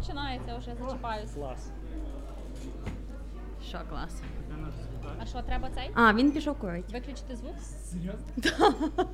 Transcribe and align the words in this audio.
починається, 0.00 0.56
вже 0.58 0.70
зачіпаюся. 0.84 1.34
Клас. 1.34 1.70
Що 3.68 3.78
клас? 3.90 4.22
А 5.22 5.26
що, 5.26 5.42
треба 5.42 5.68
цей? 5.74 5.90
А, 5.94 6.12
він 6.14 6.32
пішов 6.32 6.54
курить. 6.58 6.92
Виключити 6.92 7.36
звук? 7.36 7.54
Серйозно? 7.90 9.06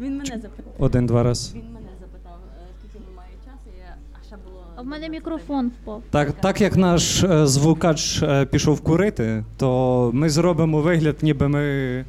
Він 0.00 0.12
мене 0.18 0.24
запитав. 0.42 0.72
Один-два 0.78 1.22
раз. 1.22 1.52
Він 1.54 1.72
мене 1.72 1.88
запитав, 2.00 2.38
е, 2.62 2.66
скільки 2.78 2.98
він 3.08 3.16
має 3.16 3.30
часу, 3.44 3.70
я... 3.78 3.96
а 4.20 4.24
ще 4.26 4.36
було. 4.36 4.64
А 4.76 4.82
в 4.82 4.84
мене 4.84 5.06
12. 5.08 5.10
мікрофон 5.10 5.68
впав. 5.82 6.02
Так, 6.10 6.32
так 6.32 6.60
як 6.60 6.76
наш 6.76 7.22
е, 7.22 7.46
звукач 7.46 8.22
е, 8.22 8.46
пішов 8.46 8.80
курити, 8.80 9.44
то 9.56 10.10
ми 10.14 10.30
зробимо 10.30 10.80
вигляд, 10.80 11.16
ніби 11.22 11.48
ми 11.48 12.04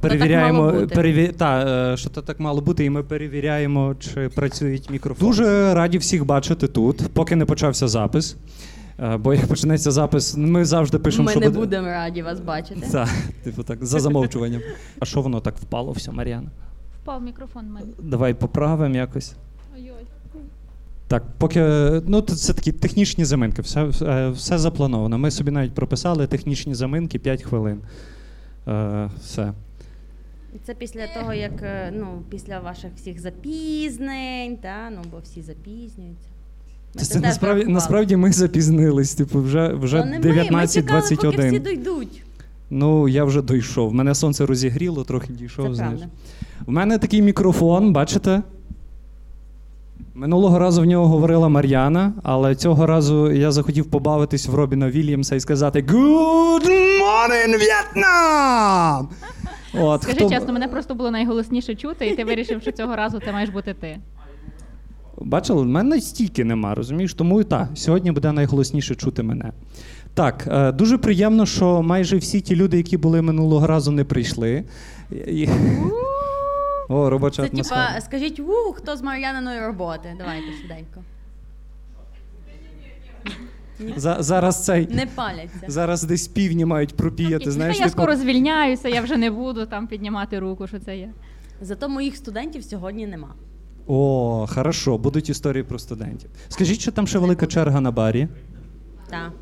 перевіряємо, 0.00 0.62
мало 0.62 0.86
переві... 0.86 1.28
та, 1.28 1.66
е, 1.92 1.96
що 1.96 2.10
то 2.10 2.22
так 2.22 2.40
мало 2.40 2.60
бути, 2.60 2.84
і 2.84 2.90
ми 2.90 3.02
перевіряємо, 3.02 3.94
чи 4.00 4.28
працюють 4.28 4.90
мікрофони. 4.90 5.30
Дуже 5.30 5.74
раді 5.74 5.98
всіх 5.98 6.24
бачити 6.24 6.68
тут, 6.68 7.08
поки 7.12 7.36
не 7.36 7.44
почався 7.44 7.88
запис. 7.88 8.36
Е, 9.00 9.16
Бо 9.16 9.34
як 9.34 9.46
почнеться 9.46 9.90
запис, 9.90 10.36
ми 10.36 10.64
завжди 10.64 10.98
пишемо, 10.98 11.24
Ми 11.24 11.30
що 11.30 11.40
не 11.40 11.46
буде. 11.46 11.58
будемо 11.58 11.86
раді 11.86 12.22
вас 12.22 12.40
бачити. 12.40 12.88
Так, 12.92 13.08
типу 13.44 13.62
так, 13.62 13.84
за 13.84 14.00
замовчуванням. 14.00 14.60
А 15.00 15.04
що 15.04 15.20
воно 15.20 15.40
так 15.40 15.58
впало 15.58 15.92
все, 15.92 16.12
Мар'яна? 16.12 16.50
Впав 17.02 17.22
мікрофон 17.22 17.66
мене. 17.66 17.86
Давай 18.02 18.34
поправимо 18.34 18.94
якось. 18.94 19.34
Ой-ой. 19.76 20.06
Так, 21.08 21.22
поки 21.38 21.60
ну 22.06 22.20
це, 22.20 22.36
це 22.36 22.52
такі 22.52 22.72
технічні 22.72 23.24
заминки, 23.24 23.62
все, 23.62 23.84
все, 23.84 24.30
все 24.30 24.58
заплановано. 24.58 25.18
Ми 25.18 25.30
собі 25.30 25.50
навіть 25.50 25.74
прописали 25.74 26.26
технічні 26.26 26.74
заминки 26.74 27.18
5 27.18 27.42
хвилин. 27.42 27.80
Е, 28.68 29.10
все. 29.20 29.52
І 30.54 30.58
Це 30.66 30.74
після 30.74 31.06
того, 31.06 31.34
як 31.34 31.62
е, 31.62 31.92
ну, 31.96 32.22
після 32.30 32.60
ваших 32.60 32.90
всіх 32.96 33.20
запізнень, 33.20 34.56
та, 34.56 34.90
ну, 34.90 35.02
бо 35.10 35.18
всі 35.22 35.42
запізнюються. 35.42 36.28
Ми 36.94 37.02
Це, 37.02 37.20
насправді, 37.20 37.64
насправді 37.64 38.16
ми 38.16 38.32
запізнились, 38.32 39.14
типу, 39.14 39.42
вже, 39.42 39.68
вже 39.68 39.98
То 39.98 40.06
ми, 40.06 40.18
ми 40.50 40.68
чекали, 40.68 41.00
19-21. 41.00 41.62
дойдуть. 41.62 42.22
Ну, 42.70 43.08
я 43.08 43.24
вже 43.24 43.42
дійшов. 43.42 43.94
Мене 43.94 44.14
сонце 44.14 44.46
розігріло, 44.46 45.04
трохи 45.04 45.32
дійшов. 45.32 45.68
Це 45.68 45.74
знаєш. 45.74 46.00
У 46.66 46.72
мене 46.72 46.98
такий 46.98 47.22
мікрофон, 47.22 47.92
бачите? 47.92 48.42
Минулого 50.14 50.58
разу 50.58 50.82
в 50.82 50.84
нього 50.84 51.08
говорила 51.08 51.48
Мар'яна, 51.48 52.12
але 52.22 52.54
цього 52.54 52.86
разу 52.86 53.32
я 53.32 53.52
захотів 53.52 53.84
побавитись 53.84 54.46
в 54.46 54.54
Робіна 54.54 54.90
Вільямса 54.90 55.36
і 55.36 55.40
сказати 55.40 55.84
Good 55.88 56.66
morning, 57.00 57.54
Vietnam! 57.58 59.06
От, 59.80 60.02
Скажи 60.02 60.28
чесно, 60.28 60.52
мене 60.52 60.68
просто 60.68 60.94
було 60.94 61.10
найголосніше 61.10 61.74
чути, 61.74 62.06
і 62.06 62.16
ти 62.16 62.24
вирішив, 62.24 62.62
що 62.62 62.72
цього 62.72 62.96
разу 62.96 63.20
це 63.20 63.32
маєш 63.32 63.50
бути 63.50 63.74
ти. 63.74 63.98
Бачили, 65.18 65.62
в 65.62 65.66
мене 65.66 66.00
стільки 66.00 66.44
нема, 66.44 66.74
розумієш? 66.74 67.14
Тому 67.14 67.40
і 67.40 67.44
так, 67.44 67.68
сьогодні 67.74 68.12
буде 68.12 68.32
найголосніше 68.32 68.94
чути 68.94 69.22
мене. 69.22 69.52
Так, 70.14 70.48
е, 70.50 70.72
дуже 70.72 70.98
приємно, 70.98 71.46
що 71.46 71.82
майже 71.82 72.16
всі 72.16 72.40
ті 72.40 72.56
люди, 72.56 72.76
які 72.76 72.96
були 72.96 73.22
минулого 73.22 73.66
разу, 73.66 73.90
не 73.90 74.04
прийшли. 74.04 74.64
О, 76.88 77.10
робоча 77.10 77.42
Це 77.42 77.48
атмосфера. 77.48 77.86
типа, 77.86 78.00
скажіть, 78.00 78.40
у, 78.40 78.72
хто 78.72 78.96
з 78.96 79.02
Мар'яниної 79.02 79.60
роботи? 79.60 80.14
Давайте 80.18 80.46
швиденько. 80.60 81.00
За, 83.96 84.16
зараз 84.22 84.64
цей. 84.64 84.88
Не 84.90 85.06
паляться. 85.06 85.66
Зараз 85.68 86.02
десь 86.02 86.28
півні 86.28 86.64
мають 86.64 86.96
пропіяти. 86.96 87.44
Та 87.44 87.50
Знаєш, 87.50 87.76
я 87.76 87.84
типу, 87.84 87.92
скоро 87.92 88.16
звільняюся, 88.16 88.88
я 88.88 89.00
вже 89.00 89.16
не 89.16 89.30
буду 89.30 89.66
там 89.66 89.86
піднімати 89.86 90.38
руку, 90.38 90.66
що 90.66 90.78
це 90.78 90.96
є. 90.96 91.10
Зато 91.60 91.88
моїх 91.88 92.16
студентів 92.16 92.64
сьогодні 92.64 93.06
нема. 93.06 93.28
О, 93.86 94.46
хорошо, 94.48 94.98
будуть 94.98 95.28
історії 95.30 95.62
про 95.62 95.78
студентів. 95.78 96.30
Скажіть, 96.48 96.80
що 96.80 96.92
там 96.92 97.06
ще 97.06 97.18
велика 97.18 97.46
черга 97.46 97.80
на 97.80 97.90
барі. 97.90 98.28
Так. 99.10 99.32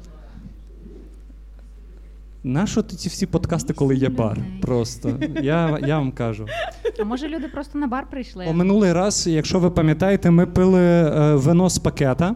Нащо 2.45 2.83
ти 2.83 2.97
ці 2.97 3.09
всі 3.09 3.27
подкасти, 3.27 3.73
коли 3.73 3.97
є 3.97 4.09
бар? 4.09 4.39
Просто 4.63 5.19
я, 5.43 5.79
я 5.87 5.99
вам 5.99 6.13
кажу. 6.13 6.47
А 7.01 7.05
може 7.05 7.29
люди 7.29 7.49
просто 7.49 7.79
на 7.79 7.87
бар 7.87 8.07
прийшли? 8.11 8.47
О, 8.49 8.53
минулий 8.53 8.93
раз, 8.93 9.27
якщо 9.27 9.59
ви 9.59 9.71
пам'ятаєте, 9.71 10.31
ми 10.31 10.47
пили 10.47 10.81
е, 10.81 11.35
вино 11.35 11.71
з 11.71 11.79
пакета. 11.79 12.35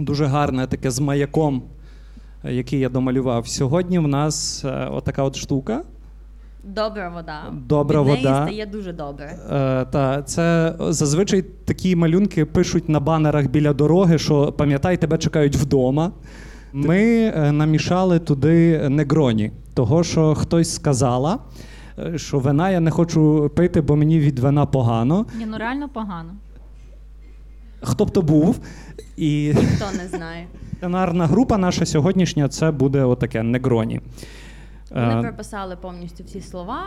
Дуже 0.00 0.24
гарне, 0.24 0.66
таке 0.66 0.90
з 0.90 1.00
маяком, 1.00 1.62
е, 2.44 2.54
який 2.54 2.80
я 2.80 2.88
домалював. 2.88 3.46
Сьогодні 3.46 3.98
в 3.98 4.08
нас 4.08 4.64
е, 4.64 4.88
отака 4.92 5.22
от 5.22 5.36
штука. 5.36 5.82
Добра 6.64 7.08
вода. 7.08 7.42
Добра 7.52 8.02
Від 8.02 8.08
неї 8.08 8.20
стає 8.20 8.66
дуже 8.66 8.92
добре. 8.92 9.38
Е, 9.50 9.84
та 9.84 10.22
це 10.22 10.74
зазвичай 10.78 11.42
такі 11.42 11.96
малюнки 11.96 12.44
пишуть 12.44 12.88
на 12.88 13.00
банерах 13.00 13.46
біля 13.46 13.72
дороги, 13.72 14.18
що 14.18 14.52
пам'ятай, 14.52 14.96
тебе 14.96 15.18
чекають 15.18 15.56
вдома. 15.56 16.12
Ми 16.72 17.32
е, 17.36 17.52
намішали 17.52 18.18
туди 18.18 18.88
негроні, 18.88 19.52
того 19.74 20.04
що 20.04 20.34
хтось 20.34 20.74
сказала, 20.74 21.38
що 22.16 22.38
вина 22.38 22.70
я 22.70 22.80
не 22.80 22.90
хочу 22.90 23.50
пити, 23.56 23.80
бо 23.80 23.96
мені 23.96 24.18
від 24.18 24.38
вина 24.38 24.66
погано. 24.66 25.26
Ні, 25.38 25.46
ну 25.46 25.58
реально 25.58 25.88
погано. 25.88 26.30
Хто 27.82 28.04
б 28.04 28.10
то 28.10 28.22
був. 28.22 28.60
І 29.16 29.52
Ніхто 29.56 29.90
не 29.96 30.08
знає. 30.08 30.46
сценарна 30.76 31.26
група 31.26 31.58
наша 31.58 31.86
сьогоднішня 31.86 32.48
це 32.48 32.70
буде 32.70 33.04
отаке 33.04 33.42
негроні. 33.42 34.00
Вони 34.90 35.18
Е, 35.18 35.22
прописали 35.22 35.76
повністю 35.76 36.24
всі 36.24 36.40
слова, 36.40 36.86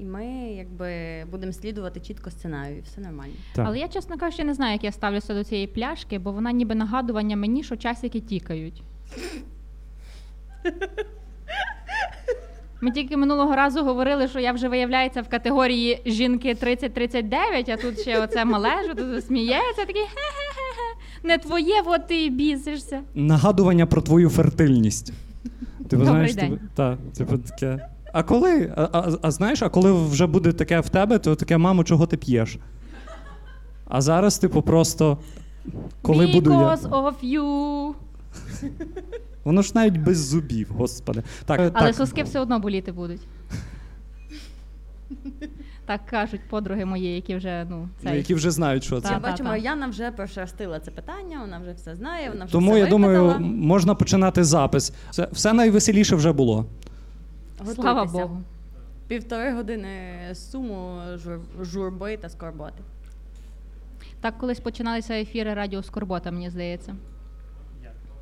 і 0.00 0.04
ми 0.04 0.24
якби 0.56 1.24
будемо 1.30 1.52
слідувати 1.52 2.00
чітко 2.00 2.30
сценарію. 2.30 2.82
Все 2.84 3.00
нормально. 3.00 3.32
так. 3.54 3.66
Але 3.68 3.78
я, 3.78 3.88
чесно 3.88 4.18
кажучи, 4.18 4.44
не 4.44 4.54
знаю, 4.54 4.72
як 4.72 4.84
я 4.84 4.92
ставлюся 4.92 5.34
до 5.34 5.44
цієї 5.44 5.66
пляшки, 5.66 6.18
бо 6.18 6.32
вона 6.32 6.52
ніби 6.52 6.74
нагадування 6.74 7.36
мені, 7.36 7.62
що 7.62 7.76
часики 7.76 8.20
тікають. 8.20 8.82
Ми 12.80 12.90
тільки 12.90 13.16
минулого 13.16 13.56
разу 13.56 13.84
говорили, 13.84 14.28
що 14.28 14.40
я 14.40 14.52
вже 14.52 14.68
виявляється 14.68 15.22
в 15.22 15.28
категорії 15.28 16.02
жінки 16.06 16.54
30-39, 16.62 17.34
а 17.72 17.76
тут 17.76 18.00
ще 18.00 18.20
оце 18.24 18.44
мале, 18.44 18.70
що 18.84 18.94
тут 18.94 19.26
сміється, 19.26 19.84
такий 19.86 20.02
хе-хе-хе. 20.02 20.98
Не 21.28 21.38
твоє, 21.38 21.82
от 21.86 22.06
ти 22.08 22.24
і 22.24 22.30
бісишся. 22.30 23.00
Нагадування 23.14 23.86
про 23.86 24.02
твою 24.02 24.30
фертильність. 24.30 25.12
Ти 25.88 25.96
Добрий 25.96 26.06
знаєш, 26.06 26.34
день. 26.34 26.60
та, 26.74 26.98
типу, 27.16 27.38
таке. 27.38 27.88
А 28.12 28.22
коли? 28.22 28.72
А, 28.76 28.88
а, 28.92 29.10
а 29.22 29.30
знаєш, 29.30 29.62
а 29.62 29.68
коли 29.68 29.92
вже 29.92 30.26
буде 30.26 30.52
таке 30.52 30.80
в 30.80 30.88
тебе, 30.88 31.18
то 31.18 31.34
таке, 31.34 31.58
мамо, 31.58 31.84
чого 31.84 32.06
ти 32.06 32.16
п'єш? 32.16 32.58
А 33.88 34.00
зараз, 34.00 34.38
типу, 34.38 34.62
просто 34.62 35.18
коли 36.02 36.26
буду 36.26 36.50
я. 36.50 36.74
Of 36.74 37.14
you. 37.22 37.94
Воно 39.44 39.62
ж 39.62 39.72
навіть 39.74 39.96
без 39.96 40.18
зубів, 40.18 40.68
господи. 40.76 41.22
Так, 41.44 41.60
Але 41.60 41.70
так. 41.70 41.94
соски 41.94 42.22
все 42.22 42.40
одно 42.40 42.58
боліти 42.58 42.92
будуть. 42.92 43.20
Так 45.86 46.06
кажуть 46.06 46.40
подруги 46.50 46.84
мої, 46.84 47.14
які 47.14 47.36
вже 47.36 47.66
ну, 47.70 47.88
Ну, 48.02 48.10
цей. 48.10 48.16
які 48.18 48.34
вже 48.34 48.50
знають, 48.50 48.84
що 48.84 49.00
це. 49.00 49.08
Та, 49.08 49.14
Я 49.14 49.20
та, 49.20 49.30
бачу, 49.30 49.44
та. 49.44 49.50
Мар'яна 49.50 49.86
вже 49.86 50.10
прошерстила 50.10 50.80
це 50.80 50.90
питання, 50.90 51.40
вона 51.40 51.58
вже 51.58 51.72
все 51.72 51.96
знає, 51.96 52.30
вона 52.30 52.44
вже 52.44 52.52
Тому 52.52 52.70
все 52.70 52.80
я 52.80 52.86
думаю, 52.86 53.40
можна 53.40 53.94
починати 53.94 54.44
запис. 54.44 54.92
Все, 55.10 55.28
все 55.32 55.52
найвеселіше 55.52 56.16
вже 56.16 56.32
було. 56.32 56.66
Слава 57.74 58.04
Богу. 58.04 58.42
Півтори 59.08 59.52
години 59.52 59.88
суму, 60.34 61.00
жур, 61.14 61.38
журби 61.60 62.16
та 62.16 62.28
скорботи. 62.28 62.82
Так 64.20 64.38
колись 64.38 64.60
починалися 64.60 65.14
ефіри 65.14 65.54
Радіо 65.54 65.82
Скорбота, 65.82 66.30
мені 66.30 66.50
здається. 66.50 66.94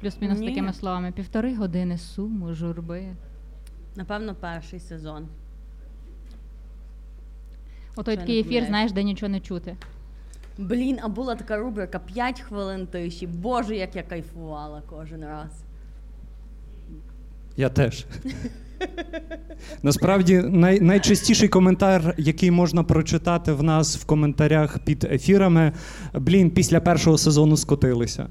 Плюс-мінус 0.01 0.39
Ні. 0.39 0.49
такими 0.49 0.73
словами. 0.73 1.13
Півтори 1.13 1.55
години 1.55 1.99
суму, 1.99 2.55
журби. 2.55 3.03
Напевно, 3.97 4.35
перший 4.35 4.81
сезон. 4.81 5.27
Отой 7.97 8.15
Що 8.15 8.21
такий 8.21 8.35
не 8.35 8.41
ефір, 8.41 8.49
помиляюсь. 8.49 8.69
знаєш, 8.69 8.93
де 8.93 9.03
нічого 9.03 9.31
не 9.33 9.41
чути. 9.41 9.77
Блін, 10.59 10.99
а 11.03 11.09
була 11.09 11.35
така 11.35 11.57
рубрика 11.57 11.99
5 11.99 12.41
хвилин 12.41 12.87
тиші. 12.87 13.27
Боже, 13.27 13.77
як 13.77 13.97
я 13.97 14.03
кайфувала 14.03 14.83
кожен 14.91 15.25
раз. 15.25 15.51
Я 17.57 17.69
теж. 17.69 18.07
Насправді, 19.83 20.39
най, 20.39 20.81
найчастіший 20.81 21.49
коментар, 21.49 22.15
який 22.19 22.51
можна 22.51 22.85
прочитати 22.85 23.53
в 23.53 23.63
нас 23.63 23.97
в 23.97 24.05
коментарях 24.05 24.79
під 24.79 25.05
ефірами, 25.05 25.73
блін, 26.15 26.51
після 26.51 26.81
першого 26.81 27.19
сезону 27.19 27.57
скотилися. 27.57 28.29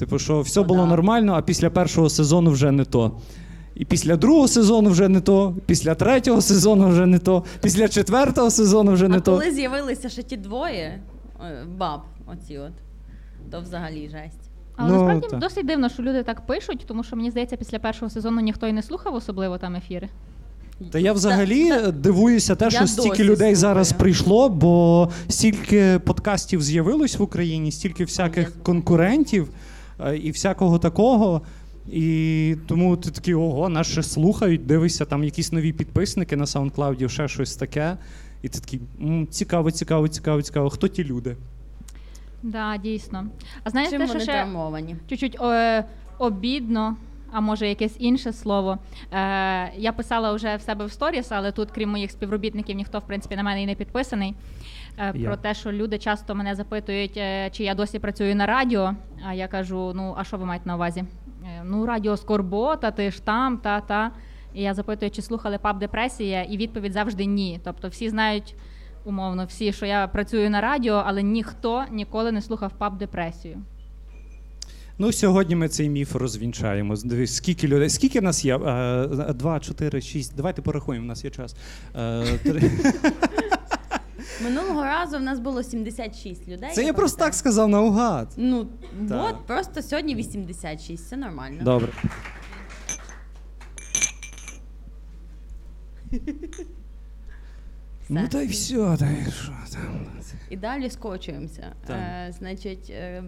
Типу, 0.00 0.18
що 0.18 0.40
все 0.40 0.62
було 0.62 0.86
нормально, 0.86 1.34
а 1.36 1.42
після 1.42 1.70
першого 1.70 2.10
сезону 2.10 2.50
вже 2.50 2.70
не 2.72 2.84
то. 2.84 3.12
І 3.74 3.84
після 3.84 4.16
другого 4.16 4.48
сезону 4.48 4.90
вже 4.90 5.08
не 5.08 5.20
то, 5.20 5.54
після 5.66 5.94
третього 5.94 6.40
сезону 6.40 6.88
вже 6.88 7.06
не 7.06 7.18
то, 7.18 7.44
після 7.62 7.88
четвертого 7.88 8.50
сезону 8.50 8.92
вже 8.92 9.08
не 9.08 9.16
а 9.16 9.20
то. 9.20 9.32
коли 9.32 9.50
з'явилися 9.50 10.08
ще 10.08 10.22
ті 10.22 10.36
двоє 10.36 11.00
е, 11.40 11.64
баб, 11.78 12.00
оці 12.26 12.58
от, 12.58 12.72
то 13.50 13.60
взагалі 13.60 14.02
жесть. 14.08 14.50
Але 14.76 14.90
Ну, 14.90 14.94
насправді 14.96 15.26
так. 15.30 15.40
досить 15.40 15.66
дивно, 15.66 15.88
що 15.88 16.02
люди 16.02 16.22
так 16.22 16.46
пишуть, 16.46 16.84
тому 16.86 17.04
що 17.04 17.16
мені 17.16 17.30
здається, 17.30 17.56
після 17.56 17.78
першого 17.78 18.10
сезону 18.10 18.40
ніхто 18.40 18.66
і 18.66 18.72
не 18.72 18.82
слухав 18.82 19.14
особливо 19.14 19.58
там 19.58 19.76
ефіри. 19.76 20.08
Та 20.90 20.98
я 20.98 21.12
взагалі 21.12 21.68
Та- 21.68 21.90
дивуюся 21.90 22.54
те, 22.54 22.64
Я 22.64 22.70
що 22.70 22.86
стільки 22.86 23.08
досі 23.08 23.24
людей 23.24 23.54
зараз 23.54 23.92
прийшло, 23.92 24.48
бо 24.48 25.08
стільки 25.28 26.00
подкастів 26.04 26.62
з'явилось 26.62 27.18
в 27.18 27.22
Україні, 27.22 27.72
стільки 27.72 28.04
всяких 28.04 28.62
конкурентів 28.62 29.48
і 30.22 30.30
всякого 30.30 30.78
такого. 30.78 31.42
І 31.92 32.56
тому 32.66 32.96
ти 32.96 33.10
такий, 33.10 33.34
ого, 33.34 33.68
нас 33.68 33.86
ще 33.86 34.02
слухають, 34.02 34.66
дивишся, 34.66 35.04
там 35.04 35.24
якісь 35.24 35.52
нові 35.52 35.72
підписники 35.72 36.36
на 36.36 36.44
SoundCloud, 36.44 37.08
ще 37.08 37.28
щось 37.28 37.56
таке. 37.56 37.96
І 38.42 38.48
ти 38.48 38.60
такий, 38.60 38.80
«М, 39.00 39.26
цікаво, 39.26 39.70
цікаво, 39.70 40.08
цікаво, 40.08 40.42
цікаво. 40.42 40.70
Хто 40.70 40.88
ті 40.88 41.04
люди? 41.04 41.36
Да, 42.42 42.76
дійсно. 42.76 43.26
А 43.64 43.70
знаєш, 43.70 43.90
Чим 43.90 43.98
те, 43.98 44.04
що 44.06 44.12
вони 44.12 44.24
ще 44.24 44.32
травмовані? 44.32 44.96
чуть-чуть 45.08 45.36
е, 45.42 45.84
обідно, 46.18 46.96
а 47.32 47.40
може 47.40 47.68
якесь 47.68 47.96
інше 47.98 48.32
слово. 48.32 48.78
Е, 49.12 49.72
я 49.76 49.92
писала 49.96 50.32
вже 50.32 50.56
в 50.56 50.60
себе 50.62 50.84
в 50.84 50.92
сторіс, 50.92 51.26
але 51.30 51.52
тут, 51.52 51.68
крім 51.70 51.90
моїх 51.90 52.10
співробітників, 52.10 52.76
ніхто 52.76 52.98
в 52.98 53.02
принципі 53.06 53.36
на 53.36 53.42
мене 53.42 53.62
і 53.62 53.66
не 53.66 53.74
підписаний. 53.74 54.34
Е, 55.00 55.12
Я. 55.14 55.26
про 55.26 55.36
те, 55.36 55.54
що 55.54 55.72
люди 55.72 55.98
часто 55.98 56.34
мене 56.34 56.54
запитують, 56.54 57.16
е, 57.16 57.50
чи 57.52 57.64
я 57.64 57.74
досі 57.74 57.98
працюю 57.98 58.36
на 58.36 58.46
радіо. 58.46 58.94
А 59.28 59.34
я 59.34 59.48
кажу: 59.48 59.92
ну 59.94 60.14
а 60.18 60.24
що 60.24 60.36
ви 60.36 60.44
маєте 60.44 60.68
на 60.68 60.74
увазі? 60.74 61.04
Е, 61.44 61.62
ну, 61.64 61.86
радіо 61.86 62.16
Скорбота, 62.16 62.90
ти 62.90 63.10
ж 63.10 63.24
там, 63.24 63.58
та 63.58 63.80
та. 63.80 64.10
І 64.54 64.62
я 64.62 64.74
запитую, 64.74 65.10
чи 65.10 65.22
слухали 65.22 65.58
паб 65.58 65.78
депресія, 65.78 66.42
і 66.42 66.56
відповідь 66.56 66.92
завжди 66.92 67.24
ні. 67.24 67.60
Тобто 67.64 67.88
всі 67.88 68.08
знають. 68.08 68.54
Умовно, 69.04 69.44
всі, 69.44 69.72
що 69.72 69.86
я 69.86 70.06
працюю 70.06 70.50
на 70.50 70.60
радіо, 70.60 71.02
але 71.06 71.22
ніхто 71.22 71.84
ніколи 71.90 72.32
не 72.32 72.42
слухав 72.42 72.72
паб 72.78 72.98
депресію. 72.98 73.58
Ну, 74.98 75.12
сьогодні 75.12 75.56
ми 75.56 75.68
цей 75.68 75.88
міф 75.88 76.14
розвінчаємо. 76.14 76.94
Дивись, 77.04 77.34
скільки 77.36 77.68
людей, 77.68 77.90
скільки 77.90 78.20
нас 78.20 78.44
є? 78.44 78.58
Два, 79.34 79.60
чотири, 79.60 80.00
шість. 80.00 80.36
Давайте 80.36 80.62
порахуємо, 80.62 81.04
у 81.04 81.08
нас 81.08 81.24
є 81.24 81.30
час. 81.30 81.56
Три. 82.42 82.70
Минулого 84.44 84.84
разу 84.84 85.18
в 85.18 85.20
нас 85.20 85.38
було 85.38 85.62
76 85.62 86.48
людей. 86.48 86.70
Це 86.72 86.84
я 86.84 86.92
просто 86.92 87.18
так 87.18 87.34
сказав 87.34 87.68
наугад. 87.68 88.28
Ну, 88.36 88.66
Так. 89.08 89.30
от, 89.30 89.46
просто 89.46 89.82
сьогодні 89.82 90.14
86, 90.14 91.04
все 91.04 91.16
нормально. 91.16 91.62
Добре. 91.64 91.88
Ну 98.08 98.28
та 98.28 98.42
й 98.42 98.46
все, 98.46 98.96
та 98.98 99.10
й 99.10 99.30
що 99.30 99.52
там. 99.72 100.06
І 100.50 100.56
далі 100.56 100.90
скочуємося. 100.90 101.72
Так. 101.86 101.96
Е, 101.96 102.32
значить, 102.38 102.90
е, 102.90 103.24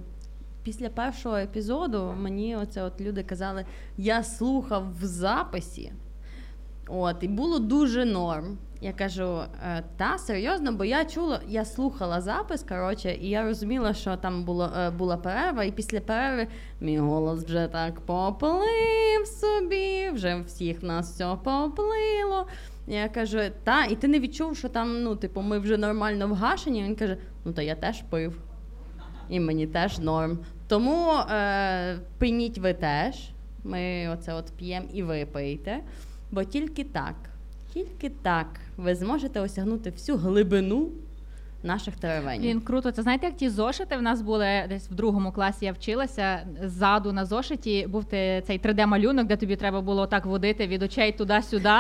після 0.63 0.89
першого 0.89 1.37
епізоду 1.37 2.15
мені 2.21 2.57
оце 2.57 2.83
от 2.83 3.01
люди 3.01 3.23
казали, 3.23 3.65
я 3.97 4.23
слухав 4.25 4.87
в 5.01 5.05
записі. 5.07 5.93
От, 6.87 7.17
і 7.23 7.29
було 7.29 7.59
дуже 7.59 8.05
норм. 8.05 8.59
Я 8.83 8.93
кажу, 8.93 9.41
«Е, 9.65 9.83
та 9.97 10.19
серйозно, 10.19 10.73
бо 10.73 10.85
я 10.85 11.05
чула, 11.05 11.41
я 11.49 11.65
слухала 11.65 12.21
запис, 12.21 12.63
коротше, 12.63 13.19
і 13.21 13.29
я 13.29 13.43
розуміла, 13.43 13.95
що 13.95 14.17
там 14.17 14.45
було, 14.45 14.71
е, 14.79 14.91
була 14.91 15.17
перерва, 15.17 15.65
і 15.65 15.73
після 15.73 16.01
перерви 16.01 16.47
мій 16.81 16.99
голос 16.99 17.45
вже 17.45 17.69
так 17.73 18.01
поплив 18.01 19.27
собі, 19.27 20.11
вже 20.11 20.43
всіх 20.47 20.83
нас 20.83 21.13
все 21.13 21.37
поплило. 21.45 22.47
Я 22.87 23.09
кажу, 23.09 23.39
та, 23.65 23.85
і 23.85 23.97
ти 23.97 24.09
не 24.09 24.21
відчув, 24.21 24.57
що 24.57 24.69
там, 24.69 25.03
ну, 25.03 25.17
типу, 25.17 25.41
ми 25.41 25.59
вже 25.59 25.77
нормально 25.77 26.29
вгашені. 26.29 26.83
Він 26.83 26.97
каже: 26.97 27.17
ну 27.45 27.53
та 27.53 27.63
я 27.63 27.75
теж 27.75 28.03
пив. 28.03 28.39
І 29.29 29.41
мені 29.41 29.67
теж 29.67 29.99
норм. 29.99 30.39
Тому 30.69 31.13
е, 31.13 31.99
пийніть 32.19 32.59
ви 32.59 32.75
теж. 32.75 33.31
Ми 33.65 34.09
оце 34.09 34.35
от 34.35 34.53
п'ємо 34.57 34.87
і 34.93 35.03
ви 35.03 35.27
пийте. 35.27 35.81
Бо 36.31 36.45
тільки 36.45 36.85
так, 36.85 37.15
тільки 37.73 38.11
так 38.11 38.47
ви 38.83 38.95
зможете 38.95 39.41
осягнути 39.41 39.91
всю 39.91 40.19
глибину 40.19 40.89
наших 41.63 41.97
теревенів. 41.97 42.43
Блін, 42.43 42.61
круто. 42.61 42.91
Це 42.91 43.03
знаєте, 43.03 43.27
як 43.27 43.37
ті 43.37 43.49
зошити 43.49 43.97
в 43.97 44.03
нас 44.03 44.23
були 44.23 44.65
десь 44.69 44.91
в 44.91 44.95
другому 44.95 45.33
класі. 45.33 45.65
Я 45.65 45.73
вчилася 45.73 46.47
ззаду 46.65 47.13
на 47.13 47.25
зошиті. 47.25 47.87
Був 47.89 48.05
ти 48.05 48.43
цей 48.47 48.61
3D-малюнок, 48.61 49.25
де 49.25 49.37
тобі 49.37 49.57
треба 49.57 49.81
було 49.81 50.07
так 50.07 50.27
водити 50.27 50.67
від 50.67 50.83
очей 50.83 51.13
туди-сюди. 51.13 51.75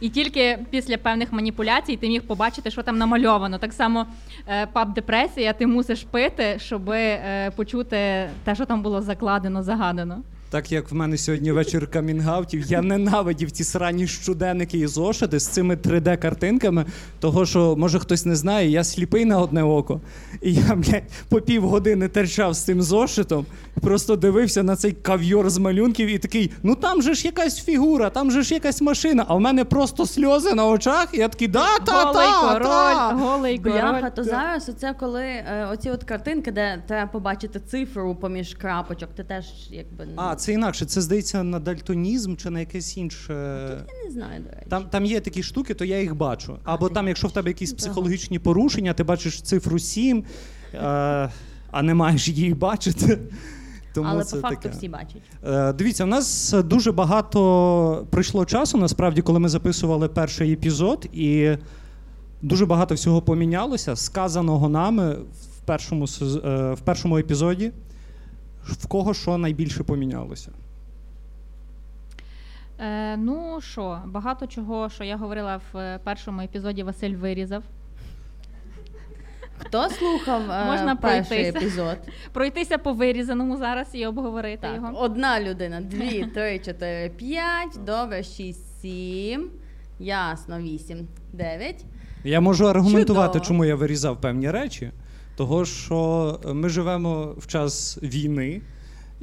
І 0.00 0.08
тільки 0.08 0.58
після 0.70 0.98
певних 0.98 1.32
маніпуляцій 1.32 1.96
ти 1.96 2.08
міг 2.08 2.22
побачити, 2.22 2.70
що 2.70 2.82
там 2.82 2.98
намальовано. 2.98 3.58
Так 3.58 3.72
само 3.72 4.06
е, 4.48 4.66
паб 4.66 4.94
депресія, 4.94 5.52
ти 5.52 5.66
мусиш 5.66 6.02
пити, 6.02 6.54
щоб 6.58 6.90
е, 6.90 7.50
почути 7.56 8.28
те, 8.44 8.54
що 8.54 8.64
там 8.64 8.82
було 8.82 9.02
закладено, 9.02 9.62
загадано. 9.62 10.22
Так 10.56 10.72
як 10.72 10.90
в 10.90 10.94
мене 10.94 11.18
сьогодні 11.18 11.52
вечір 11.52 11.90
камінгаутів, 11.90 12.64
я 12.66 12.82
ненавидів 12.82 13.50
ці 13.50 13.64
срані 13.64 14.06
щоденники 14.06 14.78
і 14.78 14.86
зошити 14.86 15.38
з 15.38 15.48
цими 15.48 15.76
3D-картинками, 15.76 16.84
того 17.20 17.46
що, 17.46 17.76
може, 17.76 17.98
хтось 17.98 18.26
не 18.26 18.36
знає, 18.36 18.70
я 18.70 18.84
сліпий 18.84 19.24
на 19.24 19.38
одне 19.38 19.62
око. 19.62 20.00
І 20.42 20.54
я, 20.54 20.74
блядь, 20.74 21.02
по 21.28 21.40
півгодини 21.40 22.08
терчав 22.08 22.54
з 22.54 22.64
цим 22.64 22.82
зошитом, 22.82 23.46
просто 23.80 24.16
дивився 24.16 24.62
на 24.62 24.76
цей 24.76 24.92
кав'йор 24.92 25.50
з 25.50 25.58
малюнків 25.58 26.08
і 26.08 26.18
такий: 26.18 26.50
ну 26.62 26.74
там 26.74 27.02
же 27.02 27.14
ж 27.14 27.26
якась 27.26 27.64
фігура, 27.64 28.10
там 28.10 28.30
же 28.30 28.42
ж 28.42 28.54
якась 28.54 28.82
машина, 28.82 29.24
а 29.28 29.34
в 29.34 29.40
мене 29.40 29.64
просто 29.64 30.06
сльози 30.06 30.54
на 30.54 30.66
очах, 30.66 31.08
і 31.12 31.18
я 31.18 31.28
такий, 31.28 31.48
да, 31.48 31.78
та, 31.78 32.04
голий 32.04 32.26
та, 32.26 32.52
король, 32.52 32.64
та. 32.64 33.12
голий 33.12 33.58
король. 33.58 33.72
Бляха, 33.74 34.10
то 34.10 34.24
зараз 34.24 34.68
оце 34.68 34.94
коли 35.00 35.22
е, 35.22 35.68
оці 35.72 35.90
от 35.90 36.04
картинки, 36.04 36.52
де 36.52 36.82
треба 36.86 37.10
побачити 37.10 37.60
цифру 37.60 38.14
поміж 38.14 38.54
крапочок, 38.54 39.08
ти 39.14 39.24
теж 39.24 39.44
якби 39.70 40.06
А, 40.16 40.34
це 40.46 40.52
інакше, 40.52 40.84
це 40.86 41.00
здається 41.00 41.42
на 41.42 41.58
дальтонізм 41.60 42.36
чи 42.36 42.50
на 42.50 42.60
якесь 42.60 42.96
інше. 42.96 43.32
я 44.00 44.04
не 44.04 44.10
знаю, 44.10 44.42
до 44.42 44.50
речі. 44.50 44.66
Там, 44.68 44.84
там 44.84 45.04
є 45.04 45.20
такі 45.20 45.42
штуки, 45.42 45.74
то 45.74 45.84
я 45.84 46.00
їх 46.00 46.14
бачу. 46.16 46.56
Або 46.64 46.88
там, 46.88 47.08
якщо 47.08 47.28
в 47.28 47.32
тебе 47.32 47.50
якісь 47.50 47.70
Ну, 47.70 47.76
психологічні 47.76 48.38
порушення, 48.38 48.92
ти 48.94 49.04
бачиш 49.04 49.42
цифру 49.42 49.78
7, 49.78 50.24
е, 50.74 50.78
а 51.70 51.82
не 51.82 51.94
маєш 51.94 52.28
її 52.28 52.54
бачити. 52.54 53.18
Тому 53.94 54.08
Але 54.10 54.24
це 54.24 54.36
по 54.36 54.42
факту 54.42 54.56
таке. 54.62 54.76
всі 54.76 54.88
бачать. 54.88 55.22
Е, 55.46 55.72
Дивіться, 55.72 56.04
в 56.04 56.08
нас 56.08 56.54
дуже 56.64 56.92
багато 56.92 58.06
пройшло 58.10 58.44
часу, 58.44 58.78
насправді, 58.78 59.22
коли 59.22 59.38
ми 59.38 59.48
записували 59.48 60.08
перший 60.08 60.52
епізод, 60.52 61.08
і 61.12 61.50
дуже 62.42 62.66
багато 62.66 62.94
всього 62.94 63.22
помінялося, 63.22 63.96
сказаного 63.96 64.68
нами 64.68 65.12
в 65.14 65.60
першому, 65.66 66.04
сез- 66.06 66.48
е, 66.48 66.74
в 66.74 66.80
першому 66.80 67.18
епізоді. 67.18 67.72
В 68.66 68.86
кого 68.86 69.14
що 69.14 69.38
найбільше 69.38 69.84
помінялося? 69.84 70.50
Е, 72.80 73.16
ну 73.16 73.60
що, 73.60 73.98
багато 74.06 74.46
чого, 74.46 74.90
що 74.90 75.04
я 75.04 75.16
говорила 75.16 75.60
в 75.72 75.76
е, 75.78 76.00
першому 76.04 76.40
епізоді, 76.40 76.82
Василь 76.82 77.14
вирізав. 77.14 77.62
Хто 79.58 79.88
слухав 79.88 80.50
е, 80.50 80.64
Можна 80.64 80.96
перший 80.96 81.42
пройтися. 81.42 81.58
епізод? 81.58 81.98
Пройтися 82.32 82.78
по 82.78 82.92
вирізаному 82.92 83.56
зараз 83.56 83.88
і 83.92 84.06
обговорити 84.06 84.58
Так, 84.62 84.74
його. 84.76 85.00
одна 85.00 85.40
людина, 85.40 85.80
дві, 85.80 86.26
три, 86.34 86.58
чотири, 86.58 87.10
п'ять, 87.10 87.78
добре, 87.86 88.22
шість, 88.22 88.80
сім, 88.80 89.50
ясно, 89.98 90.58
вісім, 90.60 91.08
дев'ять. 91.32 91.84
Я 92.24 92.40
можу 92.40 92.66
аргументувати, 92.66 93.32
Чудово. 93.32 93.44
чому 93.46 93.64
я 93.64 93.74
вирізав 93.74 94.20
певні 94.20 94.50
речі. 94.50 94.90
Того, 95.36 95.64
що 95.64 96.40
ми 96.52 96.68
живемо 96.68 97.34
в 97.38 97.46
час 97.46 97.98
війни, 98.02 98.60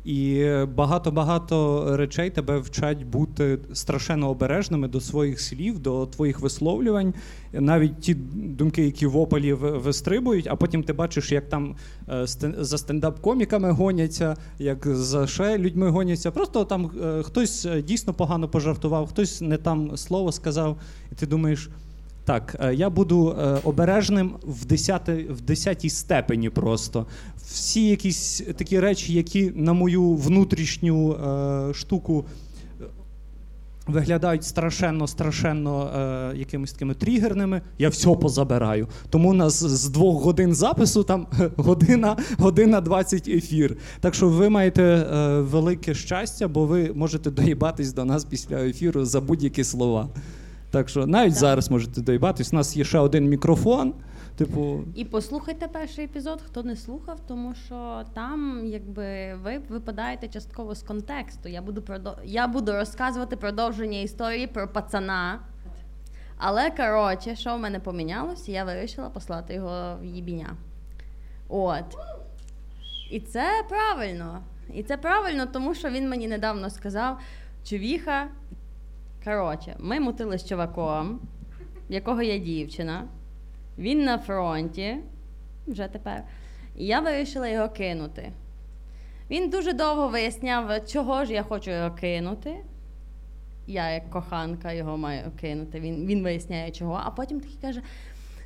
і 0.05 0.46
багато-багато 0.75 1.88
речей 1.98 2.29
тебе 2.29 2.60
вчать 2.60 3.03
бути 3.03 3.60
страшенно 3.74 4.29
обережними 4.29 4.88
до 4.88 5.01
своїх 5.01 5.39
слів, 5.39 5.79
до 5.79 6.05
твоїх 6.05 6.39
висловлювань. 6.39 7.13
Навіть 7.53 8.00
ті 8.00 8.13
думки, 8.34 8.86
які 8.86 9.05
в 9.05 9.17
опалі 9.17 9.53
вистрибують, 9.53 10.48
а 10.48 10.55
потім 10.55 10.84
ти 10.84 10.93
бачиш, 10.93 11.32
як 11.32 11.50
там 11.50 11.75
е, 12.10 12.27
за 12.58 12.77
стендап-коміками 12.77 13.72
гоняться, 13.72 14.36
як 14.60 14.88
за 14.88 15.27
ще 15.27 15.58
людьми 15.58 15.89
гоняться. 15.89 16.32
Просто 16.32 16.65
там 16.65 16.91
е, 17.03 17.24
хтось 17.24 17.65
е, 17.65 17.82
дійсно 17.82 18.13
погано 18.13 18.50
пожартував, 18.50 19.08
хтось 19.08 19.41
не 19.41 19.58
там 19.58 19.98
слово 19.98 20.32
сказав, 20.32 20.77
і 21.12 21.15
ти 21.15 21.27
думаєш. 21.27 21.70
Так, 22.25 22.56
е, 22.60 22.74
я 22.74 22.89
буду 22.89 23.36
е, 23.39 23.60
обережним 23.63 24.36
в 24.44 24.65
10, 24.65 25.10
в 25.30 25.42
10 25.42 25.92
степені 25.92 26.50
просто. 26.50 27.06
Всі 27.38 27.88
якісь 27.88 28.44
такі 28.58 28.80
речі, 28.80 29.13
які 29.13 29.51
на 29.56 29.74
мою 29.74 30.13
внутрішню 30.13 31.13
е, 31.13 31.74
штуку 31.74 32.25
виглядають 33.88 34.44
страшенно, 34.44 35.08
страшенно 35.08 35.92
якимись 36.36 36.72
такими 36.72 36.94
тригерними, 36.94 37.62
я 37.77 37.89
все 37.89 38.15
позабираю. 38.15 38.88
Тому 39.10 39.30
у 39.30 39.34
нас 39.34 39.63
з 39.63 39.89
двох 39.89 40.24
годин 40.24 40.53
запису 40.53 41.03
там 41.03 41.27
година, 41.58 42.18
година 42.38 42.82
20 42.82 43.27
ефір. 43.27 43.77
Так 44.00 44.15
що 44.15 44.30
ви 44.30 44.50
маєте 44.50 45.08
велике 45.39 45.94
щастя, 45.94 46.48
бо 46.48 46.65
ви 46.65 46.92
можете 46.96 47.32
доїбатись 47.32 47.94
до 47.94 48.06
нас 48.06 48.25
після 48.25 48.56
ефіру 48.56 49.06
за 49.06 49.22
будь-які 49.22 49.63
слова. 49.63 50.10
Так 50.74 50.89
що 50.89 51.06
навіть 51.08 51.34
Так. 51.34 51.39
зараз 51.39 51.72
можете 51.72 52.01
доїбатись. 52.01 52.53
У 52.53 52.56
нас 52.56 52.77
є 52.77 52.84
ще 52.84 53.00
один 53.00 53.30
мікрофон. 53.30 53.94
Типу, 54.36 54.84
І 54.96 55.06
послухайте 55.06 55.68
перший 55.68 56.06
епізод, 56.06 56.42
хто 56.46 56.63
не 56.63 56.75
слухав, 56.75 57.20
тому 57.27 57.56
що 57.65 58.03
там, 58.13 58.62
якби 58.65 59.36
ви 59.44 59.62
випадаєте 59.70 60.27
частково 60.27 60.75
з 60.75 60.84
контексту. 60.84 61.50
Я 61.50 61.62
буду 61.62 61.82
продов... 61.82 62.13
я 62.24 62.48
буду 62.48 62.72
розказувати 62.72 63.36
продовження 63.36 64.00
історії 64.00 64.48
про 64.48 64.68
пацана. 64.68 65.39
Але 66.38 66.72
коротше, 66.72 67.36
що 67.36 67.56
в 67.56 67.60
мене 67.60 67.80
помінялося, 67.80 68.51
я 68.51 68.63
вирішила 68.63 69.10
послати 69.10 69.53
його 69.53 69.98
в 70.01 70.06
їбіня. 70.06 70.50
От. 71.50 71.98
І 73.12 73.20
це 73.20 73.46
правильно. 73.70 74.39
І 74.74 74.84
це 74.84 74.98
правильно, 74.98 75.46
тому 75.46 75.74
що 75.74 75.89
він 75.89 76.10
мені 76.10 76.27
недавно 76.27 76.70
сказав, 76.70 77.20
човіха. 77.63 78.27
Коротше, 79.25 79.75
ми 79.80 80.00
мутили 80.00 80.38
з 80.38 80.46
чуваком, 80.48 81.20
якого 81.89 82.22
є 82.22 82.39
дівчина. 82.39 83.08
Він 83.77 84.03
на 84.03 84.18
фронті, 84.18 84.98
вже 85.68 85.88
тепер. 85.88 86.24
І 86.77 86.86
я 86.86 87.00
вирішила 87.00 87.48
його 87.48 87.70
кинути. 87.70 88.32
Він 89.30 89.50
дуже 89.50 89.74
довго 89.74 90.08
виясняв, 90.08 90.88
чого 90.88 91.25
ж 91.25 91.34
я 91.34 91.44
хочу 91.44 91.72
його 91.72 91.92
кинути. 91.92 92.56
Я, 93.68 93.89
як 93.92 94.10
коханка, 94.10 94.72
його 94.72 94.98
маю 94.98 95.32
кинути. 95.42 95.80
Він, 95.80 96.06
він 96.06 96.24
виясняє, 96.24 96.72
чого, 96.72 97.01
а 97.06 97.10
потім 97.12 97.39
такий 97.39 97.58
каже: 97.62 97.82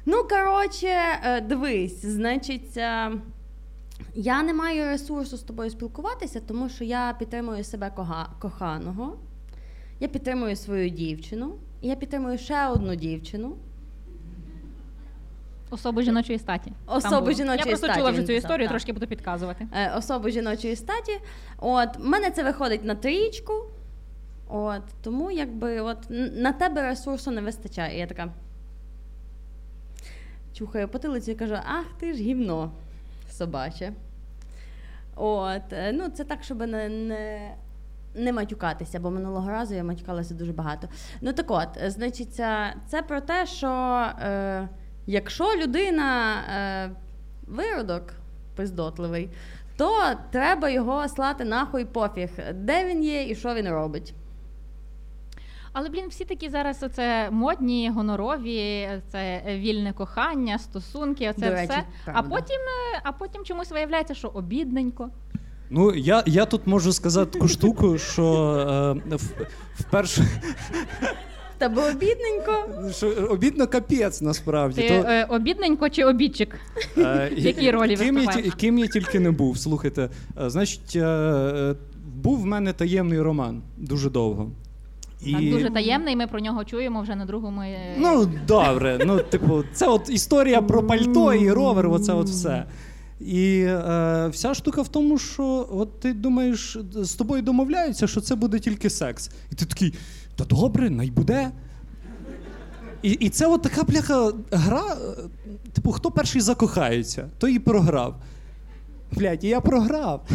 Ну, 0.05 0.23
коротше, 0.23 0.87
е, 1.23 1.41
дивись, 1.41 2.05
значить, 2.05 2.77
е, 2.77 3.11
я 4.15 4.43
не 4.43 4.53
маю 4.53 4.85
ресурсу 4.85 5.37
з 5.37 5.41
тобою 5.41 5.69
спілкуватися, 5.69 6.41
тому 6.47 6.69
що 6.69 6.83
я 6.83 7.15
підтримую 7.19 7.63
себе 7.63 7.91
кога- 7.95 8.29
коханого, 8.39 9.17
я 9.99 10.07
підтримую 10.07 10.55
свою 10.55 10.89
дівчину, 10.89 11.55
і 11.81 11.87
я 11.87 11.95
підтримую 11.95 12.37
ще 12.37 12.67
одну 12.67 12.95
дівчину. 12.95 13.55
Особу 15.69 16.01
жіночої 16.01 16.39
статі. 16.39 16.71
Там 16.85 16.97
Особу 16.97 17.19
було. 17.21 17.31
жіночої 17.31 17.57
Я 17.59 17.65
просто 17.65 17.85
статі 17.87 17.99
чула 17.99 18.09
вже 18.11 18.19
він 18.19 18.27
цю 18.27 18.33
писав, 18.33 18.45
історію, 18.49 18.67
так. 18.67 18.71
трошки 18.71 18.93
буду 18.93 19.07
підказувати. 19.07 19.67
е, 19.73 19.93
особу 19.97 20.29
жіночої 20.29 20.75
статі. 20.75 21.11
От, 21.57 21.97
в 21.97 22.05
мене 22.05 22.31
це 22.31 22.43
виходить 22.43 22.83
на 22.85 22.95
трієчку. 22.95 23.53
От, 24.49 24.81
тому 25.03 25.31
якби 25.31 25.81
от 25.81 26.11
н- 26.11 26.31
на 26.41 26.51
тебе 26.53 26.81
ресурсу 26.81 27.31
не 27.31 27.41
вистачає. 27.41 27.95
І 27.95 27.99
я 27.99 28.07
така 28.07 28.33
чухаю 30.53 30.87
потилицю 30.87 31.31
і 31.31 31.35
кажу: 31.35 31.55
ах, 31.65 31.85
ти 31.99 32.13
ж 32.13 32.19
гівно 32.23 32.71
собаче. 33.31 33.93
От, 35.15 35.73
е, 35.73 35.91
ну, 35.93 36.09
це 36.09 36.23
так, 36.23 36.43
щоб 36.43 36.59
не, 36.59 36.89
не, 36.89 37.51
не 38.17 38.33
матюкатися, 38.33 38.99
бо 38.99 39.11
минулого 39.11 39.49
разу 39.49 39.75
я 39.75 39.83
матюкалася 39.83 40.33
дуже 40.33 40.53
багато. 40.53 40.87
Ну 41.21 41.33
так 41.33 41.51
от, 41.51 41.69
е, 41.77 41.91
значить, 41.91 42.33
це, 42.87 43.01
про 43.07 43.21
те, 43.21 43.45
що 43.45 43.67
е, 44.21 44.69
якщо 45.05 45.55
людина 45.55 46.35
е, 46.35 46.91
виродок 47.47 48.03
пиздотливий, 48.55 49.29
то 49.77 50.13
треба 50.31 50.69
його 50.69 51.07
слати 51.07 51.45
нахуй 51.45 51.85
пофіг, 51.85 52.29
де 52.53 52.85
він 52.85 53.03
є 53.03 53.29
і 53.29 53.35
що 53.35 53.53
він 53.53 53.69
робить. 53.69 54.13
Але 55.73 55.89
блін, 55.89 56.07
всі 56.07 56.25
такі 56.25 56.49
зараз 56.49 56.83
оце 56.83 57.29
модні, 57.31 57.89
гонорові, 57.89 58.89
це 59.07 59.41
вільне 59.47 59.93
кохання, 59.93 60.59
стосунки, 60.59 61.29
оце 61.29 61.49
До 61.49 61.55
речі, 61.55 61.67
все. 61.67 61.83
А 62.05 62.23
потім, 62.23 62.61
е, 62.95 63.01
а 63.03 63.11
потім 63.11 63.43
чомусь 63.43 63.71
виявляється, 63.71 64.13
що 64.13 64.27
обідненько. 64.27 65.09
Ну, 65.69 65.93
я, 65.95 66.23
я 66.25 66.45
тут 66.45 66.67
можу 66.67 66.93
сказати 66.93 67.31
таку 67.31 67.47
штуку, 67.47 67.97
що 67.97 68.23
е, 69.11 69.15
в, 69.15 69.21
вперше 69.79 70.21
В 70.21 71.59
Тебе 71.59 71.91
обідненько. 71.91 72.51
що 72.91 73.07
обідно 73.29 73.67
капець 73.67 74.21
насправді. 74.21 74.81
Ти 74.81 74.87
То, 74.87 74.93
е, 74.93 75.25
обідненько 75.29 75.89
чи 75.89 76.03
обідчик? 76.03 76.55
Е, 76.97 77.31
В 77.35 77.39
якій 77.39 77.71
ролі 77.71 77.95
ким 77.97 78.17
я, 78.17 78.51
ким 78.51 78.77
я 78.77 78.87
тільки 78.87 79.19
не 79.19 79.31
був. 79.31 79.57
Слухайте, 79.57 80.09
е, 80.41 80.49
значить, 80.49 80.95
е, 80.95 80.99
е, 80.99 81.75
був 82.15 82.41
в 82.41 82.45
мене 82.45 82.73
таємний 82.73 83.21
роман 83.21 83.61
дуже 83.77 84.09
довго. 84.09 84.49
І... 85.25 85.33
Так, 85.33 85.49
дуже 85.49 85.69
таємний, 85.69 86.15
ми 86.15 86.27
про 86.27 86.39
нього 86.39 86.65
чуємо 86.65 87.01
вже 87.01 87.15
на 87.15 87.25
другому. 87.25 87.61
е, 87.61 87.95
Ну, 87.97 88.29
добре. 88.47 88.99
Ну, 89.05 89.19
типу, 89.19 89.63
це 89.73 89.87
от 89.87 90.09
історія 90.09 90.61
про 90.61 90.83
пальто 90.83 91.33
і 91.33 91.51
ровер, 91.51 91.87
оце 91.87 92.13
от 92.13 92.27
все. 92.27 92.65
І 93.19 93.59
е, 93.67 94.27
вся 94.31 94.53
штука 94.53 94.81
в 94.81 94.87
тому, 94.87 95.17
що 95.17 95.67
от 95.71 95.99
ти 95.99 96.13
думаєш, 96.13 96.77
з 96.95 97.13
тобою 97.13 97.41
домовляються, 97.41 98.07
що 98.07 98.21
це 98.21 98.35
буде 98.35 98.59
тільки 98.59 98.89
секс. 98.89 99.29
І 99.51 99.55
ти 99.55 99.65
такий, 99.65 99.93
та 100.35 100.43
добре, 100.45 100.89
най 100.89 101.11
буде. 101.11 101.51
І, 103.01 103.11
і 103.11 103.29
це 103.29 103.47
от 103.47 103.61
така 103.61 103.83
бляха 103.83 104.31
гра. 104.51 104.83
е, 105.17 105.21
Типу, 105.73 105.91
хто 105.91 106.11
перший 106.11 106.41
закохається, 106.41 107.29
той 107.37 107.55
і 107.55 107.59
програв. 107.59 108.15
Блядь, 109.11 109.43
і 109.43 109.47
я 109.47 109.61
програв. 109.61 110.27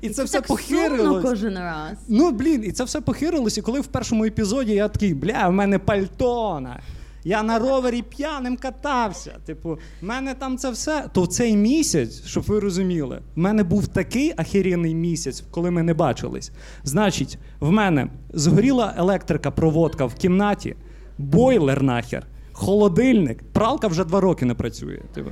І 0.00 0.08
це 0.10 0.24
все 0.24 0.38
так 0.38 0.46
похирилось. 0.46 1.24
кожен 1.24 1.58
раз. 1.58 1.98
Ну, 2.08 2.30
блін, 2.30 2.64
і 2.64 2.72
це 2.72 2.84
все 2.84 3.00
похирилось, 3.00 3.58
і 3.58 3.62
коли 3.62 3.80
в 3.80 3.86
першому 3.86 4.24
епізоді 4.24 4.72
я 4.72 4.88
такий, 4.88 5.14
бля, 5.14 5.48
в 5.48 5.52
мене 5.52 5.78
пальтона. 5.78 6.80
Я 7.24 7.42
на 7.42 7.58
ровері 7.58 8.02
п'яним 8.02 8.56
катався. 8.56 9.36
Типу, 9.46 9.78
в 10.02 10.04
мене 10.04 10.34
там 10.34 10.58
це 10.58 10.70
все. 10.70 11.04
То 11.12 11.26
цей 11.26 11.56
місяць, 11.56 12.24
щоб 12.26 12.44
ви 12.44 12.60
розуміли, 12.60 13.20
в 13.36 13.38
мене 13.38 13.62
був 13.62 13.86
такий 13.86 14.34
ахірєнний 14.36 14.94
місяць, 14.94 15.44
коли 15.50 15.70
ми 15.70 15.82
не 15.82 15.94
бачились. 15.94 16.50
Значить, 16.84 17.38
в 17.60 17.70
мене 17.70 18.08
згоріла 18.32 18.94
електрика, 18.98 19.50
проводка 19.50 20.04
в 20.04 20.14
кімнаті, 20.14 20.76
бойлер 21.18 21.82
нахер, 21.82 22.26
холодильник, 22.52 23.42
пралка 23.52 23.88
вже 23.88 24.04
два 24.04 24.20
роки 24.20 24.44
не 24.44 24.54
працює. 24.54 25.00
Типу. 25.14 25.30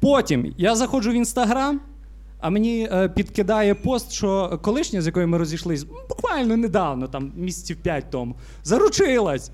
Потім 0.00 0.54
я 0.58 0.76
заходжу 0.76 1.10
в 1.10 1.14
інстаграм, 1.14 1.80
а 2.40 2.50
мені 2.50 2.88
е, 2.92 3.08
підкидає 3.08 3.74
пост, 3.74 4.12
що 4.12 4.60
колишня, 4.62 5.02
з 5.02 5.06
якою 5.06 5.28
ми 5.28 5.38
розійшлись, 5.38 5.86
буквально 6.08 6.56
недавно, 6.56 7.08
там 7.08 7.32
місяців 7.36 7.76
п'ять 7.76 8.10
тому, 8.10 8.36
заручилась. 8.64 9.50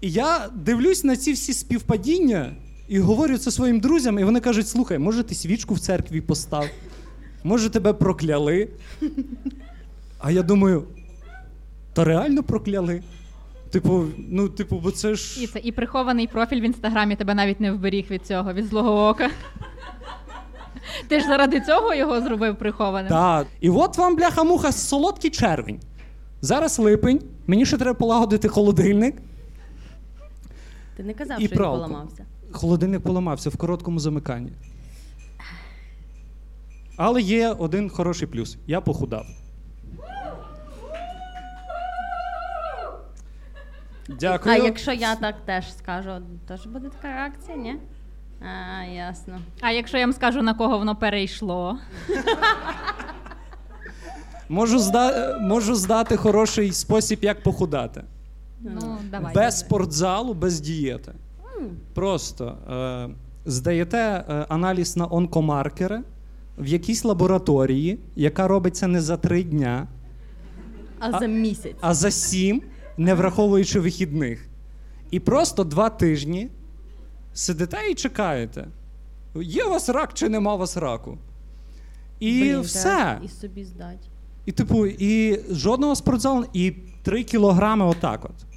І 0.00 0.10
я 0.10 0.48
дивлюсь 0.54 1.04
на 1.04 1.16
ці 1.16 1.32
всі 1.32 1.52
співпадіння 1.52 2.52
і 2.88 2.98
говорю 2.98 3.38
це 3.38 3.50
своїм 3.50 3.80
друзям, 3.80 4.18
і 4.18 4.24
вони 4.24 4.40
кажуть: 4.40 4.68
слухай, 4.68 4.98
може, 4.98 5.22
ти 5.22 5.34
свічку 5.34 5.74
в 5.74 5.78
церкві 5.78 6.20
постав, 6.20 6.66
може, 7.44 7.70
тебе 7.70 7.92
прокляли. 7.92 8.68
А 10.18 10.30
я 10.30 10.42
думаю, 10.42 10.84
та 11.92 12.04
реально 12.04 12.42
прокляли. 12.42 13.02
Типу, 13.70 14.04
ну, 14.28 14.48
типу, 14.48 14.80
бо 14.82 14.90
це 14.90 15.14
ж. 15.14 15.42
І 15.42 15.46
це 15.46 15.58
і 15.58 15.72
прихований 15.72 16.26
профіль 16.26 16.60
в 16.60 16.64
інстаграмі 16.64 17.16
тебе 17.16 17.34
навіть 17.34 17.60
не 17.60 17.72
вберіг 17.72 18.06
від 18.10 18.26
цього, 18.26 18.52
від 18.52 18.66
злого 18.66 19.08
ока. 19.08 19.30
Ти 21.08 21.20
ж 21.20 21.26
заради 21.26 21.60
цього 21.60 21.94
його 21.94 22.20
зробив 22.20 22.56
прихованим. 22.56 23.08
Так. 23.08 23.46
І 23.60 23.70
от 23.70 23.98
вам, 23.98 24.16
бляха-муха, 24.16 24.72
солодкий 24.72 25.30
червень. 25.30 25.80
Зараз 26.40 26.78
липень, 26.78 27.20
мені 27.46 27.66
ще 27.66 27.76
треба 27.76 27.94
полагодити 27.94 28.48
холодильник. 28.48 29.14
Ти 30.96 31.02
не 31.02 31.14
казав, 31.14 31.40
І 31.42 31.44
що 31.46 31.50
він 31.52 31.58
пралку. 31.58 31.76
поламався. 31.84 32.24
Холодильник 32.52 33.02
поламався 33.02 33.50
в 33.50 33.56
короткому 33.56 33.98
замиканні. 33.98 34.52
Але 36.96 37.20
є 37.22 37.48
один 37.48 37.90
хороший 37.90 38.28
плюс. 38.28 38.58
Я 38.66 38.80
похудав. 38.80 39.26
Дякую. 44.08 44.54
А 44.54 44.58
якщо 44.58 44.92
я 44.92 45.16
так 45.16 45.36
теж 45.44 45.76
скажу, 45.76 46.10
теж 46.48 46.66
буде 46.66 46.88
така 46.88 47.08
реакція, 47.14 47.56
ні? 47.56 47.76
А, 48.40 48.84
ясно. 48.84 49.38
А 49.60 49.70
якщо 49.70 49.98
я 49.98 50.04
вам 50.06 50.12
скажу, 50.12 50.42
на 50.42 50.54
кого 50.54 50.78
воно 50.78 50.96
перейшло, 50.96 51.78
Можу, 54.48 54.78
зда... 54.78 55.38
Можу 55.40 55.74
здати 55.74 56.16
хороший 56.16 56.72
спосіб, 56.72 57.18
як 57.22 57.42
похудати. 57.42 58.04
Ну 58.64 58.98
давай. 59.10 59.34
Без 59.34 59.58
спортзалу, 59.58 60.34
без 60.34 60.60
дієти. 60.60 61.12
Просто 61.94 62.58
е, 62.72 63.08
здаєте 63.44 63.98
е, 63.98 64.46
аналіз 64.48 64.96
на 64.96 65.06
онкомаркери 65.10 66.02
в 66.58 66.66
якійсь 66.66 67.04
лабораторії, 67.04 67.98
яка 68.16 68.48
робиться 68.48 68.86
не 68.86 69.00
за 69.00 69.16
три 69.16 69.42
дня, 69.42 69.86
А, 70.98 71.10
А- 71.10 71.18
за 71.20 71.26
місяць. 71.26 71.76
а 71.80 71.94
за 71.94 72.10
сім, 72.10 72.62
не 72.96 73.14
враховуючи 73.14 73.80
вихідних. 73.80 74.46
І 75.10 75.20
просто 75.20 75.64
два 75.64 75.90
тижні 75.90 76.48
сидите 77.34 77.78
і 77.90 77.94
чекаєте. 77.94 78.68
Є 79.34 79.64
у 79.64 79.70
вас 79.70 79.88
рак 79.88 80.14
чи 80.14 80.28
нема 80.28 80.54
у 80.54 80.58
вас 80.58 80.76
раку? 80.76 81.18
І 82.20 82.40
Блін, 82.40 82.60
все. 82.60 83.18
І 83.24 83.28
собі 83.28 83.64
здать. 83.64 84.08
І 84.46 84.52
типу, 84.52 84.86
і 84.86 85.40
жодного 85.50 85.96
спортзалу, 85.96 86.44
і 86.52 86.70
три 87.02 87.22
кілограми 87.24 87.84
отак 87.84 88.24
от. 88.24 88.53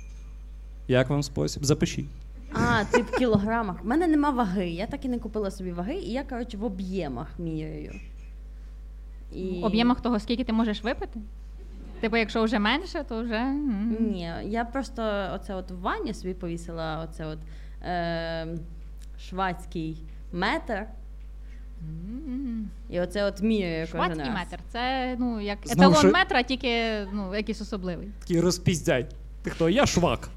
Як 0.88 1.10
вам 1.10 1.24
спосіб? 1.24 1.66
Запишіть. 1.66 2.08
А, 2.54 2.84
ти 2.84 3.02
в 3.02 3.12
кілограмах. 3.12 3.84
У 3.84 3.88
мене 3.88 4.08
нема 4.08 4.30
ваги. 4.30 4.70
Я 4.70 4.88
так 4.88 5.06
і 5.06 5.10
не 5.10 5.20
купила 5.20 5.52
собі 5.52 5.72
ваги, 5.72 5.94
і 5.94 6.12
я, 6.12 6.24
коротше, 6.24 6.58
в 6.58 6.64
об'ємах 6.64 7.28
міряю. 7.40 7.94
І... 9.34 9.62
В 9.62 9.66
об'ємах 9.66 10.02
того, 10.02 10.20
скільки 10.20 10.44
ти 10.44 10.54
можеш 10.54 10.84
випити? 10.84 11.20
Типу, 12.02 12.18
якщо 12.18 12.44
вже 12.44 12.60
менше, 12.60 13.06
то 13.10 13.24
вже. 13.24 13.44
Ні, 14.00 14.32
я 14.46 14.66
просто 14.66 15.30
оце 15.36 15.56
от 15.56 15.72
в 15.72 15.76
ванні 15.80 16.14
собі 16.14 16.34
повісила 16.34 17.08
оце 17.10 17.26
от 17.26 17.40
е, 17.84 18.48
швадський 19.20 19.98
метр. 20.32 20.86
І 22.90 23.00
оце 23.00 23.24
от 23.26 23.42
міряю 23.42 23.88
кожен 23.92 24.06
Швадський 24.06 24.26
раз. 24.26 24.36
метр. 24.36 24.60
Це 24.70 25.16
ну 25.20 25.42
як 25.42 25.58
Знову 25.64 25.92
еталон 25.92 26.10
що- 26.10 26.18
метра, 26.20 26.44
тільки 26.44 26.84
ну 27.14 27.36
якийсь 27.36 27.62
особливий. 27.62 28.08
Такий 28.20 28.42
розпіздяй. 28.42 29.06
Ти 29.48 29.52
хто? 29.52 29.70
Я 29.70 29.86
швак. 29.86 30.30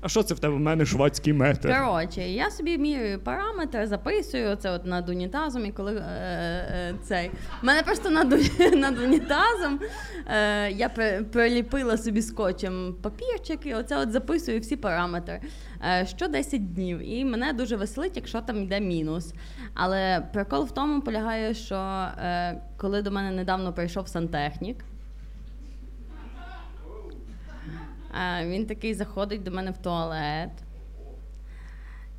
А 0.00 0.08
що 0.08 0.22
це 0.22 0.34
в 0.34 0.38
тебе 0.38 0.54
в 0.54 0.60
мене 0.60 0.86
швадський 0.86 1.32
метр? 1.32 1.76
Коротше, 1.78 2.20
я 2.22 2.50
собі 2.50 2.78
міряю 2.78 3.18
параметри, 3.20 3.86
записую 3.86 4.56
це 4.56 4.70
от 4.70 4.86
над 4.86 5.08
унітазом, 5.08 5.66
і 5.66 5.70
коли 5.72 5.96
е, 5.96 6.00
е, 6.00 6.94
цей. 7.02 7.30
У 7.62 7.66
мене 7.66 7.82
просто 7.82 8.10
над, 8.10 8.30
над 8.76 8.98
унітазом 8.98 9.80
е, 10.26 10.70
я 10.70 10.88
при- 10.88 11.24
приліпила 11.32 11.96
собі 11.98 12.22
скотчем 12.22 12.94
папірчик, 13.02 13.66
і 13.66 13.74
оце 13.74 13.98
от 13.98 14.12
записую 14.12 14.60
всі 14.60 14.76
параметри. 14.76 15.40
Е, 15.84 16.06
що 16.16 16.28
10 16.28 16.74
днів. 16.74 17.10
І 17.10 17.24
мене 17.24 17.52
дуже 17.52 17.76
веселить, 17.76 18.16
якщо 18.16 18.40
там 18.40 18.62
йде 18.62 18.80
мінус. 18.80 19.34
Але 19.74 20.22
прикол 20.32 20.64
в 20.64 20.70
тому 20.70 21.00
полягає, 21.00 21.54
що 21.54 21.74
е, 21.76 22.60
коли 22.76 23.02
до 23.02 23.10
мене 23.10 23.30
недавно 23.30 23.72
прийшов 23.72 24.08
сантехнік. 24.08 24.76
А, 28.03 28.03
він 28.44 28.66
такий 28.66 28.94
заходить 28.94 29.42
до 29.42 29.50
мене 29.50 29.70
в 29.70 29.78
туалет. 29.78 30.50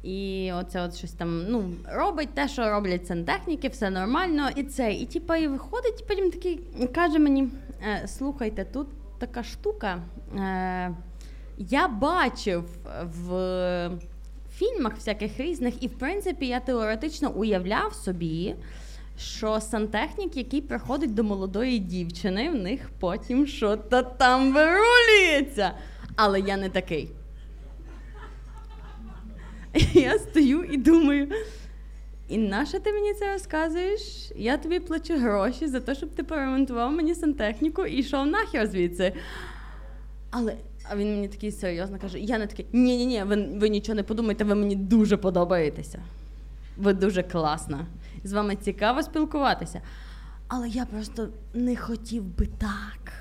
І 0.04 0.52
оце 0.54 0.82
от 0.82 0.96
щось 0.96 1.12
там 1.12 1.46
ну, 1.50 1.72
робить 1.92 2.30
те, 2.34 2.48
що 2.48 2.70
роблять 2.70 3.08
сантехніки, 3.08 3.68
все 3.68 3.90
нормально. 3.90 4.50
І 4.56 4.64
це. 4.64 4.94
І 4.94 5.06
типа 5.06 5.38
і 5.38 5.48
виходить, 5.48 6.02
і 6.02 6.04
потім 6.08 6.32
такий 6.32 6.60
каже 6.96 7.20
мені: 7.20 7.50
«Е, 7.88 8.08
слухайте, 8.08 8.66
тут 8.66 8.88
така 9.20 9.44
штука. 9.44 9.98
Е, 10.38 10.96
я 11.58 11.88
бачив 11.88 12.70
в 13.04 13.90
фільмах 14.52 14.96
всяких 14.96 15.40
різних, 15.40 15.84
і 15.84 15.88
в 15.88 15.98
принципі 16.00 16.48
я 16.48 16.60
теоретично 16.60 17.32
уявляв 17.32 17.94
собі, 17.94 18.56
що 19.18 19.62
сантехнік, 19.62 20.38
який 20.38 20.62
приходить 20.62 21.14
до 21.14 21.24
молодої 21.24 21.80
дівчини, 21.80 22.50
в 22.50 22.56
них 22.56 22.90
потім 23.00 23.48
що 23.48 23.78
то 23.78 24.04
там 24.04 24.54
вирулюється. 24.54 25.72
Але 26.16 26.40
я 26.40 26.58
не 26.58 26.70
такий. 26.70 27.10
Я 29.94 30.20
стою 30.20 30.64
і 30.64 30.78
думаю. 30.78 31.28
І 32.28 32.38
нащо 32.38 32.80
ти 32.80 32.94
мені 32.94 33.14
це 33.14 33.34
розказуєш? 33.34 34.32
Я 34.36 34.58
тобі 34.58 34.80
плачу 34.80 35.18
гроші 35.18 35.68
за 35.68 35.80
те, 35.80 35.96
щоб 35.96 36.10
ти 36.10 36.24
поремонтував 36.24 36.92
мені 36.92 37.16
сантехніку 37.16 37.86
і 37.86 38.00
йшов 38.00 38.26
нахер 38.28 38.68
звідси. 38.68 39.14
Але 40.32 40.56
а 40.90 40.96
він 40.96 41.10
мені 41.16 41.28
такий 41.28 41.52
серйозно 41.52 41.98
каже: 42.00 42.20
я 42.20 42.38
не 42.38 42.48
такий, 42.48 42.66
ні-ні, 42.74 43.06
ні, 43.06 43.24
ви, 43.24 43.36
ви 43.36 43.70
нічого 43.70 43.96
не 43.96 44.04
подумайте, 44.04 44.44
ви 44.44 44.56
мені 44.56 44.76
дуже 44.76 45.18
подобаєтеся. 45.18 46.00
Ви 46.78 46.94
дуже 46.94 47.24
класна. 47.24 47.86
З 48.26 48.34
вами 48.34 48.56
цікаво 48.56 49.04
спілкуватися. 49.04 49.82
Але 50.48 50.70
я 50.70 50.86
просто 50.86 51.30
не 51.54 51.76
хотів 51.76 52.24
би 52.24 52.46
так. 52.46 53.14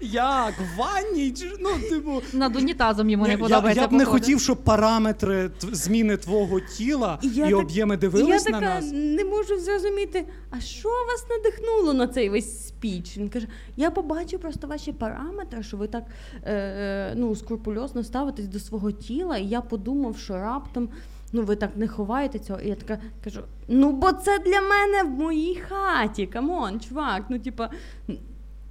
Як? 0.00 0.54
В 0.60 0.78
ванні? 0.78 1.30
Чи- 1.30 1.56
Ну, 1.60 1.70
типу. 1.90 2.22
Над 2.32 2.56
унітазом 2.56 3.10
йому 3.10 3.24
не 3.24 3.30
я, 3.32 3.38
подобається. 3.38 3.80
я 3.82 3.88
б 3.88 3.92
не 3.92 4.04
хотів, 4.04 4.40
щоб 4.40 4.56
параметри 4.64 5.50
зміни 5.72 6.16
твого 6.16 6.60
тіла 6.60 7.18
і, 7.22 7.28
я 7.28 7.46
так- 7.50 7.58
об'єми 7.58 7.94
Я 7.94 8.00
дивились 8.00 8.46
на 8.48 8.60
така 8.60 8.74
нас. 8.74 8.90
не 8.92 9.24
можу 9.24 9.58
зрозуміти, 9.60 10.26
а 10.50 10.60
що 10.60 10.88
вас 10.88 11.26
надихнуло 11.30 11.92
на 11.94 12.06
цей 12.06 12.28
весь 12.28 12.68
спіч? 12.68 13.16
Він 13.18 13.28
каже: 13.28 13.46
я 13.76 13.90
побачив 13.90 14.40
просто 14.40 14.66
ваші 14.66 14.92
параметри, 14.92 15.62
що 15.62 15.76
ви 15.76 15.86
так 15.88 16.04
е, 16.44 16.52
е, 16.54 17.14
ну, 17.16 17.36
скрупульозно 17.36 18.04
ставитесь 18.04 18.46
до 18.46 18.60
свого 18.60 18.92
тіла, 18.92 19.36
і 19.36 19.46
я 19.46 19.60
подумав, 19.60 20.18
що 20.18 20.34
раптом. 20.34 20.88
Ну, 21.32 21.42
ви 21.42 21.56
так 21.56 21.70
не 21.76 21.88
ховаєте 21.88 22.38
цього. 22.38 22.60
І 22.60 22.68
я 22.68 22.74
така 22.74 22.98
кажу: 23.24 23.40
ну, 23.68 23.92
бо 23.92 24.12
це 24.12 24.38
для 24.38 24.60
мене 24.60 25.02
в 25.02 25.10
моїй 25.10 25.56
хаті. 25.68 26.26
Come 26.26 26.57
on, 26.57 26.80
чувак. 26.80 27.22
Ну, 27.28 27.38
типа, 27.38 27.70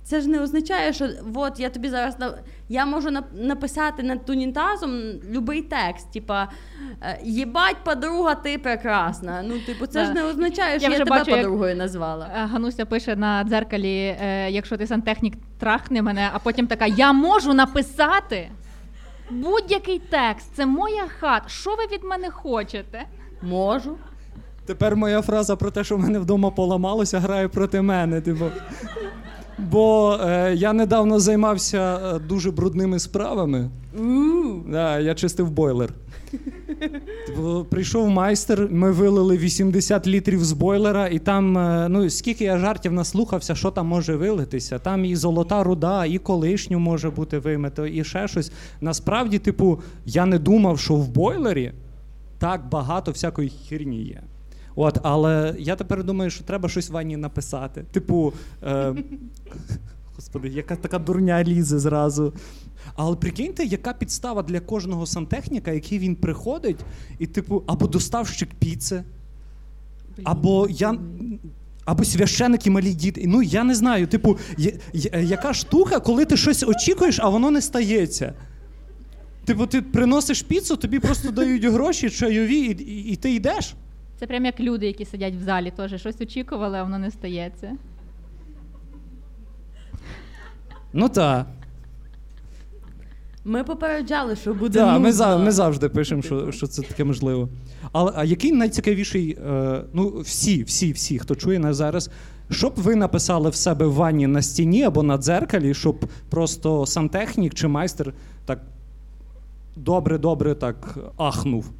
це 0.03 0.21
ж 0.21 0.29
не 0.29 0.41
означає, 0.41 0.93
що 0.93 1.09
от 1.35 1.59
я 1.59 1.69
тобі 1.69 1.89
зараз 1.89 2.19
на- 2.19 2.33
я 2.69 2.85
можу 2.85 3.09
нап- 3.09 3.43
написати 3.43 4.03
над 4.03 4.29
унітазом 4.29 4.91
будь-який 5.33 5.61
текст, 5.61 6.11
типа 6.13 6.47
е, 7.01 7.19
їбать, 7.23 7.75
подруга, 7.83 8.35
ти 8.35 8.57
прекрасна. 8.57 9.43
Ну, 9.47 9.59
типу, 9.59 9.85
це 9.87 10.05
ж 10.05 10.13
не 10.13 10.23
означає, 10.23 10.79
що 10.79 10.83
я, 10.83 10.89
вже 10.89 10.97
тебе 11.05 11.09
бачу, 11.19 11.31
як- 11.31 11.39
подругою 11.39 11.75
назвала. 11.75 12.25
Е, 12.35 12.45
Гануся 12.45 12.85
пише 12.85 13.15
на 13.15 13.43
дзеркалі, 13.43 14.17
е, 14.21 14.51
якщо 14.51 14.77
ти 14.77 14.87
сантехнік, 14.87 15.33
трахни 15.59 16.01
мене, 16.01 16.29
а 16.33 16.39
потім 16.39 16.67
така: 16.67 16.85
Я 16.85 17.13
можу 17.13 17.53
написати 17.53 18.49
будь-який 19.31 19.99
текст. 19.99 20.55
Це 20.55 20.65
моя 20.65 21.03
хата. 21.19 21.49
Що 21.49 21.69
ви 21.69 21.95
від 21.95 22.03
мене 22.03 22.29
хочете? 22.29 23.05
Можу. 23.41 23.97
Тепер 24.65 24.95
моя 24.95 25.21
фраза 25.21 25.55
про 25.55 25.71
те, 25.71 25.83
що 25.83 25.95
в 25.95 25.99
мене 25.99 26.19
вдома 26.19 26.49
поламалося, 26.51 27.19
грає 27.19 27.47
проти 27.47 27.81
мене. 27.81 28.21
Типу. 28.21 28.45
Бо 29.71 30.17
е, 30.21 30.55
я 30.55 30.73
недавно 30.73 31.19
займався 31.19 31.99
е, 32.15 32.19
дуже 32.19 32.51
брудними 32.51 32.99
справами. 32.99 33.69
Да, 34.71 34.99
я 34.99 35.15
чистив 35.15 35.51
бойлер. 35.51 35.93
Типу, 37.27 37.65
Прийшов 37.69 38.09
майстер, 38.09 38.67
ми 38.71 38.91
вилили 38.91 39.37
80 39.37 40.07
літрів 40.07 40.43
з 40.43 40.51
бойлера, 40.51 41.07
і 41.07 41.19
там, 41.19 41.57
е, 41.57 41.87
ну 41.89 42.09
скільки 42.09 42.43
я 42.43 42.57
жартів 42.57 42.93
наслухався, 42.93 43.55
що 43.55 43.71
там 43.71 43.87
може 43.87 44.15
вилитися. 44.15 44.79
Там 44.79 45.05
і 45.05 45.15
золота 45.15 45.63
руда, 45.63 46.05
і 46.05 46.17
колишню 46.17 46.79
може 46.79 47.09
бути 47.09 47.39
вимито, 47.39 47.87
і 47.87 48.03
ще 48.03 48.27
щось. 48.27 48.51
Насправді, 48.81 49.39
типу, 49.39 49.79
я 50.05 50.25
не 50.25 50.39
думав, 50.39 50.79
що 50.79 50.95
в 50.95 51.09
бойлері 51.09 51.71
так 52.37 52.69
багато 52.69 53.11
всякої 53.11 53.51
херні 53.69 54.03
є. 54.03 54.21
От, 54.81 54.99
але 55.03 55.55
я 55.59 55.75
тепер 55.75 56.03
думаю, 56.03 56.29
що 56.31 56.43
треба 56.43 56.69
щось 56.69 56.89
ванні 56.89 57.17
написати. 57.17 57.83
Типу, 57.91 58.33
е, 58.63 58.93
господи, 60.15 60.47
яка 60.47 60.75
така 60.75 60.99
дурня 60.99 61.43
лізе 61.43 61.79
зразу. 61.79 62.33
Але 62.95 63.15
прикиньте, 63.15 63.63
яка 63.63 63.93
підстава 63.93 64.43
для 64.43 64.59
кожного 64.59 65.05
сантехніка, 65.05 65.71
який 65.71 65.99
він 65.99 66.15
приходить, 66.15 66.77
і, 67.19 67.27
типу, 67.27 67.63
або 67.67 67.87
доставщик 67.87 68.49
піци, 68.59 69.03
або 70.23 70.67
я. 70.69 70.95
Або 71.85 72.03
священики 72.05 72.69
малі 72.69 72.93
діти. 72.93 73.23
Ну 73.27 73.41
я 73.41 73.63
не 73.63 73.75
знаю. 73.75 74.07
Типу, 74.07 74.37
я- 74.57 74.73
я- 74.93 75.19
яка 75.19 75.53
штука, 75.53 75.99
коли 75.99 76.25
ти 76.25 76.37
щось 76.37 76.63
очікуєш, 76.63 77.19
а 77.19 77.29
воно 77.29 77.51
не 77.51 77.61
стається. 77.61 78.33
Типу, 79.45 79.65
ти 79.65 79.81
приносиш 79.81 80.41
піцу, 80.41 80.75
тобі 80.75 80.99
просто 80.99 81.31
дають 81.31 81.65
гроші, 81.65 82.09
чайові, 82.09 82.59
і, 82.59 82.83
і, 82.83 83.11
і 83.11 83.15
ти 83.15 83.33
йдеш. 83.33 83.75
Це 84.19 84.27
прям 84.27 84.45
як 84.45 84.59
люди, 84.59 84.87
які 84.87 85.05
сидять 85.05 85.35
в 85.35 85.43
залі, 85.43 85.71
теж 85.75 85.99
щось 85.99 86.21
очікували, 86.21 86.77
а 86.77 86.83
воно 86.83 86.99
не 86.99 87.11
стається. 87.11 87.71
Ну 90.93 91.09
так. 91.09 91.47
Ми 93.45 93.63
попереджали, 93.63 94.35
що 94.35 94.53
буде. 94.53 94.79
Да, 94.79 94.99
ми, 94.99 95.11
за, 95.11 95.37
ми 95.37 95.51
завжди 95.51 95.89
пишемо, 95.89 96.21
що, 96.21 96.51
що 96.51 96.67
це 96.67 96.81
таке 96.81 97.03
можливо. 97.03 97.49
Але 97.91 98.11
а 98.15 98.23
який 98.23 98.51
найцікавіший, 98.51 99.37
е, 99.47 99.83
ну 99.93 100.19
всі, 100.19 100.63
всі, 100.63 100.91
всі, 100.91 101.19
хто 101.19 101.35
чує 101.35 101.59
нас 101.59 101.77
зараз, 101.77 102.09
що 102.49 102.69
б 102.69 102.73
ви 102.75 102.95
написали 102.95 103.49
в 103.49 103.55
себе 103.55 103.85
в 103.85 103.93
ванні 103.93 104.27
на 104.27 104.41
стіні 104.41 104.83
або 104.83 105.03
на 105.03 105.17
дзеркалі, 105.17 105.73
щоб 105.73 106.05
просто 106.29 106.85
сантехнік 106.85 107.53
чи 107.53 107.67
майстер 107.67 108.13
так 108.45 108.61
добре-добре 109.75 110.55
так 110.55 110.97
ахнув? 111.17 111.71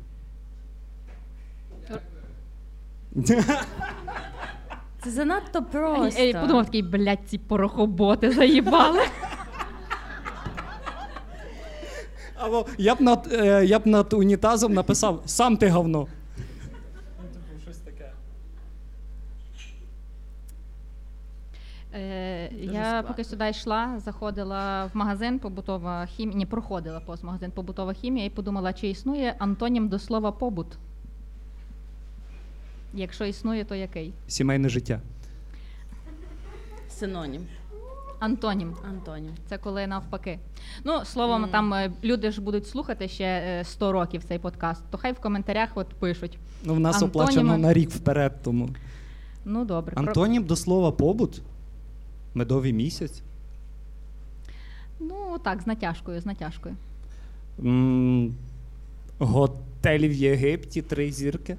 Це 5.04 5.10
занадто 5.10 5.64
просто. 5.64 6.22
Я 6.22 6.42
подумав 6.42 6.66
такий, 6.66 6.82
блядь, 6.82 7.20
ці 7.26 7.38
порохоботи 7.38 8.32
заїбали. 8.32 9.00
Або 12.38 12.66
я 12.78 12.96
б 12.96 13.02
над, 13.02 13.30
е, 13.32 13.66
я 13.66 13.80
б 13.80 13.88
над 13.88 14.14
унітазом 14.14 14.74
написав 14.74 15.22
сам 15.26 15.58
ти 15.58 15.70
говно. 15.70 16.08
Е, 21.94 22.50
я 22.62 22.86
складно. 22.86 23.08
поки 23.08 23.24
сюди 23.24 23.50
йшла, 23.50 24.00
заходила 24.00 24.86
в 24.86 24.98
магазин 24.98 25.40
побутова 25.40 26.06
хімія, 26.06 26.38
ні, 26.38 26.46
проходила 26.46 27.00
повз 27.00 27.24
магазин 27.24 27.52
побутова 27.52 27.94
хімія 27.94 28.26
і 28.26 28.30
подумала, 28.30 28.74
чи 28.74 28.88
існує 28.88 29.36
антонім 29.40 29.90
до 29.90 30.00
слова 30.00 30.32
побут. 30.32 30.68
Якщо 32.94 33.26
існує, 33.26 33.66
то 33.66 33.76
який? 33.76 34.14
Сімейне 34.28 34.70
життя. 34.70 35.02
Синонім. 36.90 37.42
Антонім. 38.20 38.76
Антонім. 38.90 39.32
Це 39.50 39.58
коли 39.58 39.88
навпаки. 39.88 40.40
Ну, 40.84 41.06
словом, 41.06 41.42
Мгм. 41.42 41.52
там 41.52 41.74
е, 41.74 41.92
люди 42.04 42.32
ж 42.32 42.42
будуть 42.42 42.68
слухати 42.68 43.08
ще 43.08 43.24
е, 43.24 43.64
100 43.64 43.92
років 43.92 44.24
цей 44.24 44.40
подкаст, 44.40 44.84
то 44.92 44.98
хай 44.98 45.14
в 45.14 45.20
коментарях 45.20 45.70
от 45.76 45.88
пишуть. 45.88 46.38
Ну, 46.64 46.74
в 46.74 46.80
нас 46.80 46.96
Антоніми- 47.02 47.06
оплачено 47.08 47.58
на 47.58 47.74
рік 47.74 47.90
вперед, 47.90 48.34
тому. 48.44 48.70
Ну, 49.46 49.66
добре. 49.66 49.94
Про- 49.96 50.04
Антонім 50.08 50.44
до 50.44 50.56
слова 50.56 50.92
побут. 50.92 51.42
Медовий 52.34 52.74
місяць. 52.74 53.22
Ну, 55.00 55.40
так, 55.44 55.62
з 55.62 55.68
натяжкою, 55.68 56.22
з 56.22 56.26
натяжкою. 56.26 56.76
М, 57.60 58.36
Готель 59.20 60.00
в 60.10 60.14
Єгипті, 60.14 60.82
три 60.82 61.12
зірки. 61.12 61.58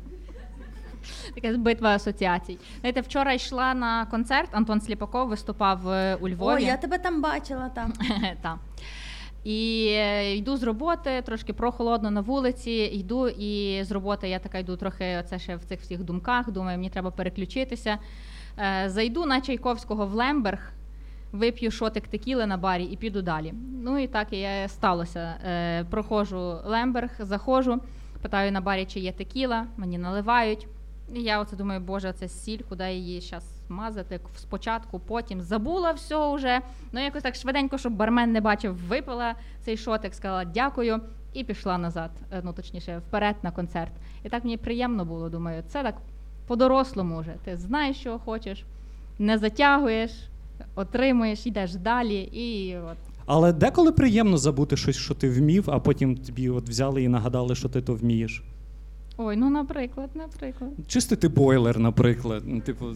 Така 1.35 1.57
битва 1.57 1.89
асоціацій. 1.89 2.59
Знаєте, 2.81 3.01
вчора 3.01 3.33
йшла 3.33 3.75
на 3.75 4.07
концерт. 4.07 4.49
Антон 4.53 4.81
Сліпаков 4.81 5.29
виступав 5.29 5.89
е, 5.89 6.15
у 6.21 6.29
Львові. 6.29 6.65
О, 6.65 6.67
я 6.67 6.77
тебе 6.77 6.99
там 6.99 7.23
бачила 7.23 7.69
там. 7.69 7.93
Та. 8.43 8.59
І 9.45 9.87
е, 9.91 10.37
йду 10.37 10.57
з 10.57 10.63
роботи, 10.63 11.23
трошки 11.27 11.53
прохолодно 11.53 12.11
на 12.11 12.21
вулиці. 12.21 12.71
Йду 12.71 13.29
і 13.29 13.85
з 13.85 13.91
роботи 13.91 14.29
я 14.29 14.39
така 14.39 14.59
йду 14.59 14.77
трохи 14.77 15.25
це 15.27 15.39
ще 15.39 15.57
в 15.57 15.65
цих 15.65 15.81
всіх 15.81 16.05
думках. 16.05 16.51
Думаю, 16.51 16.79
мені 16.79 16.91
треба 16.91 17.11
переключитися. 17.11 17.99
Е, 18.59 18.85
Зайду 18.89 19.27
на 19.27 19.41
Чайковського 19.41 20.07
в 20.07 20.15
Лемберг, 20.15 20.73
вип'ю 21.33 21.71
шотик 21.71 22.09
текіли 22.09 22.47
на 22.47 22.57
барі 22.57 22.85
і 22.85 22.97
піду 22.97 23.23
далі. 23.23 23.55
Ну 23.83 23.99
і 23.99 24.07
так 24.07 24.33
і 24.33 24.49
сталося. 24.67 25.35
Проходжу 25.91 26.59
Лемберг, 26.65 27.11
заходжу, 27.19 27.81
питаю 28.23 28.53
на 28.53 28.61
барі, 28.61 28.85
чи 28.85 29.01
є 29.01 29.13
текіла, 29.13 29.67
мені 29.77 29.99
наливають. 29.99 30.67
І 31.15 31.23
я 31.23 31.41
оце 31.41 31.57
думаю, 31.57 31.81
боже, 31.81 32.13
це 32.13 32.29
сіль, 32.29 32.59
куди 32.69 32.93
її 32.93 33.21
зараз 33.21 33.45
мазати 33.69 34.21
спочатку, 34.37 34.99
потім 34.99 35.43
забула 35.43 35.93
все 35.93 36.35
вже. 36.35 36.61
Ну 36.93 37.05
якось 37.05 37.23
так 37.23 37.35
швиденько, 37.35 37.79
щоб 37.79 37.93
бармен 37.93 38.33
не 38.33 38.41
бачив, 38.41 38.75
випила 38.89 39.35
цей 39.61 39.77
шотик, 39.77 40.15
сказала 40.15 40.45
дякую 40.45 41.01
і 41.33 41.45
пішла 41.45 41.79
назад. 41.79 42.11
е, 42.33 42.41
Ну 42.45 42.53
точніше, 42.53 42.99
вперед 43.09 43.37
на 43.43 43.51
концерт. 43.51 43.93
І 44.25 44.29
так 44.29 44.45
мені 44.45 44.57
приємно 44.57 45.05
було. 45.05 45.29
Думаю, 45.29 45.63
це 45.69 45.83
так 45.83 45.95
по-дорослому 46.47 47.21
вже. 47.21 47.35
Ти 47.45 47.57
знаєш, 47.57 47.97
що 47.97 48.19
хочеш, 48.19 48.65
не 49.19 49.39
затягуєш, 49.39 50.11
отримуєш, 50.75 51.47
йдеш 51.47 51.75
далі, 51.75 52.19
і 52.21 52.77
от 52.77 52.97
Але 53.27 53.53
деколи 53.53 53.93
приємно 53.93 54.37
забути 54.39 54.77
щось, 54.77 54.97
що 54.97 55.15
ти 55.15 55.31
вмів, 55.31 55.71
а 55.71 55.79
потім 55.79 56.17
тобі 56.17 56.51
от 56.51 56.69
взяли 56.69 57.03
і 57.03 57.09
нагадали, 57.09 57.55
що 57.55 57.69
ти 57.69 57.83
то 57.83 57.95
вмієш. 57.95 58.43
Ой, 59.25 59.37
ну 59.37 59.51
наприклад, 59.51 60.11
наприклад. 60.15 60.71
Чистити 60.87 61.29
бойлер, 61.29 61.79
наприклад. 61.79 62.43
Ну, 62.47 62.61
Типу, 62.61 62.87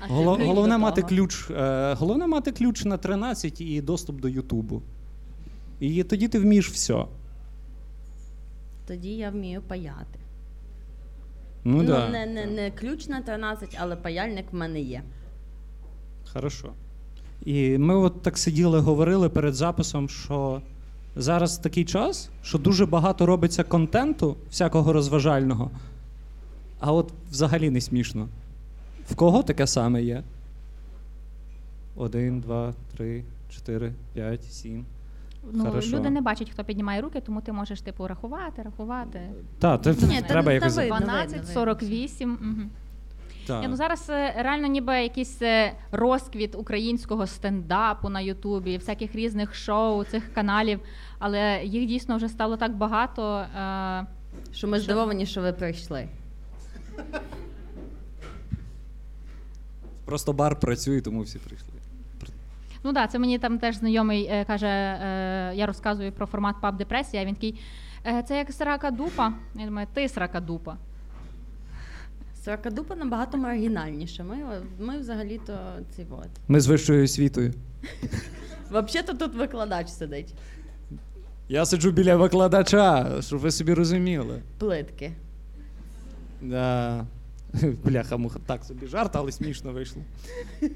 А 0.00 0.06
голо- 0.12 0.46
головне 0.46 0.78
мати 0.78 1.00
того. 1.02 1.08
ключ. 1.08 1.50
Е, 1.50 1.94
головне 1.94 2.26
мати 2.26 2.52
ключ 2.52 2.84
на 2.84 2.96
13 2.96 3.60
і 3.60 3.80
доступ 3.80 4.20
до 4.20 4.28
Ютубу. 4.28 4.82
І 5.80 6.04
тоді 6.04 6.28
ти 6.28 6.38
вмієш 6.38 6.70
все. 6.70 7.04
Тоді 8.86 9.08
я 9.16 9.30
вмію 9.30 9.62
паяти. 9.62 10.18
Ну, 11.64 11.76
Ну, 11.76 11.84
да. 11.84 12.08
не, 12.08 12.26
не, 12.26 12.46
не 12.46 12.70
ключ 12.70 13.06
на 13.08 13.20
13, 13.22 13.76
але 13.80 13.96
паяльник 13.96 14.52
в 14.52 14.56
мене 14.56 14.80
є. 14.80 15.02
Хорошо. 16.32 16.72
І 17.44 17.78
ми 17.78 17.94
от 17.96 18.22
так 18.22 18.38
сиділи, 18.38 18.78
говорили 18.80 19.28
перед 19.28 19.54
записом, 19.54 20.08
що 20.08 20.62
зараз 21.18 21.58
такий 21.58 21.84
час, 21.84 22.30
що 22.42 22.58
дуже 22.58 22.86
багато 22.86 23.26
робиться 23.26 23.64
контенту, 23.64 24.36
всякого 24.50 24.92
розважального, 24.92 25.70
а 26.80 26.92
от 26.92 27.12
взагалі 27.30 27.70
не 27.70 27.80
смішно. 27.80 28.28
В 29.10 29.14
кого 29.14 29.42
таке 29.42 29.66
саме 29.66 30.02
є? 30.02 30.22
Один, 31.96 32.40
два, 32.40 32.74
три, 32.96 33.24
чотири, 33.50 33.92
п'ять, 34.14 34.44
сім. 34.44 34.84
Ну, 35.52 35.64
Хорошо. 35.64 35.96
люди 35.96 36.10
не 36.10 36.20
бачать, 36.20 36.50
хто 36.50 36.64
піднімає 36.64 37.00
руки, 37.00 37.20
тому 37.26 37.40
ти 37.40 37.52
можеш 37.52 37.80
типу 37.80 38.06
рахувати, 38.06 38.62
рахувати. 38.62 39.20
Та, 39.58 39.78
це 39.78 39.94
Ні, 40.06 40.22
треба 40.28 40.52
якось. 40.52 40.76
видно, 40.76 40.98
12, 40.98 41.48
48. 41.48 42.30
Угу. 42.30 42.68
Та. 43.48 43.60
Ні, 43.60 43.68
ну 43.68 43.76
зараз 43.76 44.10
е, 44.10 44.34
реально 44.36 44.66
ніби 44.66 45.02
якийсь 45.02 45.42
е, 45.42 45.72
розквіт 45.92 46.54
українського 46.54 47.26
стендапу 47.26 48.08
на 48.08 48.20
Ютубі, 48.20 48.76
всяких 48.76 49.14
різних 49.14 49.54
шоу, 49.54 50.04
цих 50.04 50.34
каналів, 50.34 50.80
але 51.18 51.60
їх 51.64 51.86
дійсно 51.86 52.16
вже 52.16 52.28
стало 52.28 52.56
так 52.56 52.76
багато. 52.76 53.36
Е, 53.38 54.06
Що 54.52 54.68
ми 54.68 54.80
здивовані, 54.80 55.26
що 55.26 55.40
ви 55.40 55.52
прийшли. 55.52 56.08
Просто 60.04 60.32
бар 60.32 60.60
працює, 60.60 61.00
тому 61.00 61.20
всі 61.20 61.38
прийшли. 61.38 61.68
Ну 62.84 62.92
так, 62.92 62.94
да, 62.94 63.06
це 63.06 63.18
мені 63.18 63.38
там 63.38 63.58
теж 63.58 63.76
знайомий 63.76 64.28
е, 64.30 64.44
каже, 64.44 64.66
е, 64.66 65.52
я 65.54 65.66
розказую 65.66 66.12
про 66.12 66.26
формат 66.26 66.56
паб 66.60 66.76
депресія. 66.76 67.24
Він 67.24 67.34
такий, 67.34 67.60
е, 68.06 68.22
це 68.22 68.38
як 68.38 68.52
срака 68.52 68.90
дупа. 68.90 69.32
Я 69.54 69.64
думаю, 69.64 69.86
ти 69.94 70.08
срака 70.08 70.40
дупа. 70.40 70.76
Сорокадупа 72.48 72.94
набагато 72.96 73.38
маргінальніше. 73.38 74.24
Ми, 74.24 74.36
ми 74.78 74.98
взагалі-то 74.98 75.58
ці 75.96 76.06
от. 76.10 76.28
Ми 76.48 76.60
з 76.60 76.66
вищою 76.66 77.04
освітою. 77.04 77.54
Взагалі-то 78.70 79.14
тут 79.14 79.34
викладач 79.34 79.88
сидить. 79.88 80.34
Я 81.48 81.66
сиджу 81.66 81.90
біля 81.90 82.16
викладача, 82.16 83.16
щоб 83.20 83.38
ви 83.38 83.50
собі 83.50 83.74
розуміли. 83.74 84.42
Плитки. 84.58 85.12
Да. 86.42 87.06
Бляха, 87.84 88.16
муха, 88.16 88.38
так 88.46 88.64
собі 88.64 88.86
жарт, 88.86 89.16
але 89.16 89.32
смішно 89.32 89.72
вийшло. 89.72 90.02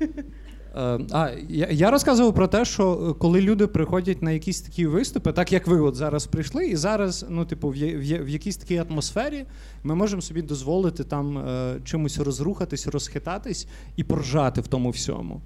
Е, 0.76 1.00
А, 1.10 1.30
я, 1.48 1.68
я 1.70 1.90
розказував 1.90 2.34
про 2.34 2.46
те, 2.48 2.64
що 2.64 3.08
е, 3.10 3.18
коли 3.18 3.40
люди 3.40 3.66
приходять 3.66 4.22
на 4.22 4.30
якісь 4.30 4.60
такі 4.60 4.86
виступи, 4.86 5.32
так 5.32 5.52
як 5.52 5.66
ви 5.66 5.80
от 5.80 5.94
зараз 5.94 6.26
прийшли, 6.26 6.66
і 6.66 6.76
зараз, 6.76 7.26
ну, 7.28 7.44
типу, 7.44 7.68
в, 7.68 7.72
в, 7.72 8.24
в 8.24 8.28
якійсь 8.28 8.56
такій 8.56 8.76
атмосфері 8.76 9.44
ми 9.82 9.94
можемо 9.94 10.22
собі 10.22 10.42
дозволити 10.42 11.04
там 11.04 11.38
е, 11.38 11.80
чимось 11.84 12.18
розрухатись, 12.18 12.86
розхитатись 12.86 13.66
і 13.96 14.04
поржати 14.04 14.60
в 14.60 14.66
тому 14.66 14.90
всьому. 14.90 15.40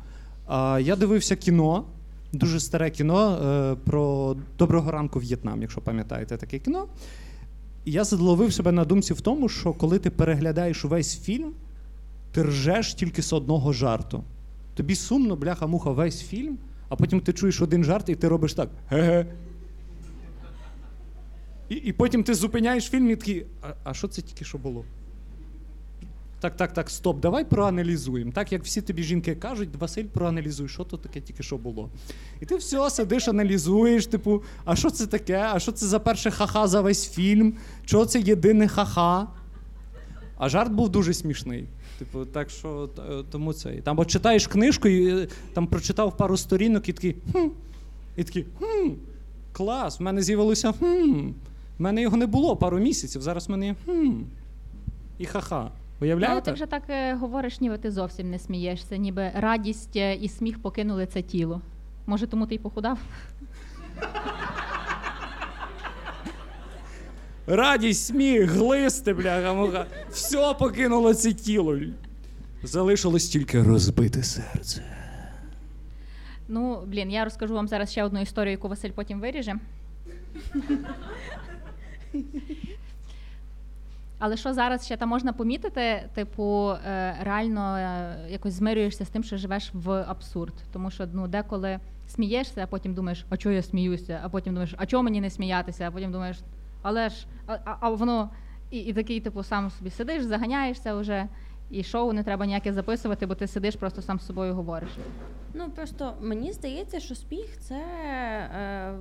А, 0.47 0.81
я 0.83 0.97
дивився 0.97 1.37
кіно, 1.37 1.85
дуже 2.33 2.61
старе 2.61 2.91
кіно 2.91 3.31
е, 3.33 3.77
про 3.85 4.37
Доброго 4.59 4.91
ранку 4.91 5.19
В'єтнам, 5.19 5.63
якщо 5.63 5.81
пам'ятаєте 5.81 6.37
таке 6.37 6.59
кіно. 6.59 6.87
Я 7.89 8.05
зловив 8.05 8.53
себе 8.53 8.73
на 8.73 8.85
думці 8.85 9.15
в 9.15 9.21
тому, 9.21 9.49
що 9.49 9.73
коли 9.73 9.99
ти 9.99 10.11
переглядаєш 10.11 10.85
увесь 10.85 11.21
фільм, 11.21 11.53
ти 12.33 12.43
ржеш 12.43 12.95
тільки 12.95 13.23
з 13.23 13.33
одного 13.33 13.73
жарту. 13.73 14.25
Тобі 14.75 14.95
сумно, 14.95 15.37
бляха-муха, 15.37 15.91
весь 15.91 16.23
фільм, 16.23 16.59
а 16.89 16.97
потім 16.97 17.21
ти 17.21 17.33
чуєш 17.33 17.61
один 17.61 17.85
жарт 17.85 18.09
і 18.09 18.15
ти 18.15 18.29
робиш 18.29 18.55
так. 18.55 18.71
Ге-ге. 18.89 19.27
І, 21.69 21.75
і 21.75 21.93
потім 21.93 22.23
ти 22.23 22.35
зупиняєш 22.35 22.91
фільм 22.91 23.11
і 23.11 23.17
такий, 23.17 23.47
а, 23.63 23.73
а 23.85 23.95
що 23.95 24.09
це 24.09 24.23
тільки 24.23 24.45
що 24.45 24.59
було? 24.59 24.85
Так, 26.41 26.57
так, 26.57 26.73
так, 26.73 26.91
стоп, 26.91 27.21
давай 27.21 27.45
проаналізуємо. 27.45 28.33
Так 28.33 28.53
як 28.53 28.65
всі 28.65 28.83
тобі 28.83 29.03
жінки 29.03 29.35
кажуть, 29.35 29.69
Василь, 29.79 30.05
проаналізуй, 30.05 30.69
що 30.69 30.85
то 30.85 30.97
таке 30.97 31.21
тільки 31.21 31.43
що 31.43 31.57
було. 31.57 31.91
І 32.41 32.47
ти 32.47 32.57
все 32.57 32.91
сидиш, 32.91 33.29
аналізуєш, 33.29 34.07
типу, 34.07 34.43
а 34.65 34.77
що 34.77 34.91
це 34.91 35.07
таке? 35.07 35.51
А 35.53 35.59
що 35.59 35.73
це 35.73 35.87
за 35.87 35.99
перше 35.99 36.31
ха-ха 36.31 36.67
за 36.67 36.81
весь 36.81 37.11
фільм? 37.11 37.55
Чого 37.85 38.07
це 38.07 38.21
єдине 38.21 38.69
ха-ха? 38.69 39.27
А 40.39 40.49
жарт 40.49 40.73
був 40.73 40.89
дуже 40.89 41.15
смішний. 41.15 41.69
Типу, 41.99 42.25
так 42.25 42.51
що 42.51 42.91
е, 42.99 43.25
тому 43.31 43.53
це. 43.53 43.73
Там 43.73 43.99
от 43.99 44.11
читаєш 44.11 44.47
книжку 44.47 44.89
і 44.89 45.23
е, 45.23 45.29
там 45.55 45.67
прочитав 45.67 46.17
пару 46.17 46.37
сторінок 46.37 46.89
і 46.89 46.93
такий 46.93 47.17
хм. 47.33 47.49
І 48.17 48.25
такий 48.25 48.47
хм. 48.59 48.91
Клас, 49.53 50.01
в 50.01 50.03
мене 50.03 50.23
з'явилося 50.23 50.73
хм. 50.73 51.29
В 51.79 51.83
мене 51.83 52.03
його 52.03 52.17
не 52.17 52.27
було 52.27 52.57
пару 52.57 52.79
місяців, 52.79 53.23
зараз 53.23 53.49
в 53.49 53.51
мене 53.51 53.67
є 53.67 53.75
хм. 53.87 54.23
І 55.19 55.27
ха-ха. 55.27 55.71
Ну, 56.01 56.27
але 56.33 56.41
ти 56.41 56.53
вже 56.53 56.67
так 56.67 56.83
е, 56.89 57.15
говориш, 57.15 57.61
ніби 57.61 57.79
ти 57.79 57.91
зовсім 57.91 58.31
не 58.31 58.39
смієшся, 58.39 58.97
ніби 58.97 59.31
радість 59.35 59.97
е, 59.97 60.15
і 60.15 60.29
сміх 60.29 60.63
покинули 60.63 61.07
це 61.07 61.23
тіло. 61.23 61.61
Може, 62.07 62.27
тому 62.27 62.47
ти 62.47 62.55
й 62.55 62.59
похудав? 62.59 62.99
Радість, 67.47 68.07
сміх, 68.07 68.51
глисти, 68.51 69.15
бляха, 69.15 69.53
муха. 69.55 69.87
Все 70.11 70.55
покинуло 70.59 71.15
це 71.15 71.33
тіло. 71.33 71.79
Залишилось 72.63 73.29
тільки 73.29 73.63
розбите 73.63 74.23
серце. 74.23 74.83
Ну, 76.49 76.83
блін, 76.87 77.11
я 77.11 77.25
розкажу 77.25 77.55
вам 77.55 77.69
зараз 77.69 77.91
ще 77.91 78.05
одну 78.05 78.21
історію, 78.21 78.51
яку 78.51 78.69
Василь 78.69 78.91
потім 78.91 79.21
виріже. 79.21 79.55
Але 84.19 84.37
що 84.37 84.55
зараз 84.55 84.85
ще 84.85 84.97
там 84.97 85.09
можна 85.09 85.33
помітити, 85.33 86.09
типу, 86.15 86.71
е, 86.71 87.17
реально 87.23 87.77
е, 87.77 88.17
якось 88.31 88.53
змирюєшся 88.53 89.05
з 89.05 89.09
тим, 89.09 89.25
що 89.25 89.37
живеш 89.37 89.71
в 89.75 89.91
абсурд. 89.91 90.55
Тому 90.73 90.91
що 90.91 91.09
ну, 91.13 91.29
деколи 91.29 91.81
смієшся, 92.09 92.63
а 92.63 92.67
потім 92.67 92.95
думаєш, 92.95 93.27
а 93.29 93.37
чого 93.37 93.55
я 93.55 93.63
сміюся, 93.63 94.21
а 94.23 94.29
потім 94.29 94.55
думаєш, 94.55 94.75
а 94.79 94.87
чого 94.87 95.03
мені 95.03 95.21
не 95.21 95.31
сміятися, 95.31 95.89
а 95.89 95.91
потім 95.91 96.13
думаєш, 96.13 96.39
але 96.83 97.09
ж, 97.09 97.27
а, 97.47 97.59
а, 97.65 97.77
а 97.81 97.91
воно 97.91 98.31
і, 98.71 98.79
і 98.79 98.93
такий, 98.93 99.21
типу, 99.21 99.43
сам 99.43 99.71
собі 99.71 99.91
сидиш, 99.91 100.23
заганяєшся 100.23 100.95
вже, 100.95 101.29
і 101.71 101.85
шоу 101.85 102.13
не 102.13 102.23
треба 102.23 102.47
ніяке 102.47 102.73
записувати, 102.73 103.27
бо 103.27 103.35
ти 103.35 103.47
сидиш, 103.47 103.77
просто 103.77 104.03
сам 104.03 104.21
з 104.21 104.27
собою 104.27 104.55
говориш. 104.55 104.91
Ну 105.55 105.71
просто 105.71 106.15
мені 106.21 106.53
здається, 106.53 107.01
що 107.01 107.15
сміх 107.15 107.59
це 107.61 107.75
е, 107.75 108.95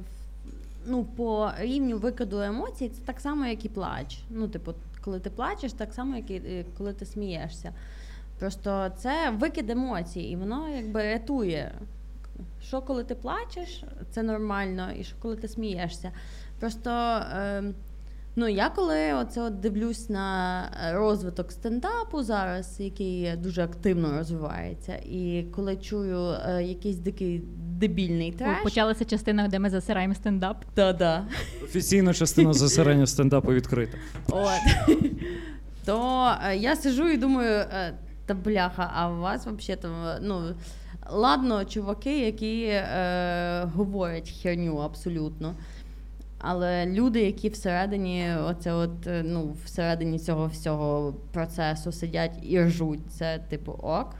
ну, 0.86 1.04
по 1.04 1.52
рівню 1.60 1.98
викиду 1.98 2.40
емоцій, 2.40 2.90
це 2.90 3.02
так 3.06 3.20
само, 3.20 3.46
як 3.46 3.66
і 3.66 3.70
плач. 3.70 4.18
Ну, 4.30 4.48
типу, 4.48 4.74
коли 5.06 5.20
ти 5.20 5.30
плачеш, 5.30 5.74
так 5.74 5.94
само, 5.94 6.16
як 6.16 6.32
і 6.32 6.36
е, 6.36 6.66
коли 6.78 6.94
ти 6.94 7.06
смієшся. 7.06 7.74
Просто 8.40 8.92
це 8.98 9.30
викид 9.30 9.70
емоцій, 9.70 10.22
і 10.22 10.36
воно 10.36 10.70
якби 10.70 11.04
рятує. 11.04 11.72
Що 12.62 12.82
коли 12.82 13.04
ти 13.04 13.16
плачеш, 13.16 13.84
це 14.12 14.24
нормально, 14.24 14.92
і 14.92 15.04
що 15.04 15.16
коли 15.20 15.36
ти 15.36 15.48
смієшся. 15.48 16.12
Просто 16.60 16.90
е, 16.90 17.64
Ну, 18.38 18.48
я 18.48 18.70
коли 18.70 19.14
оце 19.14 19.42
от 19.42 19.60
дивлюсь 19.60 20.10
на 20.10 20.62
е, 20.64 20.94
розвиток 20.94 21.52
стендапу 21.52 22.24
зараз, 22.24 22.80
який 22.80 23.36
дуже 23.36 23.64
активно 23.64 24.18
розвивається, 24.18 24.96
і 24.96 25.46
коли 25.56 25.76
чую 25.76 26.36
е, 26.48 26.64
якийсь 26.64 26.98
дикий 26.98 27.44
дебільний 27.58 28.32
треш, 28.32 28.64
Почалася 28.64 29.06
частина, 29.06 29.48
де 29.48 29.60
ми 29.60 29.70
засираємо 29.70 30.16
стендап. 30.16 30.66
да-да. 30.76 31.26
Офіційна 31.64 32.14
частина 32.14 32.54
засирання 32.54 33.08
стендапу 33.08 33.54
відкрита. 33.54 33.98
От. 34.30 34.98
То 35.86 36.32
е, 36.46 36.58
я 36.58 36.76
сижу 36.76 37.10
і 37.10 37.18
думаю, 37.18 37.60
е, 37.60 37.94
та 38.26 38.34
бляха, 38.34 38.92
а 38.96 39.12
у 39.12 39.20
вас 39.20 39.48
взагалі 39.48 39.82
там 39.82 39.92
ну. 40.22 40.56
Ладно, 41.12 41.66
чуваки, 41.66 42.20
які 42.20 42.64
е, 42.64 43.64
говорять 43.76 44.34
херню 44.42 44.78
абсолютно. 44.78 45.56
Але 46.40 46.86
люди, 46.86 47.22
які 47.22 47.50
всередині, 47.50 48.34
оце 48.44 48.74
от, 48.74 49.08
е, 49.08 49.24
ну, 49.26 49.56
всередині 49.66 50.20
цього 50.20 50.48
всього 50.48 51.14
процесу 51.32 51.92
сидять 51.92 52.40
і 52.42 52.62
ржуть, 52.62 53.12
це 53.12 53.40
типу 53.50 53.72
ок. 53.72 54.16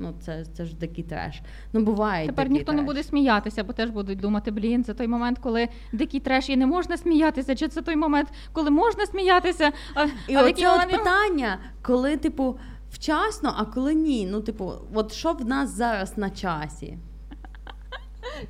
Ну, 0.00 0.14
це, 0.20 0.44
це 0.44 0.64
ж 0.64 0.76
дикий 0.76 1.04
треш. 1.04 1.42
Ну, 1.72 1.80
буває. 1.80 2.26
Тепер 2.26 2.50
ніхто 2.50 2.72
не 2.72 2.82
буде 2.82 3.02
сміятися, 3.02 3.64
бо 3.64 3.72
теж 3.72 3.90
будуть 3.90 4.20
думати, 4.20 4.50
блін, 4.50 4.84
це 4.84 4.94
той 4.94 5.08
момент, 5.08 5.38
коли 5.38 5.68
дикий 5.92 6.20
треш 6.20 6.48
і 6.48 6.56
не 6.56 6.66
можна 6.66 6.96
сміятися, 6.96 7.54
чи 7.54 7.68
це 7.68 7.82
той 7.82 7.96
момент, 7.96 8.28
коли 8.52 8.70
можна 8.70 9.06
сміятися. 9.06 9.72
А, 9.94 10.04
І 10.28 10.34
а 10.34 10.46
оце 10.46 10.74
от 10.74 10.90
питання, 10.90 11.58
коли, 11.82 12.16
типу, 12.16 12.58
вчасно, 12.90 13.54
а 13.56 13.64
коли 13.64 13.94
ні. 13.94 14.28
Ну, 14.30 14.40
типу, 14.40 14.72
от 14.94 15.12
що 15.12 15.32
в 15.32 15.44
нас 15.44 15.70
зараз 15.70 16.18
на 16.18 16.30
часі? 16.30 16.98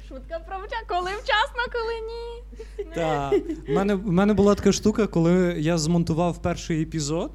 Шутка 0.08 0.38
про 0.46 0.56
коли 0.88 1.10
вчасно, 1.10 1.62
коли 1.72 1.94
ні. 2.00 2.94
Так. 2.94 3.34
У 3.68 3.72
мене, 3.72 3.94
в 3.94 4.12
мене 4.12 4.34
була 4.34 4.54
така 4.54 4.72
штука, 4.72 5.06
коли 5.06 5.54
я 5.58 5.78
змонтував 5.78 6.42
перший 6.42 6.82
епізод 6.82 7.30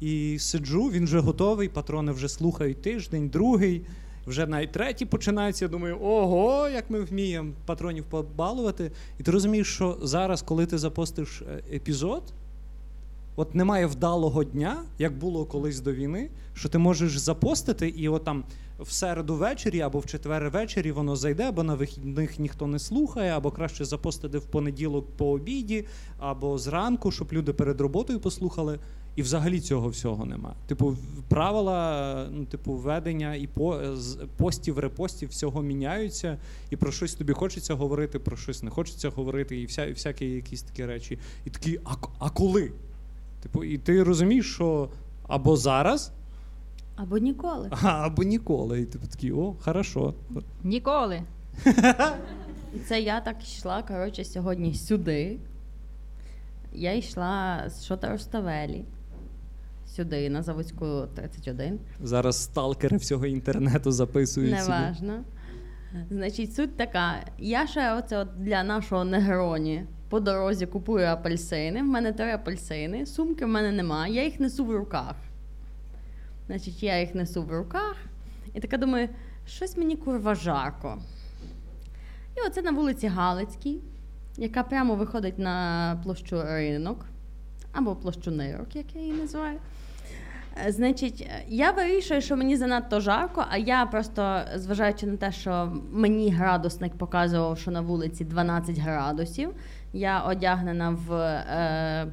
і 0.00 0.38
сиджу, 0.38 0.82
він 0.82 1.04
вже 1.04 1.18
готовий, 1.18 1.68
патрони 1.68 2.12
вже 2.12 2.28
слухають 2.28 2.82
тиждень, 2.82 3.28
другий, 3.28 3.86
вже 4.26 4.46
навіть 4.46 4.72
третій 4.72 5.06
починається. 5.06 5.64
Я 5.64 5.68
думаю, 5.68 5.98
ого, 6.02 6.68
як 6.68 6.90
ми 6.90 7.00
вміємо 7.00 7.52
патронів 7.66 8.04
побалувати. 8.04 8.92
І 9.18 9.22
ти 9.22 9.30
розумієш, 9.30 9.74
що 9.74 9.98
зараз, 10.02 10.42
коли 10.42 10.66
ти 10.66 10.78
запостиш 10.78 11.42
е, 11.42 11.62
епізод, 11.76 12.22
от 13.36 13.54
немає 13.54 13.86
вдалого 13.86 14.44
дня, 14.44 14.76
як 14.98 15.18
було 15.18 15.44
колись 15.44 15.80
до 15.80 15.92
війни, 15.92 16.30
що 16.54 16.68
ти 16.68 16.78
можеш 16.78 17.18
запостити, 17.18 17.88
і 17.88 18.08
от 18.08 18.24
там 18.24 18.44
в 18.80 18.90
середу 18.92 19.34
ввечері 19.34 19.80
або 19.80 19.98
в 19.98 20.06
четвер 20.06 20.50
ввечері 20.50 20.92
воно 20.92 21.16
зайде, 21.16 21.44
або 21.44 21.62
на 21.62 21.74
вихідних 21.74 22.38
ніхто 22.38 22.66
не 22.66 22.78
слухає, 22.78 23.30
або 23.30 23.50
краще 23.50 23.84
запостити 23.84 24.38
в 24.38 24.44
понеділок 24.44 25.06
по 25.16 25.30
обіді, 25.30 25.84
або 26.18 26.58
зранку, 26.58 27.10
щоб 27.12 27.28
люди 27.32 27.52
перед 27.52 27.80
роботою 27.80 28.20
послухали. 28.20 28.78
І 29.16 29.22
взагалі 29.22 29.60
цього 29.60 29.88
всього 29.88 30.24
нема. 30.24 30.54
Типу, 30.66 30.96
правила, 31.28 32.28
ну, 32.32 32.44
типу, 32.44 32.72
ведення 32.72 33.34
і 33.34 33.46
по, 33.46 33.80
постів, 34.36 34.78
репостів 34.78 35.28
всього 35.28 35.62
міняються, 35.62 36.38
і 36.70 36.76
про 36.76 36.92
щось 36.92 37.14
тобі 37.14 37.32
хочеться 37.32 37.74
говорити, 37.74 38.18
про 38.18 38.36
щось 38.36 38.62
не 38.62 38.70
хочеться 38.70 39.10
говорити, 39.10 39.60
і, 39.60 39.66
вся, 39.66 39.86
і 39.86 39.92
всякі 39.92 40.26
якісь 40.26 40.62
такі 40.62 40.86
речі. 40.86 41.18
І 41.44 41.50
такі, 41.50 41.80
а, 41.84 41.94
а 42.18 42.30
коли? 42.30 42.72
Типу, 43.40 43.64
і 43.64 43.78
ти 43.78 44.02
розумієш, 44.02 44.54
що 44.54 44.88
або 45.28 45.56
зараз, 45.56 46.12
Або 46.96 47.18
ніколи. 47.18 47.68
а, 47.82 48.06
або 48.06 48.22
ніколи. 48.22 48.80
І 48.80 48.84
ти 48.84 48.98
такий, 48.98 49.32
о, 49.32 49.54
хорошо. 49.60 50.14
Ніколи. 50.64 51.22
І 52.74 52.78
це 52.78 53.00
я 53.00 53.20
так 53.20 53.42
йшла, 53.42 53.82
коротше, 53.82 54.24
сьогодні 54.24 54.74
сюди. 54.74 55.38
Я 56.72 56.94
йшла 56.94 57.64
з 57.68 57.84
Шота 57.84 58.12
Руставелі 58.12 58.84
сюди, 59.86 60.30
на 60.30 60.42
Заводську 60.42 61.06
31. 61.14 61.78
Зараз 62.02 62.42
сталкери 62.42 62.96
всього 62.96 63.26
інтернету 63.26 63.92
записують. 63.92 64.52
Неважно. 64.52 65.24
Значить, 66.10 66.54
суть 66.54 66.76
така. 66.76 67.14
Я 67.38 67.66
ще 67.66 67.94
оце 67.94 68.18
от 68.18 68.28
для 68.38 68.64
нашого 68.64 69.04
негроні 69.04 69.86
по 70.08 70.20
дорозі 70.20 70.66
купую 70.66 71.06
апельсини. 71.06 71.82
В 71.82 71.86
мене 71.86 72.12
три 72.12 72.32
апельсини, 72.32 73.06
сумки 73.06 73.44
в 73.44 73.48
мене 73.48 73.72
немає, 73.72 74.14
я 74.14 74.24
їх 74.24 74.40
несу 74.40 74.64
в 74.64 74.76
руках. 74.76 75.14
Значить, 76.46 76.82
я 76.82 77.00
їх 77.00 77.14
несу 77.14 77.42
в 77.42 77.52
руках 77.52 77.96
і 78.54 78.60
така 78.60 78.76
думаю, 78.76 79.08
щось 79.46 79.76
мені 79.76 79.96
курва 79.96 80.34
жарко. 80.34 80.98
І 82.36 82.46
оце 82.46 82.62
на 82.62 82.70
вулиці 82.70 83.06
Галицькій, 83.06 83.80
яка 84.36 84.62
прямо 84.62 84.94
виходить 84.94 85.38
на 85.38 86.00
площу 86.04 86.42
ринок, 86.42 87.06
або 87.72 87.96
площу 87.96 88.30
нирок, 88.30 88.76
як 88.76 88.94
я 88.94 89.00
її 89.00 89.12
називаю. 89.12 89.58
Значить, 90.68 91.28
я 91.48 91.70
вирішую, 91.70 92.20
що 92.20 92.36
мені 92.36 92.56
занадто 92.56 93.00
жарко, 93.00 93.44
а 93.50 93.56
я 93.56 93.86
просто, 93.86 94.40
зважаючи 94.54 95.06
на 95.06 95.16
те, 95.16 95.32
що 95.32 95.72
мені 95.92 96.30
градусник 96.30 96.94
показував, 96.94 97.58
що 97.58 97.70
на 97.70 97.80
вулиці 97.80 98.24
12 98.24 98.78
градусів, 98.78 99.50
я 99.96 100.20
одягнена 100.20 100.90
в 100.90 101.12
е, 101.12 102.06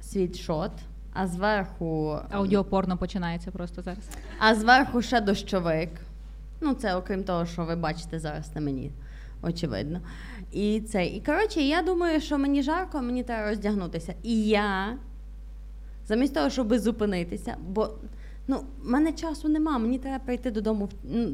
світшот, 0.00 0.72
а 1.12 1.26
зверху, 1.26 2.18
Аудіопорно 2.30 2.96
починається 2.96 3.50
просто 3.50 3.82
зараз. 3.82 4.08
а 4.38 4.54
зверху 4.54 5.02
ще 5.02 5.20
дощовик. 5.20 5.90
Ну, 6.60 6.74
це 6.74 6.94
окрім 6.94 7.24
того, 7.24 7.46
що 7.46 7.64
ви 7.64 7.76
бачите 7.76 8.18
зараз 8.18 8.54
на 8.54 8.60
мені, 8.60 8.92
очевидно. 9.42 10.00
І 10.52 10.80
це. 10.80 11.06
І 11.06 11.20
коротше, 11.20 11.60
я 11.60 11.82
думаю, 11.82 12.20
що 12.20 12.38
мені 12.38 12.62
жарко, 12.62 13.02
мені 13.02 13.22
треба 13.22 13.50
роздягнутися. 13.50 14.14
І 14.22 14.44
я, 14.46 14.96
замість 16.06 16.34
того, 16.34 16.50
щоб 16.50 16.74
зупинитися, 16.78 17.56
бо 17.68 17.90
ну, 18.48 18.64
в 18.82 18.90
мене 18.90 19.12
часу 19.12 19.48
нема, 19.48 19.78
мені 19.78 19.98
треба 19.98 20.18
прийти 20.24 20.50
додому, 20.50 20.88
ну, 21.04 21.28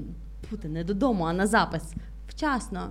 не 0.62 0.84
додому, 0.84 1.24
а 1.24 1.32
на 1.32 1.46
запис 1.46 1.94
вчасно. 2.28 2.90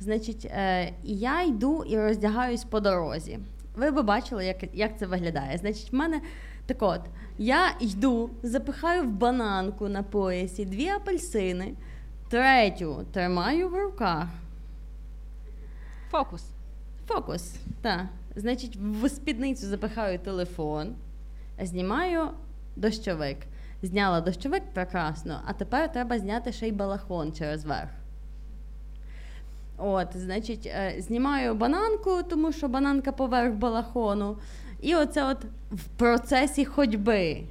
Значить, 0.00 0.44
е, 0.44 0.92
і 1.04 1.16
я 1.16 1.42
йду 1.42 1.84
і 1.84 1.98
роздягаюсь 1.98 2.64
по 2.64 2.80
дорозі. 2.80 3.38
Ви 3.76 3.90
би 3.90 4.02
бачили, 4.02 4.46
як, 4.46 4.56
як 4.72 4.98
це 4.98 5.06
виглядає. 5.06 5.58
Значить, 5.58 5.92
в 5.92 5.96
мене 5.96 6.20
так 6.66 6.82
от, 6.82 7.00
я 7.38 7.74
йду, 7.80 8.30
запихаю 8.42 9.02
в 9.02 9.12
бананку 9.12 9.88
на 9.88 10.02
поясі 10.02 10.64
дві 10.64 10.88
апельсини, 10.88 11.74
третю 12.28 13.06
тримаю 13.12 13.68
в 13.68 13.74
руках. 13.74 14.28
Фокус. 16.10 16.44
Фокус. 17.06 17.54
Так. 17.82 18.06
Значить, 18.36 18.76
в 18.76 19.08
спідницю 19.08 19.66
запихаю 19.66 20.18
телефон, 20.18 20.94
знімаю 21.62 22.28
дощовик. 22.76 23.38
Зняла 23.82 24.20
дощовик 24.20 24.62
прекрасно, 24.74 25.40
а 25.46 25.52
тепер 25.52 25.92
треба 25.92 26.18
зняти 26.18 26.52
ще 26.52 26.68
й 26.68 26.72
балахон 26.72 27.32
через 27.32 27.64
верх. 27.64 27.90
От, 29.82 30.08
значить, 30.14 30.66
е, 30.66 30.94
знімаю 30.98 31.54
бананку, 31.54 32.22
тому 32.30 32.52
що 32.52 32.68
бананка 32.68 33.12
поверх 33.12 33.54
балахону. 33.54 34.36
І 34.82 34.94
оце 34.94 35.24
от 35.24 35.38
в 35.72 35.84
процесі 35.96 36.64
ходьби. 36.64 37.42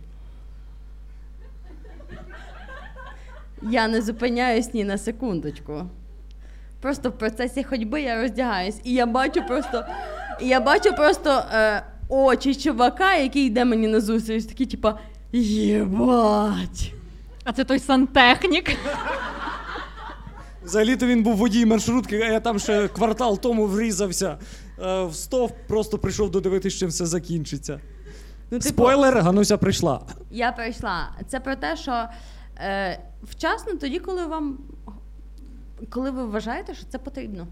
Я 3.61 3.87
не 3.87 4.01
зупиняюсь 4.01 4.73
ні 4.73 4.83
на 4.83 4.97
секундочку. 4.97 5.85
Просто 6.81 7.09
в 7.09 7.17
процесі 7.17 7.63
ходьби 7.63 8.01
я 8.01 8.21
роздягаюсь, 8.21 8.79
і 8.83 8.93
я 8.93 9.05
бачу 9.05 9.47
просто, 9.47 9.85
я 10.41 10.59
бачу 10.59 10.95
просто 10.95 11.43
е, 11.53 11.83
очі 12.09 12.55
чувака, 12.55 13.15
який 13.15 13.45
йде 13.45 13.65
мені 13.65 13.87
на 13.87 13.99
зустріч, 13.99 14.45
такий, 14.45 14.65
типа, 14.65 14.99
єбать. 15.31 16.93
А 17.43 17.51
це 17.51 17.63
той 17.63 17.79
сантехнік. 17.79 18.71
Взагалі-то 20.69 21.07
він 21.07 21.23
був 21.23 21.35
водій 21.35 21.65
маршрутки, 21.65 22.21
а 22.21 22.25
я 22.31 22.39
там 22.39 22.59
ще 22.59 22.87
квартал 22.87 23.39
тому 23.39 23.65
врізався. 23.65 24.37
Е, 24.81 25.03
В 25.03 25.15
стовп 25.15 25.53
просто 25.67 25.97
прийшов 25.97 26.31
додивитись, 26.31 26.73
чим 26.73 26.89
все 26.89 27.05
закінчиться. 27.05 27.79
Ну, 28.51 28.59
типу, 28.59 28.73
Спойлер, 28.83 29.17
Гануся 29.21 29.57
прийшла. 29.57 30.01
Я 30.31 30.51
прийшла. 30.51 31.09
Це 31.27 31.39
про 31.39 31.55
те, 31.55 31.77
що 31.77 32.05
е, 32.57 32.99
вчасно 33.23 33.73
тоді, 33.73 33.99
коли 33.99 34.25
вам. 34.25 34.57
Коли 35.89 36.11
ви 36.11 36.25
вважаєте, 36.25 36.73
що 36.73 36.85
це 36.89 36.97
потрібно. 36.97 37.47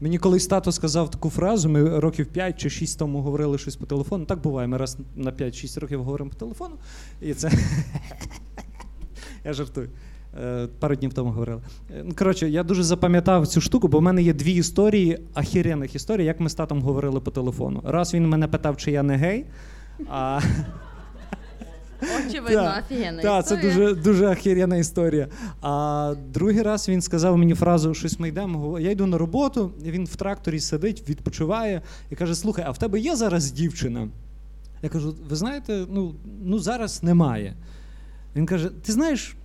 Мені 0.00 0.18
колись 0.18 0.46
тато 0.46 0.72
сказав 0.72 1.10
таку 1.10 1.30
фразу, 1.30 1.68
ми 1.68 2.00
років 2.00 2.26
5 2.26 2.60
чи 2.60 2.70
6 2.70 2.98
тому 2.98 3.22
говорили 3.22 3.58
щось 3.58 3.76
по 3.76 3.86
телефону. 3.86 4.24
Так 4.24 4.40
буває, 4.42 4.68
ми 4.68 4.76
раз 4.76 4.98
на 5.16 5.30
5-6 5.32 5.80
років 5.80 6.04
говоримо 6.04 6.30
по 6.30 6.36
телефону. 6.36 6.74
І 7.20 7.34
це. 7.34 7.50
Я 9.44 9.52
жартую. 9.52 9.90
Е, 10.44 10.68
Пару 10.78 10.96
днів 10.96 11.12
тому 11.12 11.30
говорили. 11.30 11.60
Е, 11.90 12.02
ну, 12.04 12.14
Коротше, 12.18 12.48
я 12.48 12.62
дуже 12.62 12.82
запам'ятав 12.82 13.46
цю 13.46 13.60
штуку, 13.60 13.88
бо 13.88 13.98
в 13.98 14.02
мене 14.02 14.22
є 14.22 14.32
дві 14.32 14.52
історії, 14.52 15.18
ахіренних 15.34 15.94
історій, 15.94 16.24
як 16.24 16.40
ми 16.40 16.50
з 16.50 16.54
татом 16.54 16.82
говорили 16.82 17.20
по 17.20 17.30
телефону. 17.30 17.82
Раз 17.84 18.14
він 18.14 18.28
мене 18.28 18.48
питав, 18.48 18.76
чи 18.76 18.90
я 18.90 19.02
не 19.02 19.16
гей, 19.16 19.46
а, 20.10 20.40
Очевидно, 22.02 22.62
Так, 22.62 22.84
офігенна 22.84 23.22
Так, 23.22 23.46
це 23.46 23.56
дуже, 23.56 23.94
дуже 23.94 24.26
ахіряна 24.26 24.76
історія. 24.76 25.28
А 25.62 26.14
другий 26.32 26.62
раз 26.62 26.88
він 26.88 27.02
сказав 27.02 27.38
мені 27.38 27.54
фразу, 27.54 27.94
щось 27.94 28.20
ми 28.20 28.28
йдемо. 28.28 28.80
Я 28.80 28.90
йду 28.90 29.06
на 29.06 29.18
роботу, 29.18 29.72
і 29.84 29.90
він 29.90 30.04
в 30.04 30.16
тракторі 30.16 30.60
сидить, 30.60 31.08
відпочиває 31.08 31.82
і 32.10 32.16
каже: 32.16 32.34
Слухай, 32.34 32.64
а 32.68 32.70
в 32.70 32.78
тебе 32.78 33.00
є 33.00 33.16
зараз 33.16 33.52
дівчина? 33.52 34.08
Я 34.82 34.88
кажу: 34.88 35.14
ви 35.28 35.36
знаєте, 35.36 35.86
ну, 35.90 36.14
ну 36.42 36.58
зараз 36.58 37.02
немає. 37.02 37.54
Він 38.36 38.46
каже: 38.46 38.70
Ти 38.82 38.92
знаєш, 38.92 39.36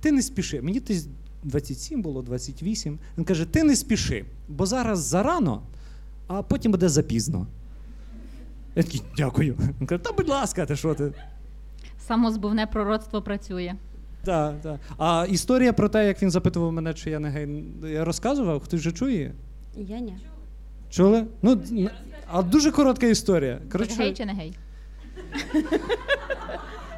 ти 0.00 0.12
не 0.12 0.22
спіши. 0.22 0.62
Мені 0.62 0.80
десь 0.80 1.08
27 1.44 2.02
було, 2.02 2.22
28. 2.22 2.98
Він 3.18 3.24
каже: 3.24 3.44
Ти 3.44 3.62
не 3.62 3.76
спіши, 3.76 4.24
бо 4.48 4.66
зараз 4.66 4.98
зарано, 4.98 5.62
а 6.26 6.42
потім 6.42 6.72
буде 6.72 6.88
запізно. 6.88 7.46
Я 8.76 8.82
такий, 8.82 9.02
дякую. 9.16 9.56
Він 9.80 9.86
каже, 9.86 10.02
та 10.02 10.12
будь 10.12 10.28
ласка, 10.28 10.66
ти 10.66 10.76
що 10.76 10.94
ти? 10.94 11.12
Самозбувне 12.06 12.66
пророцтво 12.66 13.22
працює. 13.22 13.74
Так, 14.24 14.54
так. 14.62 14.80
А 14.98 15.26
історія 15.30 15.72
про 15.72 15.88
те, 15.88 16.06
як 16.06 16.22
він 16.22 16.30
запитував 16.30 16.72
мене, 16.72 16.94
чи 16.94 17.10
я 17.10 17.18
не 17.18 17.28
гей, 17.30 17.64
я 17.84 18.04
розказував, 18.04 18.60
хтось 18.60 18.80
вже 18.80 18.92
чує? 18.92 19.32
Я 19.76 19.98
ні. 19.98 20.16
Чули? 20.90 21.26
Ну, 21.42 21.60
а 22.32 22.42
дуже 22.42 22.70
коротка 22.70 23.06
історія. 23.06 23.58
Коротше, 23.72 23.94
гей 23.94 24.14
чи 24.14 24.24
не 24.24 24.32
гей? 24.32 24.56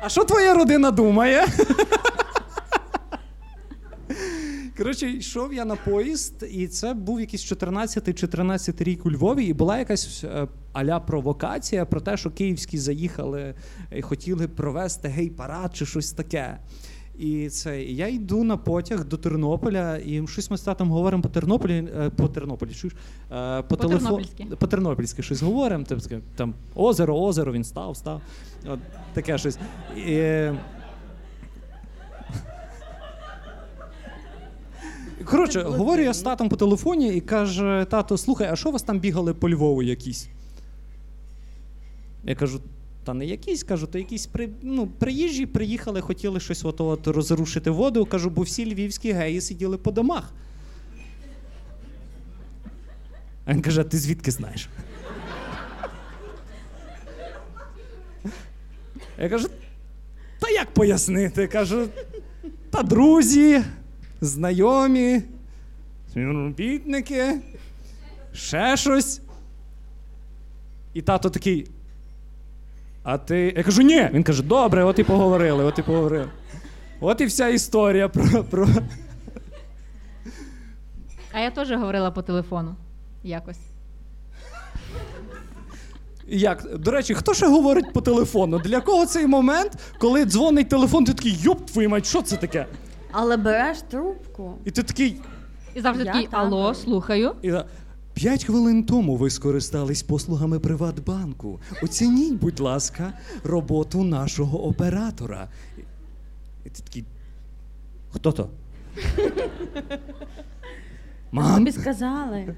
а 0.00 0.08
що 0.08 0.24
твоя 0.24 0.54
родина 0.54 0.90
думає? 0.90 1.46
Коротше, 4.76 5.10
йшов 5.10 5.54
я 5.54 5.64
на 5.64 5.76
поїзд, 5.76 6.46
і 6.50 6.66
це 6.66 6.94
був 6.94 7.20
якийсь 7.20 7.44
14 7.44 8.18
чи 8.18 8.26
13 8.26 8.82
рік 8.82 9.06
у 9.06 9.10
Львові, 9.10 9.44
і 9.44 9.52
була 9.52 9.78
якась 9.78 10.24
е, 10.24 10.48
аля 10.72 11.00
провокація 11.00 11.84
про 11.84 12.00
те, 12.00 12.16
що 12.16 12.30
київські 12.30 12.78
заїхали 12.78 13.54
і 13.96 14.02
хотіли 14.02 14.48
провести 14.48 15.08
гей-парад 15.08 15.76
чи 15.76 15.86
щось 15.86 16.12
таке. 16.12 16.58
І 17.18 17.48
це 17.48 17.82
я 17.82 18.08
йду 18.08 18.44
на 18.44 18.56
потяг 18.56 19.04
до 19.04 19.16
Тернополя, 19.16 19.96
і 19.96 20.26
щось 20.26 20.50
ми 20.50 20.58
з 20.58 20.62
татом 20.62 20.90
говоримо 20.90 21.22
по 21.22 21.28
Тернополі, 21.28 21.88
е, 21.98 22.10
по 22.10 22.28
Тернополі, 22.28 22.70
чуєш? 22.74 22.96
Е, 23.32 23.62
по 23.62 23.76
телефону 23.76 24.20
По-тернопільськи. 24.58 25.22
щось 25.22 25.42
говоримо. 25.42 25.84
Типу, 25.84 26.02
там 26.36 26.54
озеро, 26.74 27.16
озеро, 27.16 27.52
він 27.52 27.64
став, 27.64 27.96
став. 27.96 28.22
От 28.66 28.78
таке 29.12 29.38
щось. 29.38 29.58
І, 29.96 30.48
Коротше, 35.24 35.62
говорю 35.62 36.02
я 36.02 36.12
з 36.12 36.22
татом 36.22 36.48
по 36.48 36.56
телефоні 36.56 37.16
і 37.16 37.20
каже: 37.20 37.86
тато, 37.90 38.18
слухай, 38.18 38.48
а 38.52 38.56
що 38.56 38.70
вас 38.70 38.82
там 38.82 39.00
бігали 39.00 39.34
по 39.34 39.50
Львову 39.50 39.82
якісь? 39.82 40.28
Я 42.24 42.34
кажу, 42.34 42.60
та 43.04 43.14
не 43.14 43.26
якісь, 43.26 43.64
кажу, 43.64 43.86
то 43.86 43.98
якісь 43.98 44.26
при, 44.26 44.48
ну, 44.62 44.86
приїжджі 44.86 45.46
приїхали, 45.46 46.00
хотіли 46.00 46.40
щось 46.40 46.64
от, 46.64 46.80
от 46.80 47.06
розрушити 47.06 47.70
воду. 47.70 48.06
Кажу, 48.06 48.30
бо 48.30 48.42
всі 48.42 48.74
львівські 48.74 49.12
геї 49.12 49.40
сиділи 49.40 49.78
по 49.78 49.90
домах. 49.90 50.32
А 53.46 53.52
він 53.52 53.62
каже, 53.62 53.80
а 53.80 53.84
ти 53.84 53.98
звідки 53.98 54.30
знаєш? 54.30 54.68
Я 59.18 59.28
кажу, 59.28 59.48
та 60.38 60.48
як 60.48 60.70
пояснити? 60.70 61.46
Кажу, 61.46 61.88
та 62.70 62.82
друзі, 62.82 63.62
знайомі, 64.24 65.22
співробітники, 66.10 67.40
ще 68.32 68.76
щось. 68.76 69.20
І 70.94 71.02
тато 71.02 71.30
такий. 71.30 71.66
А 73.02 73.18
ти. 73.18 73.54
Я 73.56 73.62
кажу, 73.62 73.82
ні. 73.82 74.08
Він 74.12 74.22
каже, 74.22 74.42
добре, 74.42 74.84
от 74.84 74.98
і 74.98 75.04
поговорили, 75.04 75.64
от 75.64 75.78
і 75.78 75.82
поговорили. 75.82 76.28
От 77.00 77.20
і 77.20 77.24
вся 77.24 77.48
історія 77.48 78.08
про. 78.08 78.44
про... 78.44 78.68
А 81.32 81.40
я 81.40 81.50
теж 81.50 81.70
говорила 81.70 82.10
по 82.10 82.22
телефону. 82.22 82.74
Якось. 83.22 83.58
Як? 86.26 86.78
До 86.78 86.90
речі, 86.90 87.14
хто 87.14 87.34
ще 87.34 87.46
говорить 87.46 87.92
по 87.92 88.00
телефону? 88.00 88.58
Для 88.58 88.80
кого 88.80 89.06
цей 89.06 89.26
момент, 89.26 89.78
коли 89.98 90.24
дзвонить 90.24 90.68
телефон, 90.68 91.04
ти 91.04 91.14
такий, 91.14 91.36
йоп, 91.40 91.66
твою 91.66 91.90
мать, 91.90 92.06
що 92.06 92.22
це 92.22 92.36
таке? 92.36 92.66
Але 93.16 93.36
береш 93.36 93.82
трубку. 93.82 94.54
І 94.64 94.70
ти 94.70 94.82
такий. 94.82 95.20
І 95.74 95.80
завжди 95.80 96.04
Я 96.04 96.12
такий 96.12 96.26
там. 96.26 96.40
алло, 96.40 96.74
слухаю. 96.74 97.32
І, 97.42 97.52
П'ять 98.14 98.44
хвилин 98.44 98.84
тому 98.84 99.16
ви 99.16 99.30
скористались 99.30 100.02
послугами 100.02 100.58
Приватбанку. 100.58 101.60
Оцініть, 101.82 102.34
будь 102.34 102.60
ласка, 102.60 103.12
роботу 103.44 104.04
нашого 104.04 104.64
оператора. 104.66 105.48
І 106.64 106.70
ти 106.70 106.82
такий. 106.82 107.04
Хто 108.12 108.32
то? 108.32 108.48
Мам? 111.32 111.58
Тобі 111.58 111.72
сказали. 111.72 112.54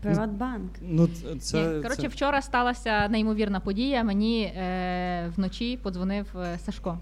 Приватбанк. 0.00 0.70
Ну, 0.80 1.06
ц- 1.08 1.36
це, 1.40 1.80
Коротше, 1.82 2.02
це... 2.02 2.08
вчора 2.08 2.42
сталася 2.42 3.08
неймовірна 3.08 3.60
подія. 3.60 4.04
Мені 4.04 4.42
е, 4.42 5.32
вночі 5.36 5.78
подзвонив 5.82 6.26
е, 6.36 6.58
Сашко. 6.64 6.98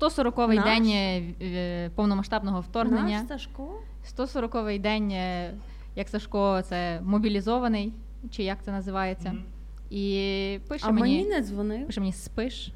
140-й 0.00 0.56
Наш? 0.56 0.64
день 0.64 0.88
е, 0.88 1.22
е, 1.42 1.90
повномасштабного 1.94 2.60
вторгнення. 2.60 3.18
Наш 3.18 3.28
Сашко? 3.28 3.80
140-й 4.16 4.78
день, 4.78 5.10
е, 5.10 5.54
як 5.96 6.08
Сашко, 6.08 6.62
це 6.62 7.00
мобілізований, 7.02 7.92
чи 8.30 8.42
як 8.42 8.58
це 8.62 8.72
називається. 8.72 9.34
І 9.90 10.58
пише 10.68 10.86
А 10.88 10.90
мені, 10.90 11.16
мені 11.16 11.28
не 11.28 11.42
дзвонив. 11.42 11.86
пише 11.86 12.00
мені 12.00 12.12
спиш. 12.12 12.72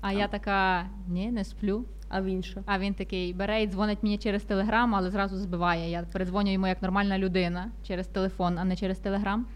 А 0.00 0.12
я 0.12 0.28
така, 0.28 0.86
ні, 1.08 1.30
не 1.30 1.44
сплю. 1.44 1.84
А 2.08 2.22
він 2.22 2.42
що? 2.42 2.60
А 2.66 2.78
він 2.78 2.94
такий 2.94 3.32
бере 3.32 3.62
і 3.62 3.66
дзвонить 3.66 4.02
мені 4.02 4.18
через 4.18 4.42
телеграм, 4.42 4.94
але 4.94 5.10
зразу 5.10 5.36
збиває. 5.36 5.90
Я 5.90 6.02
передзвоню 6.12 6.52
йому 6.52 6.66
як 6.66 6.82
нормальна 6.82 7.18
людина 7.18 7.70
через 7.86 8.06
телефон, 8.06 8.58
а 8.58 8.64
не 8.64 8.76
через 8.76 8.98
телеграм. 8.98 9.46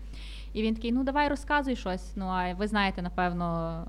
І 0.54 0.62
він 0.62 0.74
такий: 0.74 0.92
ну 0.92 1.04
давай 1.04 1.28
розказуй 1.28 1.76
щось. 1.76 2.16
Ну 2.16 2.26
а 2.26 2.54
ви 2.54 2.66
знаєте, 2.66 3.02
напевно, 3.02 3.44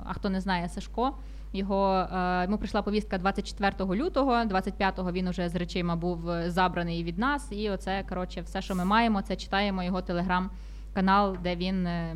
а 0.05 0.13
хто 0.13 0.29
не 0.29 0.41
знає 0.41 0.69
Сашко. 0.69 1.13
Його 1.53 2.07
е, 2.13 2.43
йому 2.43 2.57
прийшла 2.57 2.81
повістка 2.81 3.17
24 3.17 3.73
лютого, 3.95 4.31
25-го 4.31 5.11
він 5.11 5.27
уже 5.27 5.49
з 5.49 5.55
речима 5.55 5.95
був 5.95 6.29
е, 6.29 6.51
забраний 6.51 7.03
від 7.03 7.17
нас. 7.17 7.47
І 7.51 7.69
оце 7.69 8.03
коротше, 8.09 8.41
все, 8.41 8.61
що 8.61 8.75
ми 8.75 8.85
маємо, 8.85 9.21
це 9.21 9.35
читаємо 9.35 9.83
його 9.83 10.01
телеграм-канал, 10.01 11.37
де 11.43 11.55
він 11.55 11.87
е, 11.87 12.15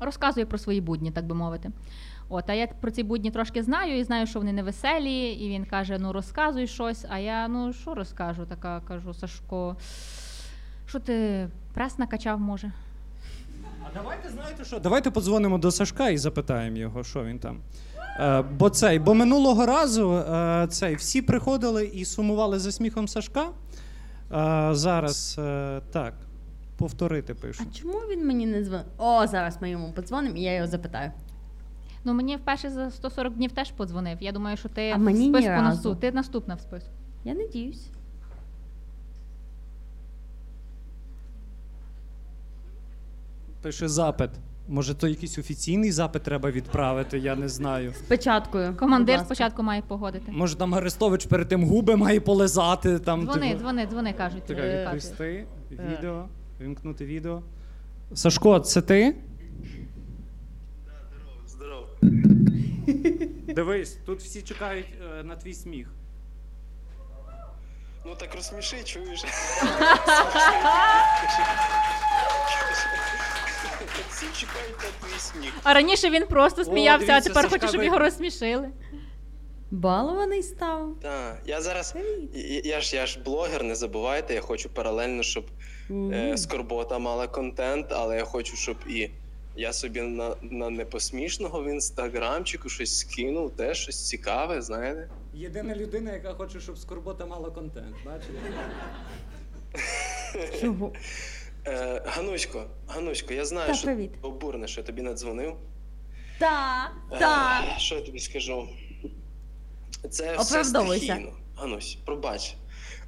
розказує 0.00 0.46
про 0.46 0.58
свої 0.58 0.80
будні, 0.80 1.10
так 1.10 1.26
би 1.26 1.34
мовити. 1.34 1.70
От, 2.28 2.50
а 2.50 2.54
я 2.54 2.66
про 2.66 2.90
ці 2.90 3.02
будні 3.02 3.30
трошки 3.30 3.62
знаю 3.62 3.98
і 3.98 4.04
знаю, 4.04 4.26
що 4.26 4.38
вони 4.38 4.52
невеселі. 4.52 5.30
І 5.32 5.48
він 5.48 5.64
каже: 5.64 5.98
Ну 5.98 6.12
розказуй 6.12 6.66
щось. 6.66 7.06
А 7.08 7.18
я 7.18 7.48
ну 7.48 7.72
що 7.72 7.94
розкажу? 7.94 8.46
Така 8.46 8.80
кажу, 8.80 9.14
Сашко, 9.14 9.76
що 10.86 11.00
ти 11.00 11.48
прес 11.74 11.98
накачав, 11.98 12.40
може? 12.40 12.72
А 13.90 13.94
давайте 13.94 14.28
знаєте 14.30 14.64
що? 14.64 14.78
Давайте 14.78 15.10
подзвонимо 15.10 15.58
до 15.58 15.70
Сашка 15.70 16.08
і 16.08 16.18
запитаємо 16.18 16.76
його, 16.76 17.04
що 17.04 17.24
він 17.24 17.38
там. 17.38 17.60
Е, 18.20 18.42
бо 18.42 18.70
цей, 18.70 18.98
бо 18.98 19.14
минулого 19.14 19.66
разу 19.66 20.12
е, 20.12 20.66
цей, 20.70 20.94
всі 20.94 21.22
приходили 21.22 21.84
і 21.84 22.04
сумували 22.04 22.58
за 22.58 22.72
сміхом 22.72 23.08
Сашка. 23.08 23.44
Е, 23.44 24.68
зараз 24.74 25.36
е, 25.38 25.80
так, 25.92 26.14
повторити 26.76 27.34
пишу. 27.34 27.64
А 27.70 27.74
чому 27.78 27.98
він 27.98 28.26
мені 28.26 28.46
не 28.46 28.64
дзвонив? 28.64 28.86
О, 28.98 29.26
зараз 29.26 29.58
ми 29.60 29.70
йому 29.70 29.92
подзвонимо 29.92 30.36
і 30.36 30.42
я 30.42 30.54
його 30.54 30.66
запитаю. 30.66 31.12
Ну 32.04 32.14
мені 32.14 32.36
вперше 32.36 32.70
за 32.70 32.90
140 32.90 33.34
днів 33.34 33.52
теж 33.52 33.70
подзвонив. 33.70 34.18
Я 34.20 34.32
думаю, 34.32 34.56
що 34.56 34.68
ти 34.68 34.90
А 34.90 34.96
в 34.96 35.00
мені 35.00 35.18
ні 35.18 35.28
списку 35.28 35.50
разу. 35.50 35.62
наступ. 35.64 36.00
Ти 36.00 36.12
наступна 36.12 36.54
в 36.54 36.60
списку. 36.60 36.90
Я 37.24 37.34
надіюсь. 37.34 37.86
Пише 43.62 43.88
запит. 43.88 44.30
Може, 44.68 44.94
то 44.94 45.08
якийсь 45.08 45.38
офіційний 45.38 45.92
запит 45.92 46.22
треба 46.22 46.50
відправити, 46.50 47.18
я 47.18 47.36
не 47.36 47.48
знаю. 47.48 47.92
З 47.92 48.00
печаткою. 48.00 48.76
Командир 48.76 49.20
спочатку 49.20 49.62
має 49.62 49.82
погодити. 49.82 50.32
Може, 50.32 50.56
там 50.56 50.74
Арестович 50.74 51.26
перед 51.26 51.48
тим 51.48 51.64
губи 51.64 51.96
має 51.96 52.20
полизати. 52.20 52.98
Там, 52.98 53.22
Дзвони, 53.22 53.48
типу. 53.48 53.60
дзвони, 53.60 53.86
дзвони, 53.86 54.12
кажуть. 54.12 54.42
Така 54.46 54.60
е, 54.60 54.80
відповісти, 54.80 55.46
відео, 55.70 56.28
вимкнути 56.60 57.06
відео. 57.06 57.42
Сашко, 58.14 58.58
це 58.60 58.82
ти? 58.82 59.16
Здорово. 61.46 61.86
Дивись, 63.54 63.98
тут 64.06 64.20
всі 64.20 64.42
чекають 64.42 64.86
е, 65.20 65.24
на 65.24 65.36
твій 65.36 65.54
сміх. 65.54 65.90
Ну 68.06 68.14
так 68.18 68.34
розсміши, 68.34 68.76
чуєш? 68.84 69.24
Всі 74.18 74.40
чекають 74.40 74.76
на 74.78 75.08
твій 75.08 75.18
сміх. 75.20 75.52
А 75.62 75.74
раніше 75.74 76.10
він 76.10 76.26
просто 76.26 76.64
сміявся, 76.64 77.04
а 77.04 77.06
дивіться, 77.06 77.28
тепер 77.28 77.42
Сашка 77.42 77.56
хоче, 77.58 77.68
щоб 77.68 77.78
ви- 77.78 77.84
його 77.86 77.98
розсмішили. 77.98 78.68
Балований 79.70 80.42
став. 80.42 80.94
Так, 81.02 81.42
я 81.46 81.60
зараз. 81.60 81.94
Я, 82.34 82.60
я 82.64 82.80
ж 82.80 82.96
я 82.96 83.06
ж 83.06 83.20
блогер, 83.20 83.64
не 83.64 83.74
забувайте. 83.74 84.34
Я 84.34 84.40
хочу 84.40 84.68
паралельно, 84.70 85.22
щоб 85.22 85.44
е, 85.90 86.36
скорбота 86.36 86.98
мала 86.98 87.28
контент, 87.28 87.86
але 87.90 88.16
я 88.16 88.24
хочу, 88.24 88.56
щоб 88.56 88.76
і 88.88 89.10
Я 89.56 89.72
собі 89.72 90.00
на, 90.00 90.34
на 90.42 90.70
непосмішного 90.70 91.62
в 91.62 91.68
інстаграмчику 91.68 92.68
щось 92.68 92.98
скинув, 92.98 93.50
теж 93.56 93.78
щось 93.78 94.08
цікаве, 94.08 94.62
знаєте. 94.62 95.08
Єдина 95.34 95.74
людина, 95.76 96.12
яка 96.12 96.34
хоче, 96.34 96.60
щоб 96.60 96.78
скорбота 96.78 97.26
мала 97.26 97.50
контент. 97.50 97.96
Бачите? 98.04 98.38
Чого? 100.60 100.92
Е, 101.68 102.02
Ганусько, 102.06 102.64
Ганусько, 102.88 103.34
я 103.34 103.44
знаю, 103.44 103.66
Та, 103.68 103.74
що 103.74 103.84
привіт. 103.84 104.12
ти 104.12 104.18
обурене, 104.22 104.68
що 104.68 104.80
я 104.80 104.86
тобі 104.86 105.02
надзвонив. 105.02 105.54
Та, 106.38 106.90
Е. 107.12 107.78
Що 107.78 107.94
я 107.94 108.00
тобі 108.00 108.18
скажу? 108.20 108.68
Це 110.10 110.36
все 110.36 110.58
Оправдовуйся. 110.60 111.04
стихійно. 111.04 111.32
Ганусь, 111.56 111.98
пробач. 112.04 112.56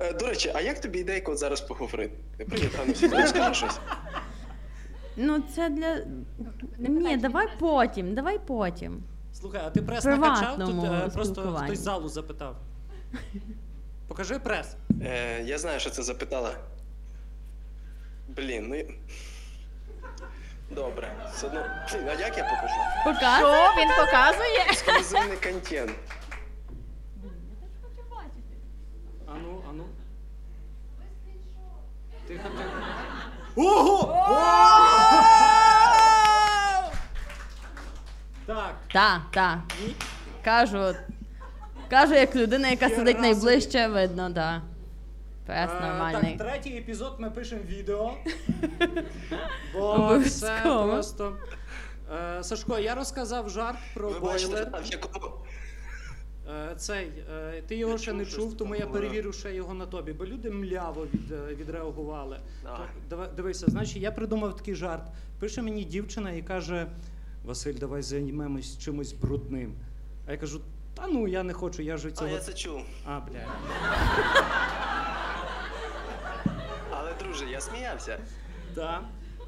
Е, 0.01 0.13
До 0.13 0.27
речі, 0.27 0.53
а 0.55 0.61
як 0.61 0.81
тобі 0.81 0.99
ідейка 0.99 1.33
от 1.33 1.39
зараз 1.39 1.61
поговорити? 1.61 2.15
Привіт, 2.37 2.71
Ганусь, 2.79 3.03
розкажи 3.23 3.55
щось. 3.55 3.79
Ну 5.17 5.43
це 5.55 5.69
для. 5.71 6.05
Ні, 6.79 7.17
давай 7.17 7.49
потім, 7.59 8.15
давай 8.15 8.39
потім. 8.47 9.03
Слухай, 9.33 9.61
а 9.65 9.71
ти 9.71 9.83
прес 9.83 10.05
Приватному 10.05 10.83
накачав? 10.83 11.01
Тут 11.03 11.09
е, 11.11 11.15
просто 11.15 11.35
спілкуванні. 11.35 11.67
хтось 11.67 11.79
з 11.79 11.83
залу 11.83 12.09
запитав. 12.09 12.57
Покажи 14.09 14.39
прес. 14.39 14.77
Е, 15.03 15.43
я 15.45 15.59
знаю, 15.59 15.81
що 15.81 15.91
це 15.91 16.03
запитала. 16.03 16.51
Блін, 18.37 18.69
ну. 18.69 18.95
Добре, 20.71 21.13
все 21.33 21.47
одно. 21.47 21.65
Блін, 21.93 22.09
а 22.09 22.13
як 22.13 22.39
я 22.39 22.45
покажу? 22.45 22.75
Показуй. 23.05 23.55
Що 23.55 23.81
він 23.81 23.89
показує? 23.89 24.59
Ексклюзивний 24.69 25.37
контент. 25.37 25.93
Ану, 29.27 29.63
ану. 29.71 29.85
Тихо, 32.29 32.49
тихо. 32.49 32.71
Ого! 33.57 34.17
Так. 38.47 38.75
Та, 38.93 39.23
та. 39.31 39.63
Кажу. 40.45 40.95
Кажу, 41.91 42.15
як 42.15 42.37
людина, 42.37 42.69
яка 42.69 42.89
сидить 42.89 43.21
найближче, 43.21 43.89
видно, 43.89 44.31
да. 44.31 44.63
Прес 45.51 45.71
Е, 45.71 45.87
нормальний. 45.87 46.37
Так, 46.37 46.49
третій 46.49 46.77
епізод 46.77 47.17
ми 47.19 47.31
пишемо 47.31 47.63
відео. 47.69 48.13
Бо 49.75 49.79
Обов'язково. 49.79 50.89
просто. 50.93 51.37
Е, 52.39 52.45
Сашко, 52.45 52.79
я 52.79 52.95
розказав 52.95 53.51
жарт 53.51 53.79
про 53.95 54.11
бачите, 54.21 54.65
бойлер. 54.65 54.73
Е, 56.49 56.75
Цей, 56.77 57.13
ти 57.67 57.77
його 57.77 57.93
Я 57.93 57.99
ще 57.99 58.11
чув, 58.11 58.19
не 58.19 58.27
чув, 58.27 58.57
тому 58.57 58.75
я 58.77 58.87
перевірю 58.87 59.33
ще 59.33 59.55
його 59.55 59.75
на 59.75 59.87
тобі, 59.87 60.13
бо 60.13 60.27
люди 60.27 60.51
мляво 60.51 61.07
від, 61.15 61.59
відреагували. 61.59 62.41
Давай. 62.65 62.89
То, 63.09 63.27
дивися, 63.37 63.67
значить, 63.69 63.97
я 64.03 64.13
придумав 64.13 64.57
такий 64.57 64.75
жарт. 64.75 65.03
Пише 65.39 65.63
мені 65.63 65.85
дівчина 65.85 66.31
і 66.31 66.43
каже: 66.43 66.87
Василь, 67.45 67.75
давай 67.75 68.03
займемось 68.03 68.79
чимось 68.79 69.13
брудним. 69.13 69.75
А 70.27 70.33
я 70.33 70.39
кажу: 70.39 70.61
та 70.95 71.07
ну 71.07 71.29
я 71.29 71.43
не 71.43 71.53
хочу, 71.53 71.83
я 71.83 71.97
ж 71.97 72.09
від 72.09 72.19
А, 72.23 72.29
я 72.29 72.39
це 72.39 72.53
чув. 72.53 72.81
А, 73.07 73.21
бля. 73.21 73.41
Друже, 77.31 77.51
я 77.51 77.61
сміявся. 77.61 78.19
Да. 78.75 79.01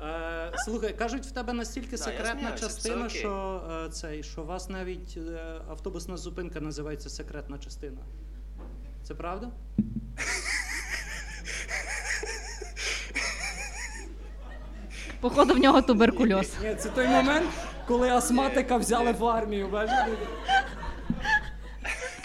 Е, 0.02 0.52
слухай, 0.56 0.92
кажуть, 0.92 1.26
в 1.26 1.30
тебе 1.30 1.52
настільки 1.52 1.96
Да, 1.96 1.96
я 1.96 1.98
секретна 1.98 2.40
сміявся, 2.40 2.66
частина, 2.66 2.94
все 2.94 3.04
окей. 3.06 3.20
що 3.20 3.62
е, 3.86 3.90
цей, 3.90 4.22
що 4.22 4.42
у 4.42 4.46
вас 4.46 4.68
навіть 4.68 5.16
е, 5.16 5.60
автобусна 5.70 6.16
зупинка 6.16 6.60
називається 6.60 7.10
секретна 7.10 7.58
частина. 7.58 8.00
Це 9.02 9.14
правда? 9.14 9.50
Походу 15.20 15.54
в 15.54 15.58
нього 15.58 15.82
туберкульоз. 15.82 16.52
Ні, 16.62 16.74
це 16.74 16.88
той 16.88 17.08
момент, 17.08 17.50
коли 17.86 18.10
астматика 18.10 18.76
взяли 18.76 19.12
в 19.12 19.24
армію. 19.24 19.88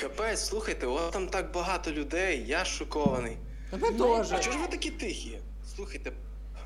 Капець, 0.01 0.45
слухайте, 0.45 0.87
у 0.87 0.93
вас 0.93 1.13
там 1.13 1.27
так 1.27 1.51
багато 1.51 1.91
людей, 1.91 2.45
я 2.47 2.65
шокований. 2.65 3.37
Та 3.71 3.77
ми 3.77 3.87
А 3.87 4.39
чого 4.39 4.51
ж 4.51 4.57
ви 4.61 4.67
такі 4.67 4.91
тихі? 4.91 5.39
Слухайте, 5.75 6.11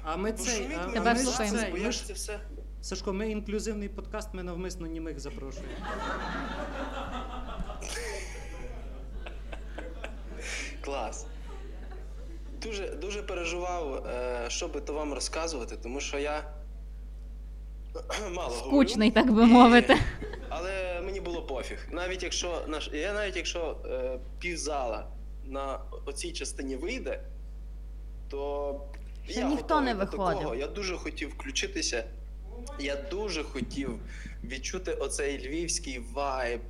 А 0.04 0.16
ми 0.18 0.32
цей, 0.34 0.68
а, 0.82 0.86
Тебе 0.86 1.10
а 1.10 1.14
ми 1.14 1.20
ж 1.20 1.26
слухаємо. 1.26 1.58
цей, 1.58 1.74
ми 1.84 1.92
ж, 1.92 2.14
все. 2.14 2.40
Сашко, 2.82 3.14
ми 3.14 3.30
інклюзивний 3.32 3.90
подкаст, 3.90 4.30
ми 4.34 4.44
навмисно 4.44 4.88
німих 4.88 5.20
запрошуємо. 5.20 5.74
Клас. 10.82 11.26
Дуже, 12.62 12.88
дуже 12.88 13.24
переживав, 13.24 14.06
е, 14.08 14.46
що 14.48 14.68
би 14.68 14.82
то 14.82 14.94
вам 14.94 15.14
розказувати, 15.14 15.78
тому 15.84 16.00
що 16.00 16.20
я 16.20 16.44
мало 18.32 18.56
Скучний, 18.56 19.10
говорю. 19.10 19.26
так 19.28 19.36
би 19.36 19.46
мовити. 19.46 19.98
Але 20.50 21.02
мені 21.02 21.20
було 21.22 21.42
пофіг. 21.46 21.88
Навіть 21.92 22.24
якщо 22.24 22.62
наш, 22.68 22.90
я 22.94 23.14
навіть 23.14 23.36
якщо 23.36 23.78
е, 23.86 24.20
півзала 24.40 25.08
на 25.52 25.80
оцій 26.06 26.32
частині 26.32 26.76
вийде, 26.76 27.24
то 28.30 28.82
Ще 29.26 29.40
я 29.40 29.50
ніхто 29.50 29.62
готовий 29.62 29.86
не 29.86 29.94
до 29.94 30.00
виходив. 30.00 30.38
Такого. 30.38 30.56
Я 30.56 30.68
дуже 30.68 30.98
хотів 30.98 31.30
включитися. 31.30 32.06
Я 32.80 32.96
дуже 32.96 33.44
хотів 33.44 34.00
відчути 34.44 34.94
оцей 34.94 35.48
львівський 35.48 36.00
вайб, 36.00 36.62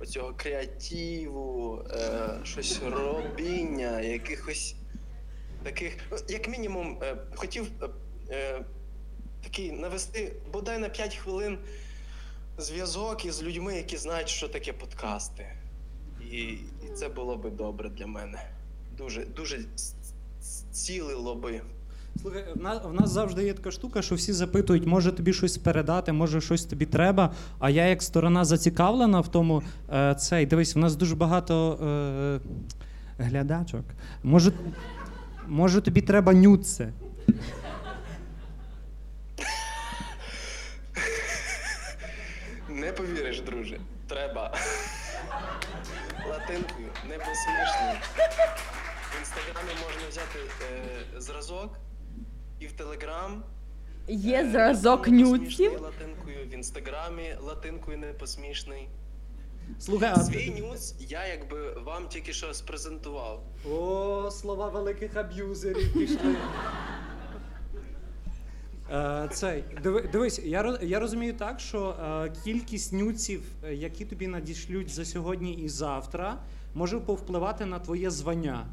оцього 0.00 0.34
креативу, 0.36 1.84
е, 1.90 2.30
щось 2.44 2.80
робіння, 2.82 4.00
якихось 4.00 4.74
таких, 5.62 5.96
ну, 6.10 6.18
як 6.28 6.48
мінімум, 6.48 6.98
е, 7.02 7.16
хотів 7.34 7.70
е, 7.82 7.88
е, 8.30 8.64
такий 9.42 9.72
навести 9.72 10.32
бодай 10.52 10.78
на 10.78 10.88
5 10.88 11.16
хвилин 11.16 11.58
зв'язок 12.58 13.24
із 13.24 13.42
людьми, 13.42 13.76
які 13.76 13.96
знають, 13.96 14.28
що 14.28 14.48
таке 14.48 14.72
подкасти. 14.72 15.57
І, 16.32 16.38
і 16.86 16.88
це 16.94 17.08
було 17.08 17.36
би 17.36 17.50
добре 17.50 17.88
для 17.88 18.06
мене. 18.06 18.38
Дуже, 18.98 19.24
дуже 19.24 19.60
цілило 20.72 21.34
би. 21.34 21.60
Слухай, 22.22 22.44
в 22.56 22.62
нас, 22.62 22.84
в 22.84 22.92
нас 22.92 23.10
завжди 23.10 23.44
є 23.44 23.54
така 23.54 23.70
штука, 23.70 24.02
що 24.02 24.14
всі 24.14 24.32
запитують, 24.32 24.86
може 24.86 25.12
тобі 25.12 25.32
щось 25.32 25.58
передати, 25.58 26.12
може 26.12 26.40
щось 26.40 26.64
тобі 26.64 26.86
треба. 26.86 27.32
А 27.58 27.70
я 27.70 27.86
як 27.86 28.02
сторона 28.02 28.44
зацікавлена 28.44 29.20
в 29.20 29.28
тому, 29.28 29.62
е, 29.92 30.14
цей, 30.14 30.46
дивись, 30.46 30.74
в 30.74 30.78
нас 30.78 30.96
дуже 30.96 31.16
багато 31.16 31.72
е, 31.72 32.40
глядачок. 33.18 33.84
Може, 34.22 34.52
може 35.48 35.80
тобі 35.80 36.00
треба 36.00 36.32
нюци? 36.32 36.92
Не 42.68 42.92
повіриш, 42.92 43.40
друже. 43.40 43.80
Треба. 44.08 44.54
Латинкою, 46.48 46.88
не 47.08 47.18
посмішною. 47.18 47.98
В 49.12 49.18
інстаграмі 49.18 49.70
можна 49.86 50.08
взяти 50.08 50.38
е, 51.16 51.20
зразок 51.20 51.78
і 52.60 52.66
в 52.66 52.72
Телеграм. 52.72 53.42
Є 54.08 54.42
е, 54.42 54.50
зразок 54.50 55.08
непосмішний 55.08 55.40
нюців. 55.40 55.80
Латинкою, 55.82 56.46
в 56.46 56.54
інстаграмі 56.54 57.34
латинкою 57.40 57.98
непосмішний. 57.98 58.88
Слухай, 59.78 60.12
а... 60.12 60.20
Свій 60.20 60.50
нюц 60.50 60.94
я 60.98 61.26
якби 61.26 61.72
вам 61.72 62.08
тільки 62.08 62.32
що 62.32 62.54
спрезентував. 62.54 63.42
О, 63.70 64.30
слова 64.30 64.68
великих 64.68 65.16
аб'юзерів 65.16 65.92
пішли. 65.92 66.36
Е, 68.92 69.28
Цей, 69.32 69.64
дивись, 70.12 70.38
я, 70.38 70.78
я 70.82 71.00
розумію 71.00 71.34
так, 71.34 71.60
що 71.60 71.88
е, 71.90 72.32
кількість 72.44 72.92
нюців, 72.92 73.42
е, 73.64 73.74
які 73.74 74.04
тобі 74.04 74.26
надішлють 74.26 74.90
за 74.90 75.04
сьогодні 75.04 75.54
і 75.54 75.68
завтра, 75.68 76.38
може 76.74 77.00
повпливати 77.00 77.66
на 77.66 77.78
твоє 77.78 78.10
звання. 78.10 78.66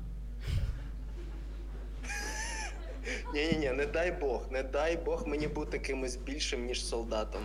Ні, 3.33 3.47
ні, 3.51 3.57
ні, 3.57 3.71
не 3.71 3.85
дай 3.85 4.11
Бог, 4.11 4.41
не 4.51 4.63
дай 4.63 4.97
Бог 4.97 5.27
мені 5.27 5.47
бути 5.47 5.79
кимось 5.79 6.15
більшим, 6.15 6.65
ніж 6.65 6.85
солдатом. 6.85 7.41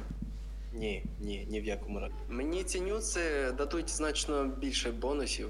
Ні, 0.72 1.04
ні, 1.20 1.46
ні 1.50 1.60
в 1.60 1.64
якому 1.64 2.00
разі. 2.00 2.14
Мені 2.28 2.64
ці 2.64 2.80
нюци 2.80 3.20
дадуть 3.58 3.90
значно 3.90 4.44
більше 4.44 4.90
бонусів. 4.90 5.48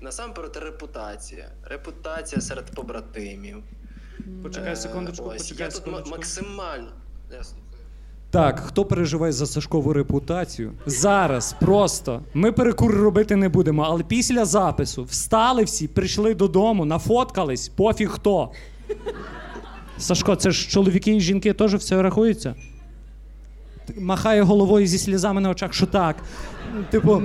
Насамперед, 0.00 0.56
репутація. 0.56 1.50
Репутація 1.64 2.40
серед 2.40 2.70
побратимів. 2.74 3.62
Почекай 4.42 4.72
Е, 4.72 4.76
секундочку, 4.76 5.24
ось, 5.24 5.42
почекай 5.42 5.64
я 5.64 5.70
тут 5.70 5.76
секундочку. 5.76 6.10
максимально. 6.10 6.88
Я 7.32 7.44
слухаю. 7.44 7.64
Так, 8.30 8.60
хто 8.60 8.84
переживає 8.84 9.32
за 9.32 9.46
Сашкову 9.46 9.92
репутацію? 9.92 10.72
Зараз 10.86 11.56
просто 11.60 12.22
ми 12.34 12.52
перекур 12.52 12.94
робити 12.94 13.36
не 13.36 13.48
будемо, 13.48 13.82
але 13.82 14.02
після 14.02 14.44
запису 14.44 15.04
встали 15.04 15.64
всі, 15.64 15.88
прийшли 15.88 16.34
додому, 16.34 16.84
нафоткались, 16.84 17.68
пофіг 17.68 18.08
хто. 18.10 18.50
Сашко, 19.98 20.36
це 20.36 20.50
ж 20.50 20.68
чоловіки 20.68 21.16
і 21.16 21.20
жінки 21.20 21.52
теж 21.52 21.74
все 21.74 22.02
рахується? 22.02 22.54
Махає 23.98 24.42
головою 24.42 24.86
зі 24.86 24.98
слізами 24.98 25.40
на 25.40 25.50
очах, 25.50 25.74
що 25.74 25.86
так. 25.86 26.16
Типу, 26.90 27.22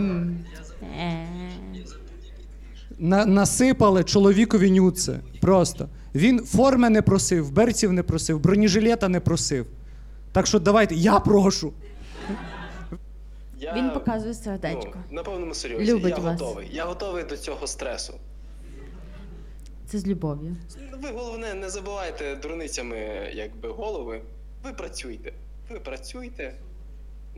на, 2.99 3.25
насипали 3.25 4.03
чоловікові 4.03 4.71
нюци. 4.71 5.19
Просто. 5.41 5.89
Він 6.15 6.39
форми 6.45 6.89
не 6.89 7.01
просив, 7.01 7.51
берців 7.51 7.93
не 7.93 8.03
просив, 8.03 8.39
бронежилета 8.39 9.09
не 9.09 9.19
просив. 9.19 9.65
Так 10.31 10.47
що 10.47 10.59
давайте, 10.59 10.95
я 10.95 11.19
прошу. 11.19 11.73
Я, 13.59 13.73
Він 13.75 13.89
показує 13.91 14.33
сердечко. 14.33 14.91
Ну, 15.09 15.15
на 15.15 15.23
повному 15.23 15.53
серйозі. 15.53 15.91
Любить 15.93 16.17
я 16.17 16.23
вас. 16.23 16.41
готовий. 16.41 16.67
Я 16.71 16.85
готовий 16.85 17.23
до 17.23 17.37
цього 17.37 17.67
стресу. 17.67 18.13
Це 19.85 19.99
з 19.99 20.07
любов'ю. 20.07 20.55
Ви 21.03 21.09
головне 21.11 21.53
не 21.53 21.69
забувайте 21.69 22.35
дурницями, 22.35 22.97
якби 23.33 23.69
голови. 23.69 24.21
Ви 24.63 24.73
працюйте. 24.73 25.33
Ви 25.69 25.79
працюйте. 25.79 26.53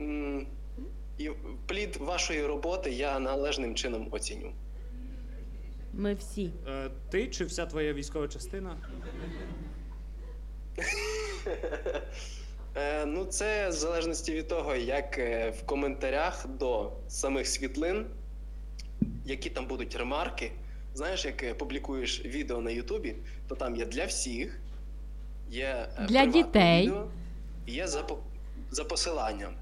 М, 0.00 0.46
І 1.18 1.30
плід 1.66 1.96
вашої 1.96 2.46
роботи 2.46 2.90
я 2.90 3.18
належним 3.18 3.74
чином 3.74 4.08
оціню. 4.10 4.52
Ми 5.98 6.14
всі. 6.14 6.50
Е, 6.68 6.90
ти 7.10 7.26
чи 7.26 7.44
вся 7.44 7.66
твоя 7.66 7.92
військова 7.92 8.28
частина? 8.28 8.76
Е, 12.76 13.06
ну, 13.06 13.24
це 13.24 13.68
в 13.68 13.72
залежності 13.72 14.32
від 14.32 14.48
того, 14.48 14.74
як 14.76 15.18
е, 15.18 15.50
в 15.50 15.66
коментарях 15.66 16.46
до 16.48 16.92
самих 17.08 17.46
світлин, 17.46 18.06
які 19.24 19.50
там 19.50 19.66
будуть 19.66 19.96
ремарки. 19.96 20.52
Знаєш, 20.94 21.24
як 21.24 21.42
е, 21.42 21.54
публікуєш 21.54 22.24
відео 22.24 22.60
на 22.60 22.70
Ютубі, 22.70 23.16
то 23.48 23.54
там 23.54 23.76
є 23.76 23.86
для 23.86 24.04
всіх, 24.04 24.60
є 25.50 25.64
е, 25.64 25.88
Для 25.98 26.06
приватне 26.06 26.42
дітей. 26.42 26.82
відео, 26.86 27.06
і 27.66 27.72
є 27.72 27.86
за, 27.88 28.02
по- 28.02 28.18
за 28.70 28.84
посиланням. 28.84 29.54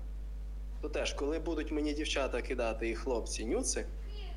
То 0.83 0.89
теж, 0.89 1.13
коли 1.13 1.39
будуть 1.39 1.73
мені 1.73 1.93
дівчата 1.93 2.43
кидати 2.43 2.89
і 2.91 2.95
хлопці 2.95 3.45
нюци, 3.47 3.87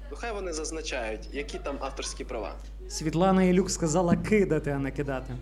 то 0.09 0.15
хай 0.15 0.33
вони 0.33 0.53
зазначають, 0.53 1.29
які 1.31 1.59
там 1.59 1.77
авторські 1.79 2.23
права. 2.23 2.55
Світлана 2.89 3.43
Ілюк 3.43 3.71
сказала 3.71 4.15
кидати, 4.15 4.71
а 4.71 4.77
не 4.77 4.91
кидати. 4.91 5.33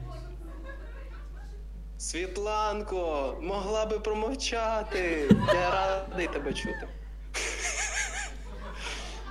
Світланко, 1.97 3.33
могла 3.41 3.85
би 3.85 3.99
промовчати. 3.99 5.29
Я 5.53 5.69
радий 5.69 6.27
тебе 6.27 6.53
чути. 6.53 6.87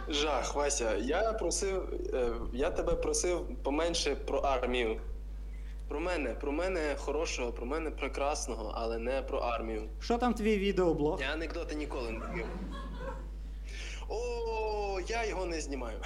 Жах, 0.08 0.54
Вася, 0.54 0.96
я 0.96 1.32
просив, 1.32 1.82
е, 2.14 2.32
я 2.52 2.70
тебе 2.70 2.94
просив 2.94 3.46
поменше 3.62 4.14
про 4.14 4.38
армію. 4.38 5.00
Про 5.88 6.00
мене, 6.00 6.30
про 6.30 6.52
мене 6.52 6.96
хорошого, 6.98 7.52
про 7.52 7.66
мене 7.66 7.90
прекрасного, 7.90 8.72
але 8.74 8.98
не 8.98 9.22
про 9.22 9.38
армію. 9.38 9.82
Що 10.00 10.18
там 10.18 10.34
твій 10.34 10.58
відеоблог? 10.58 11.20
Я 11.20 11.32
анекдоти 11.32 11.74
ніколи 11.74 12.10
не 12.10 12.18
вів. 12.34 12.46
О, 14.08 15.00
я 15.08 15.26
його 15.26 15.46
не 15.46 15.60
знімаю. 15.60 15.98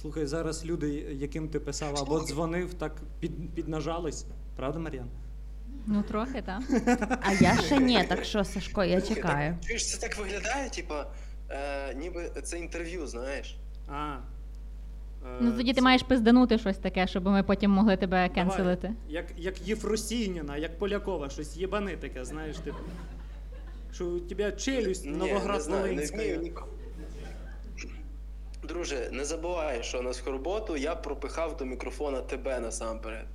Слухай, 0.00 0.26
зараз 0.26 0.64
люди, 0.64 0.88
яким 1.12 1.48
ти 1.48 1.60
писав 1.60 1.96
або 1.98 2.20
дзвонив, 2.20 2.74
так 2.74 2.92
під, 3.20 3.54
піднажались. 3.54 4.26
Правда, 4.56 4.78
Мар'ян? 4.78 5.06
Ну, 5.86 6.02
трохи, 6.02 6.42
так. 6.42 6.62
А 7.22 7.32
я 7.32 7.56
ще 7.56 7.78
ні, 7.78 8.04
так 8.08 8.24
що, 8.24 8.44
Сашко, 8.44 8.84
я 8.84 9.00
чекаю. 9.00 9.56
Чуєш, 9.66 9.90
це 9.90 10.08
так 10.08 10.18
виглядає, 10.18 10.70
типа, 10.70 11.06
е, 11.50 11.94
ніби 11.94 12.30
це 12.42 12.58
інтерв'ю, 12.58 13.06
знаєш. 13.06 13.56
А. 13.88 14.16
Е, 15.26 15.38
Ну 15.40 15.52
тоді 15.52 15.70
ти 15.70 15.74
це- 15.74 15.82
маєш 15.84 16.02
пизданути 16.02 16.58
щось 16.58 16.78
таке, 16.78 17.06
щоб 17.06 17.24
ми 17.26 17.42
потім 17.42 17.70
могли 17.70 17.96
тебе 17.96 18.28
Давай. 18.28 18.30
кенселити. 18.34 18.92
Як, 19.08 19.24
як 19.36 19.68
Єфросініна, 19.68 20.56
як 20.56 20.78
Полякова, 20.78 21.30
щось 21.30 21.56
єбани 21.56 21.96
таке, 21.96 22.24
знаєш, 22.24 22.56
типу. 22.56 22.78
Що 23.92 24.06
у 24.06 24.20
тебе 24.20 24.52
челюсть 24.52 25.04
Ні, 25.04 25.10
не 25.10 25.18
Новоград 25.18 25.62
знаю, 25.62 25.94
не 25.94 26.06
Волинська. 26.06 26.64
Друже, 28.62 29.08
не 29.12 29.24
забувай, 29.24 29.82
що 29.82 30.02
на 30.02 30.12
роботу 30.26 30.76
я 30.76 30.94
пропихав 30.94 31.56
до 31.56 31.64
мікрофона 31.64 32.20
тебе 32.20 32.60
насамперед. 32.60 33.26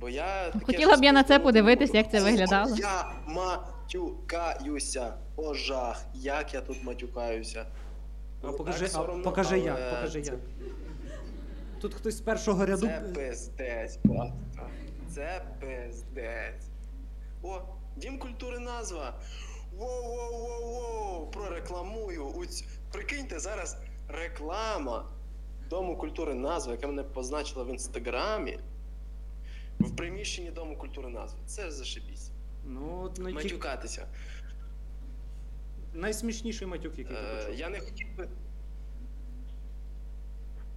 Бо 0.00 0.08
я 0.08 0.50
таке 0.50 0.64
Хотіла 0.64 0.96
б 0.96 1.04
я 1.04 1.12
на 1.12 1.24
це 1.24 1.38
подивитись, 1.38 1.94
як 1.94 2.10
це 2.10 2.22
виглядало. 2.22 2.76
Я 2.76 3.12
матюкаюся. 3.26 5.14
О, 5.36 5.54
жах, 5.54 6.04
як 6.14 6.54
я 6.54 6.60
тут 6.60 6.84
матюкаюся. 6.84 7.66
А 8.42 8.52
покажи, 8.52 8.78
так 8.78 8.88
а, 8.88 8.92
соромно, 8.92 9.24
покажи 9.24 9.58
як, 9.58 9.78
але 9.80 9.90
покажи 9.90 10.22
це- 10.22 10.30
як. 10.30 10.40
Тут 11.80 11.94
хтось 11.94 12.16
з 12.16 12.20
першого 12.20 12.66
ряду. 12.66 12.86
Це 12.86 13.02
пиздець, 13.14 13.96
просто. 13.96 14.34
Це 15.14 15.42
пиздець. 15.60 16.66
О, 17.42 17.60
Дім 17.96 18.18
культури 18.18 18.58
назва. 18.58 19.14
Воу-воу-воу-воу. 19.80 21.30
Прорекламую. 21.30 22.24
У 22.26 22.40
ць- 22.44 22.64
Прикиньте, 22.92 23.38
зараз 23.40 23.76
реклама 24.08 25.06
Дому 25.70 25.96
культури 25.96 26.34
назва, 26.34 26.72
яка 26.72 26.86
мене 26.86 27.02
позначила 27.02 27.64
в 27.64 27.68
інстаграмі. 27.68 28.58
В 29.80 29.96
приміщенні 29.96 30.50
Дому 30.50 30.76
культури 30.76 31.08
назви. 31.08 31.38
Це 31.46 31.70
зашибісь. 31.70 32.30
Ну, 32.66 33.00
от 33.04 33.18
най... 33.18 33.32
Матюкатися. 33.32 34.06
найсмішніший 35.94 36.66
матюк, 36.66 36.98
який 36.98 37.04
ти 37.04 37.14
Е, 37.14 37.36
почув. 37.44 37.54
я 37.60 37.68
не 37.68 37.80
хотів 37.80 38.16
би. 38.16 38.28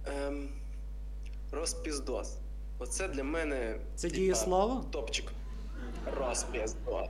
Ем, 0.06 0.48
розпіздос. 1.52 2.38
Оце 2.78 3.08
для 3.08 3.24
мене. 3.24 3.78
Це 3.94 4.08
типа, 4.08 4.20
дієслово? 4.20 4.84
Топчик. 4.90 5.32
Розпіздос. 6.16 7.08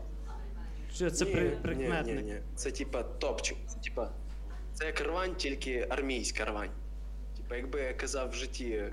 Чи 0.99 1.11
це 1.11 1.25
Ні, 1.25 1.33
при... 1.33 1.43
ні, 1.43 1.57
прикметник? 1.63 2.17
Ні, 2.17 2.23
ні. 2.23 2.39
Це 2.57 2.71
типа 2.71 3.03
топчик. 3.03 3.57
Це 3.67 3.79
типа. 3.79 4.11
Це 4.75 4.87
як 4.87 5.01
рвань, 5.01 5.35
тільки 5.35 5.87
армійська 5.91 6.45
рвань. 6.45 6.71
Типа, 7.37 7.57
якби 7.57 7.81
я 7.81 7.95
казав 7.95 8.31
в 8.31 8.35
житті, 8.35 8.71
е, 8.71 8.93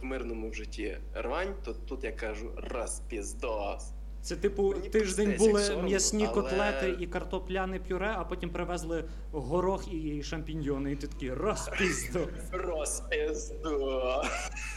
в 0.00 0.04
мирному 0.04 0.50
в 0.50 0.54
житті 0.54 0.98
рвань, 1.14 1.54
то 1.64 1.72
тут 1.72 2.04
я 2.04 2.12
кажу 2.12 2.52
розпіздос. 2.56 3.92
Це 4.22 4.36
типу 4.36 4.70
Мені 4.70 4.88
тиждень 4.88 5.34
були 5.38 5.82
м'ясні 5.82 6.24
але- 6.24 6.34
котлети 6.34 6.96
і 7.00 7.06
картопляне 7.06 7.78
пюре, 7.78 8.14
а 8.16 8.24
потім 8.24 8.50
привезли 8.50 9.04
горох 9.32 9.92
і 9.92 10.22
шампіньйони. 10.22 10.92
І 10.92 10.96
ти 10.96 11.06
такий 11.06 11.32
розпіздо. 11.34 12.28
Розпіздос. 12.52 13.52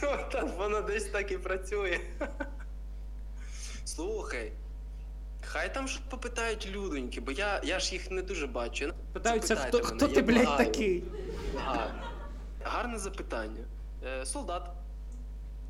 Та 0.32 0.52
воно 0.58 0.82
десь 0.82 1.04
так 1.04 1.32
і 1.32 1.38
працює. 1.38 2.00
Слухай. 3.84 4.52
Хай 5.46 5.74
там 5.74 5.88
ж 5.88 6.00
попитають 6.10 6.68
людоньки, 6.72 7.20
бо 7.20 7.30
я, 7.32 7.60
я 7.64 7.80
ж 7.80 7.92
їх 7.92 8.10
не 8.10 8.22
дуже 8.22 8.46
бачу. 8.46 8.92
Питаються, 9.12 9.56
хто, 9.56 9.78
мене, 9.78 9.88
хто 9.90 10.06
я 10.06 10.14
ти, 10.14 10.22
блядь, 10.22 10.42
благаю. 10.44 10.66
такий? 10.66 11.04
Ага. 11.66 11.94
Гарне 12.64 12.98
запитання. 12.98 13.64
Е, 14.06 14.26
солдат. 14.26 14.70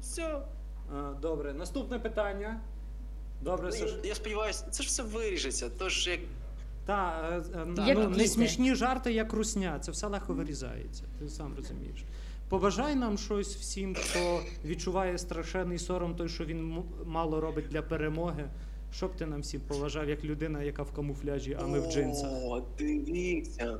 Все. 0.00 0.38
А, 0.96 1.12
добре, 1.22 1.52
наступне 1.52 1.98
питання. 1.98 2.60
Добре, 3.42 3.66
Ну, 3.66 3.72
Саш. 3.72 3.90
я, 4.02 4.08
я 4.08 4.14
сподіваюся, 4.14 4.64
це 4.70 4.82
ж 4.82 4.88
все 4.88 5.02
виріжеться. 5.02 5.70
Тож 5.78 6.08
як. 6.08 6.20
Та, 6.86 7.28
е, 7.32 7.58
е, 7.80 7.86
Як 7.86 7.98
ну, 7.98 8.08
не 8.08 8.26
смішні 8.26 8.74
жарти, 8.74 9.12
як 9.12 9.32
русня. 9.32 9.78
Це 9.80 9.90
все 9.92 10.06
легко 10.06 10.34
вирізається. 10.34 11.04
Ти 11.18 11.28
сам 11.28 11.54
розумієш. 11.56 12.04
Побажай 12.48 12.94
нам 12.94 13.18
щось 13.18 13.56
всім, 13.56 13.94
хто 13.94 14.40
відчуває 14.64 15.18
страшенний 15.18 15.78
сором, 15.78 16.16
той, 16.16 16.28
що 16.28 16.44
він 16.44 16.58
м- 16.58 16.84
мало 17.06 17.40
робить 17.40 17.68
для 17.68 17.82
перемоги. 17.82 18.48
Що 18.92 19.08
б 19.08 19.16
ти 19.16 19.26
нам 19.26 19.40
всім 19.40 19.60
поважав, 19.60 20.08
як 20.08 20.24
людина, 20.24 20.62
яка 20.62 20.82
в 20.82 20.92
камуфляжі, 20.92 21.56
а 21.60 21.66
ми 21.66 21.80
в 21.80 21.92
джинсах? 21.92 22.30
О, 22.32 22.62
дивіться. 22.78 23.78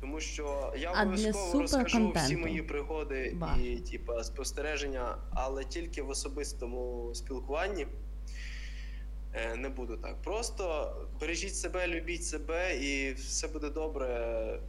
Тому 0.00 0.20
що 0.20 0.72
я 0.78 1.02
обов'язково 1.02 1.60
розкажу 1.60 2.12
всі 2.16 2.36
мої 2.36 2.62
пригоди 2.62 3.32
Ба. 3.36 3.56
і 3.64 3.76
типа 3.76 4.24
спостереження, 4.24 5.16
але 5.30 5.64
тільки 5.64 6.02
в 6.02 6.08
особистому 6.08 7.10
спілкуванні. 7.14 7.86
Е, 9.34 9.56
Не 9.56 9.68
буду 9.68 9.96
так. 9.96 10.22
Просто 10.22 10.94
бережіть 11.20 11.56
себе, 11.56 11.88
любіть 11.88 12.24
себе, 12.24 12.76
і 12.76 13.12
все 13.12 13.48
буде 13.48 13.70
добре. 13.70 14.60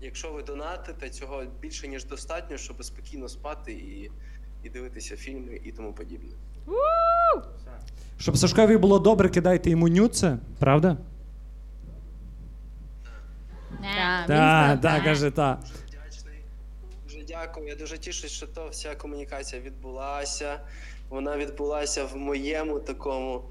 Якщо 0.00 0.32
ви 0.32 0.42
донатите, 0.42 1.10
цього 1.10 1.44
більше 1.60 1.88
ніж 1.88 2.04
достатньо, 2.04 2.56
щоб 2.56 2.84
спокійно 2.84 3.28
спати 3.28 3.72
і, 3.72 4.10
і 4.62 4.68
дивитися 4.70 5.16
фільми 5.16 5.60
і 5.64 5.72
тому 5.72 5.92
подібне. 5.92 6.32
Щоб 8.18 8.36
Сашкові 8.36 8.76
було 8.76 8.98
добре, 8.98 9.28
кидайте 9.28 9.70
йому 9.70 9.88
нюце, 9.88 10.38
правда? 10.58 10.96
Та, 13.82 14.24
Так, 14.26 14.80
так, 14.80 15.04
каже, 15.04 15.30
так. 15.30 15.58
Дуже 15.60 15.74
вдячний. 15.88 16.38
Дуже 17.04 17.24
дякую. 17.28 17.68
Я 17.68 17.74
дуже 17.76 17.98
тішусь, 17.98 18.30
що 18.32 18.46
то 18.46 18.68
вся 18.68 18.94
комунікація 18.94 19.62
відбулася. 19.62 20.60
Вона 21.08 21.36
відбулася 21.36 22.04
в 22.04 22.16
моєму 22.16 22.78
такому, 22.80 23.42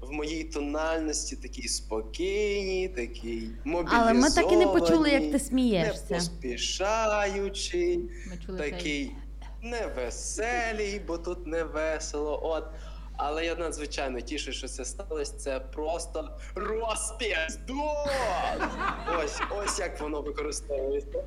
в 0.00 0.12
моїй 0.12 0.44
тональності, 0.44 1.36
такій 1.36 1.68
спокійній, 1.68 2.88
такій 2.88 3.48
мобілізованій. 3.64 4.10
Але 4.10 4.12
ми 4.20 4.30
так 4.30 4.52
і 4.52 4.56
не 4.56 4.66
почули, 4.66 5.10
як 5.10 5.22
ти 5.22 5.30
Не 5.32 5.38
смієшся. 5.38 6.14
поспішаючий, 6.14 7.98
Ми 8.30 8.36
чули 8.46 8.58
цей. 8.58 8.70
такий 8.70 9.12
невеселий, 9.62 11.00
бо 11.06 11.18
тут 11.18 11.46
не 11.46 11.64
весело. 11.64 12.40
От. 12.42 12.64
Але 13.16 13.44
я 13.44 13.54
надзвичайно 13.54 14.20
тішусь, 14.20 14.54
що 14.54 14.68
це 14.68 14.84
сталося. 14.84 15.36
Це 15.36 15.60
просто 15.60 16.30
розпіздос! 16.54 18.08
Ось, 19.24 19.40
ось 19.50 19.78
як 19.78 20.00
воно 20.00 20.20
використовується. 20.22 21.24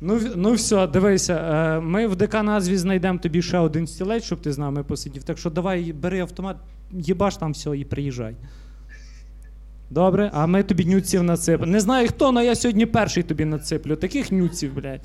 Ну, 0.00 0.20
ну 0.36 0.52
все, 0.52 0.86
дивися, 0.86 1.34
е, 1.34 1.80
ми 1.80 2.06
в 2.06 2.16
ДК 2.16 2.34
назві 2.34 2.76
знайдемо 2.76 3.18
тобі 3.18 3.42
ще 3.42 3.58
один 3.58 3.86
стілець, 3.86 4.24
щоб 4.24 4.40
ти 4.40 4.52
з 4.52 4.58
нами 4.58 4.84
посидів. 4.84 5.22
Так 5.22 5.38
що 5.38 5.50
давай 5.50 5.92
бери 5.92 6.20
автомат, 6.20 6.56
їбаш 6.92 7.36
там 7.36 7.52
все 7.52 7.78
і 7.78 7.84
приїжджай. 7.84 8.36
Добре, 9.90 10.30
а 10.34 10.46
ми 10.46 10.62
тобі 10.62 10.84
нюців 10.84 11.22
насипемо. 11.22 11.72
Не 11.72 11.80
знаю 11.80 12.08
хто, 12.08 12.28
але 12.28 12.44
я 12.44 12.54
сьогодні 12.54 12.86
перший 12.86 13.22
тобі 13.22 13.44
насиплю. 13.44 13.96
Таких 13.96 14.32
нюців, 14.32 14.74
блядь. 14.74 15.00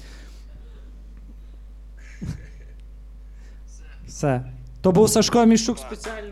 Все. 4.08 4.44
То 4.86 4.92
був 4.92 5.10
Сашко 5.10 5.46
Міщук 5.46 5.78
спеціально. 5.78 6.30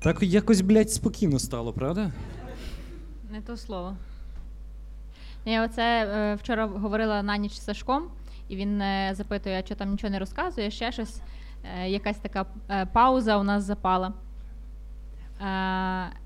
Так 0.00 0.22
якось, 0.22 0.60
блядь, 0.60 0.90
спокійно 0.90 1.38
стало, 1.38 1.72
правда? 1.72 2.12
Не 3.30 3.40
то 3.40 3.56
слово. 3.56 3.96
Я 5.44 5.64
оце 5.64 5.82
е, 5.82 6.34
вчора 6.34 6.66
говорила 6.66 7.22
на 7.22 7.36
ніч 7.36 7.52
з 7.52 7.64
Сашком, 7.64 8.02
і 8.48 8.56
він 8.56 8.80
е, 8.80 9.10
запитує, 9.14 9.62
що 9.66 9.74
там 9.74 9.90
нічого 9.90 10.10
не 10.10 10.18
розказує, 10.18 10.70
ще 10.70 10.92
щось. 10.92 11.20
Е, 11.78 11.88
якась 11.88 12.18
така 12.18 12.46
е, 12.70 12.86
пауза 12.86 13.38
у 13.38 13.42
нас 13.42 13.64
запала. 13.64 14.12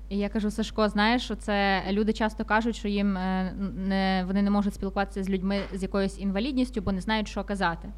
І 0.09 0.17
я 0.17 0.29
кажу, 0.29 0.51
Сашко, 0.51 0.89
знаєш, 0.89 1.31
це 1.39 1.83
люди 1.91 2.13
часто 2.13 2.45
кажуть, 2.45 2.75
що 2.75 2.87
їм 2.87 3.17
е, 3.17 3.53
не, 3.75 4.23
вони 4.27 4.41
не 4.41 4.49
можуть 4.49 4.73
спілкуватися 4.73 5.23
з 5.23 5.29
людьми 5.29 5.61
з 5.73 5.83
якоюсь 5.83 6.19
інвалідністю, 6.19 6.81
бо 6.81 6.91
не 6.91 7.01
знають, 7.01 7.27
що 7.27 7.43
казати. 7.43 7.89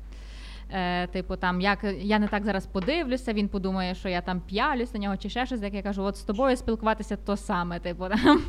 Е, 0.73 1.07
типу, 1.07 1.35
там, 1.35 1.61
як 1.61 1.85
я 1.99 2.19
не 2.19 2.27
так 2.27 2.45
зараз 2.45 2.65
подивлюся, 2.65 3.33
він 3.33 3.47
подумає, 3.47 3.95
що 3.95 4.09
я 4.09 4.21
там 4.21 4.41
п'ялюсь 4.41 4.93
на 4.93 4.99
нього 4.99 5.17
чи 5.17 5.29
ще 5.29 5.45
щось. 5.45 5.61
Як 5.61 5.73
я 5.73 5.81
кажу, 5.81 6.03
от 6.03 6.17
з 6.17 6.21
тобою 6.21 6.57
спілкуватися 6.57 7.17
то 7.17 7.37
саме. 7.37 7.79
Типу, 7.79 8.07
там, 8.23 8.41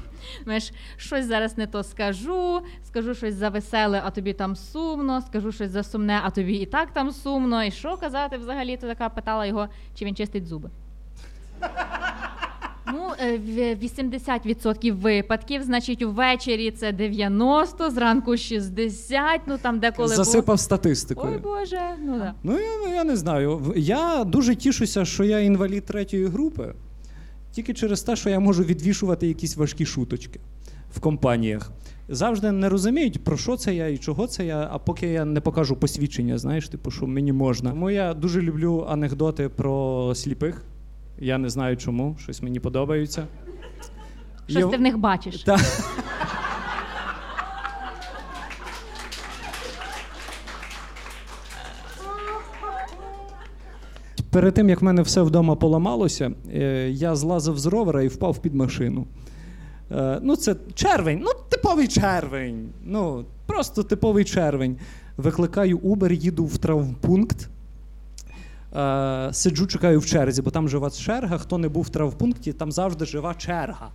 знаєш, 0.44 0.72
щось 0.96 1.26
зараз 1.26 1.58
не 1.58 1.66
то 1.66 1.82
скажу, 1.82 2.62
скажу 2.82 3.14
щось 3.14 3.34
за 3.34 3.48
веселе, 3.48 4.02
а 4.04 4.10
тобі 4.10 4.32
там 4.32 4.56
сумно, 4.56 5.20
скажу 5.20 5.52
щось 5.52 5.70
за 5.70 5.82
сумне, 5.82 6.20
а 6.24 6.30
тобі 6.30 6.54
і 6.54 6.66
так 6.66 6.92
там 6.92 7.10
сумно. 7.10 7.64
І 7.64 7.70
що 7.70 7.96
казати 7.96 8.36
взагалі? 8.36 8.76
То 8.76 8.86
така 8.86 9.08
питала 9.08 9.46
його, 9.46 9.68
чи 9.94 10.04
він 10.04 10.16
чистить 10.16 10.46
зуби. 10.46 10.70
Ну, 12.92 13.00
е, 13.26 13.38
в- 13.38 13.74
80% 13.82 14.92
випадків, 14.92 15.62
значить, 15.62 16.02
увечері 16.02 16.70
це 16.70 16.92
90, 16.92 17.90
зранку 17.90 18.36
60, 18.36 19.40
ну 19.46 19.58
там 19.62 19.78
деколи 19.78 20.08
було- 20.08 20.16
Засипав 20.24 20.52
Ой 20.54 20.58
статистикою. 20.58 21.38
Боже, 21.42 21.80
ну 22.04 22.18
да. 22.18 22.34
Ну, 22.42 22.52
я, 22.52 22.68
ну, 22.86 22.94
я 22.94 23.04
не 23.04 23.16
знаю. 23.16 23.72
Я 23.76 24.24
дуже 24.24 24.54
тішуся, 24.54 25.04
що 25.04 25.24
я 25.24 25.40
інвалід 25.40 25.84
третьої 25.84 26.26
групи, 26.26 26.74
тільки 27.52 27.74
через 27.74 28.02
те, 28.02 28.16
що 28.16 28.30
я 28.30 28.40
можу 28.40 28.64
відвішувати 28.64 29.26
якісь 29.28 29.56
важкі 29.56 29.86
шуточки 29.86 30.40
в 30.94 31.00
компаніях. 31.00 31.72
Завжди 32.08 32.52
не 32.52 32.68
розуміють, 32.68 33.24
про 33.24 33.36
що 33.36 33.56
це 33.56 33.74
я 33.74 33.88
і 33.88 33.98
чого 33.98 34.26
це 34.26 34.46
я, 34.46 34.68
а 34.72 34.78
поки 34.78 35.06
я 35.06 35.24
не 35.24 35.40
покажу 35.40 35.76
посвідчення, 35.76 36.38
знаєш, 36.38 36.68
типу, 36.68 36.90
що 36.90 37.06
мені 37.06 37.32
можна. 37.32 37.70
Тому 37.70 37.90
я 37.90 38.14
дуже 38.14 38.42
люблю 38.42 38.86
анекдоти 38.88 39.48
про 39.48 40.12
сліпих. 40.14 40.62
Я 41.22 41.38
не 41.38 41.48
знаю 41.48 41.76
чому, 41.76 42.16
щось 42.18 42.42
мені 42.42 42.60
подобаються. 42.60 43.26
Щось 44.48 44.64
Є- 44.64 44.70
ти 44.70 44.76
в 44.76 44.80
них 44.80 44.98
бачиш. 44.98 45.42
Та. 45.42 45.58
Перед 54.30 54.54
тим, 54.54 54.68
як 54.68 54.80
в 54.80 54.84
мене 54.84 55.02
все 55.02 55.22
вдома 55.22 55.54
поламалося, 55.56 56.32
е, 56.54 56.90
я 56.90 57.14
злазив 57.16 57.58
з 57.58 57.66
ровера 57.66 58.02
і 58.02 58.08
впав 58.08 58.38
під 58.38 58.54
машину. 58.54 59.06
Е, 59.90 60.18
Ну, 60.22 60.36
це 60.36 60.56
червень, 60.74 61.20
ну, 61.22 61.30
типовий 61.48 61.88
червень. 61.88 62.68
Ну, 62.84 63.24
просто 63.46 63.82
типовий 63.82 64.24
червень. 64.24 64.76
Викликаю 65.16 65.78
Uber, 65.78 66.12
їду 66.12 66.44
в 66.44 66.58
травмпункт. 66.58 67.48
Е, 68.76 69.28
Сиджу, 69.32 69.66
чекаю 69.66 70.00
в 70.00 70.06
черзі, 70.06 70.42
бо 70.42 70.50
там 70.50 70.68
жива 70.68 70.90
черга. 70.90 71.38
Хто 71.38 71.58
не 71.58 71.68
був 71.68 71.82
в 71.82 71.88
травмпункті, 71.88 72.52
там 72.52 72.72
завжди 72.72 73.04
жива 73.04 73.34
черга. 73.34 73.90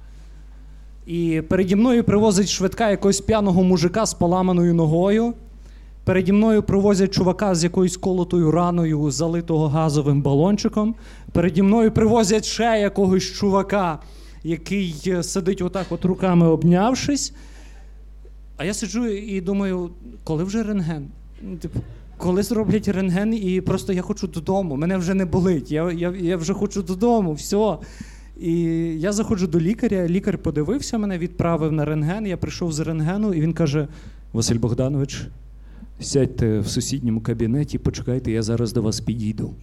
І 1.06 1.42
переді 1.50 1.76
мною 1.76 2.04
привозить 2.04 2.50
швидка 2.50 2.90
якогось 2.90 3.22
п'яного 3.22 3.64
мужика 3.64 4.06
з 4.06 4.14
поламаною 4.14 4.74
ногою. 4.74 5.34
Переді 6.04 6.32
мною 6.32 6.64
привозять 6.64 7.14
чувака 7.14 7.56
з 7.56 7.64
якоюсь 7.64 7.98
колотою 7.98 8.52
раною, 8.52 9.12
залитого 9.12 9.68
газовим 9.68 10.22
балончиком. 10.22 10.96
Переді 11.32 11.62
мною 11.62 11.92
привозять 11.92 12.46
ще 12.46 12.64
якогось 12.64 13.24
чувака, 13.24 14.00
який 14.44 15.04
е, 15.08 15.24
сидить 15.24 15.62
отак, 15.62 15.88
от 15.90 16.06
руками 16.06 16.48
обнявшись. 16.48 17.34
А 18.58 18.66
я 18.66 18.74
сиджу 18.74 19.08
і 19.08 19.42
думаю, 19.42 19.90
коли 20.24 20.44
вже 20.44 20.64
рентген? 20.64 21.08
Ну, 21.42 21.58
Типу, 21.58 21.80
коли 22.18 22.44
зроблять 22.44 22.88
рентген, 22.88 23.34
і 23.34 23.62
просто 23.62 23.94
я 23.94 24.02
хочу 24.02 24.28
додому, 24.28 24.76
мене 24.76 24.98
вже 24.98 25.14
не 25.14 25.26
болить. 25.26 25.72
Я, 25.72 25.92
я, 25.92 26.14
я 26.20 26.38
вже 26.38 26.54
хочу 26.54 26.84
додому, 26.84 27.34
все. 27.34 27.78
І 28.40 28.54
я 29.00 29.12
заходжу 29.12 29.48
до 29.48 29.60
лікаря, 29.60 30.08
лікар 30.08 30.38
подивився 30.38 30.98
мене, 30.98 31.18
відправив 31.18 31.72
на 31.72 31.86
рентген. 31.86 32.28
Я 32.28 32.38
прийшов 32.38 32.72
з 32.72 32.80
рентгену, 32.80 33.34
і 33.34 33.42
він 33.42 33.54
каже: 33.54 33.88
Василь 34.34 34.60
Богданович, 34.60 35.28
сядьте 36.00 36.60
в 36.60 36.68
сусідньому 36.68 37.22
кабінеті, 37.22 37.78
почекайте, 37.78 38.32
я 38.32 38.44
зараз 38.44 38.74
до 38.74 38.82
вас 38.82 39.00
підійду. 39.00 39.54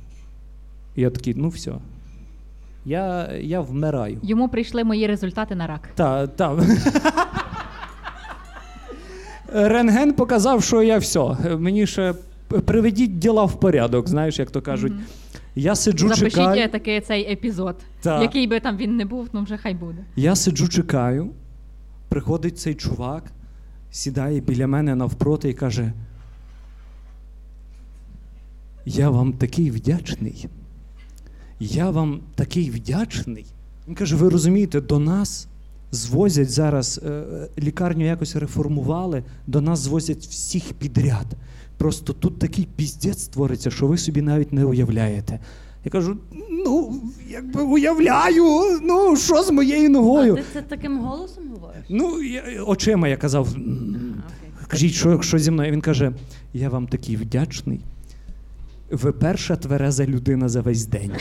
І 0.96 1.02
я 1.02 1.10
такий, 1.10 1.34
ну 1.36 1.48
все. 1.48 1.72
Я, 2.86 3.32
я 3.40 3.60
вмираю. 3.60 4.18
Йому 4.22 4.48
прийшли 4.48 4.84
мої 4.84 5.06
результати 5.06 5.54
на 5.54 5.66
рак. 5.66 5.88
Та, 5.94 6.26
та. 6.26 6.56
Рентген 9.52 10.12
показав, 10.12 10.62
що 10.62 10.82
я 10.82 10.98
все. 10.98 11.36
Мені 11.58 11.86
ще 11.86 12.14
приведіть 12.60 13.18
діла 13.18 13.44
в 13.44 13.60
порядок, 13.60 14.08
знаєш, 14.08 14.38
як 14.38 14.50
то 14.50 14.62
кажуть. 14.62 14.92
Я 15.56 15.74
сиджу, 15.76 16.08
Запишіть 16.08 16.30
чекаю. 16.34 16.62
е, 16.62 16.68
такий 16.68 17.00
цей 17.00 17.32
епізод. 17.32 17.76
Так. 18.00 18.22
Який 18.22 18.46
би 18.46 18.60
там 18.60 18.76
він 18.76 18.96
не 18.96 19.04
був, 19.04 19.28
ну 19.32 19.42
вже 19.42 19.56
хай 19.56 19.74
буде. 19.74 20.04
Я 20.16 20.36
сиджу, 20.36 20.68
чекаю. 20.68 21.30
Приходить 22.08 22.58
цей 22.58 22.74
чувак, 22.74 23.24
сідає 23.90 24.40
біля 24.40 24.66
мене 24.66 24.94
навпроти 24.94 25.48
і 25.50 25.54
каже: 25.54 25.92
Я 28.86 29.10
вам 29.10 29.32
такий 29.32 29.70
вдячний. 29.70 30.48
Я 31.60 31.90
вам 31.90 32.20
такий 32.34 32.70
вдячний. 32.70 33.46
Він 33.88 33.94
каже: 33.94 34.16
ви 34.16 34.28
розумієте, 34.28 34.80
до 34.80 34.98
нас 34.98 35.48
звозять 35.90 36.50
зараз, 36.50 37.00
е, 37.06 37.22
лікарню 37.58 38.06
якось 38.06 38.36
реформували, 38.36 39.24
до 39.46 39.60
нас 39.60 39.78
звозять 39.78 40.26
всіх 40.26 40.72
підряд. 40.72 41.26
Просто 41.78 42.12
тут 42.12 42.38
такий 42.38 42.68
піздець 42.76 43.28
твориться, 43.28 43.70
що 43.70 43.86
ви 43.86 43.98
собі 43.98 44.22
навіть 44.22 44.52
не 44.52 44.64
уявляєте. 44.64 45.40
Я 45.84 45.90
кажу: 45.90 46.16
ну, 46.50 47.00
якби 47.28 47.62
уявляю, 47.62 48.44
ну 48.82 49.16
що 49.16 49.42
з 49.42 49.50
моєю 49.50 49.86
А 49.86 49.92
ногою? 49.92 50.34
ти 50.34 50.42
це 50.52 50.62
таким 50.62 50.98
голосом 51.00 51.44
говориш? 51.52 51.84
Ну, 51.88 52.22
я, 52.22 52.62
очима 52.66 53.08
я 53.08 53.16
казав, 53.16 53.48
«М, 53.54 54.22
кажіть, 54.68 54.92
що, 54.92 55.22
що 55.22 55.38
зі 55.38 55.50
мною? 55.50 55.72
Він 55.72 55.80
каже: 55.80 56.12
Я 56.52 56.68
вам 56.68 56.86
такий 56.86 57.16
вдячний. 57.16 57.80
Ви 58.90 59.12
перша 59.12 59.56
твереза 59.56 60.06
людина 60.06 60.48
за 60.48 60.60
весь 60.60 60.86
день. 60.86 61.12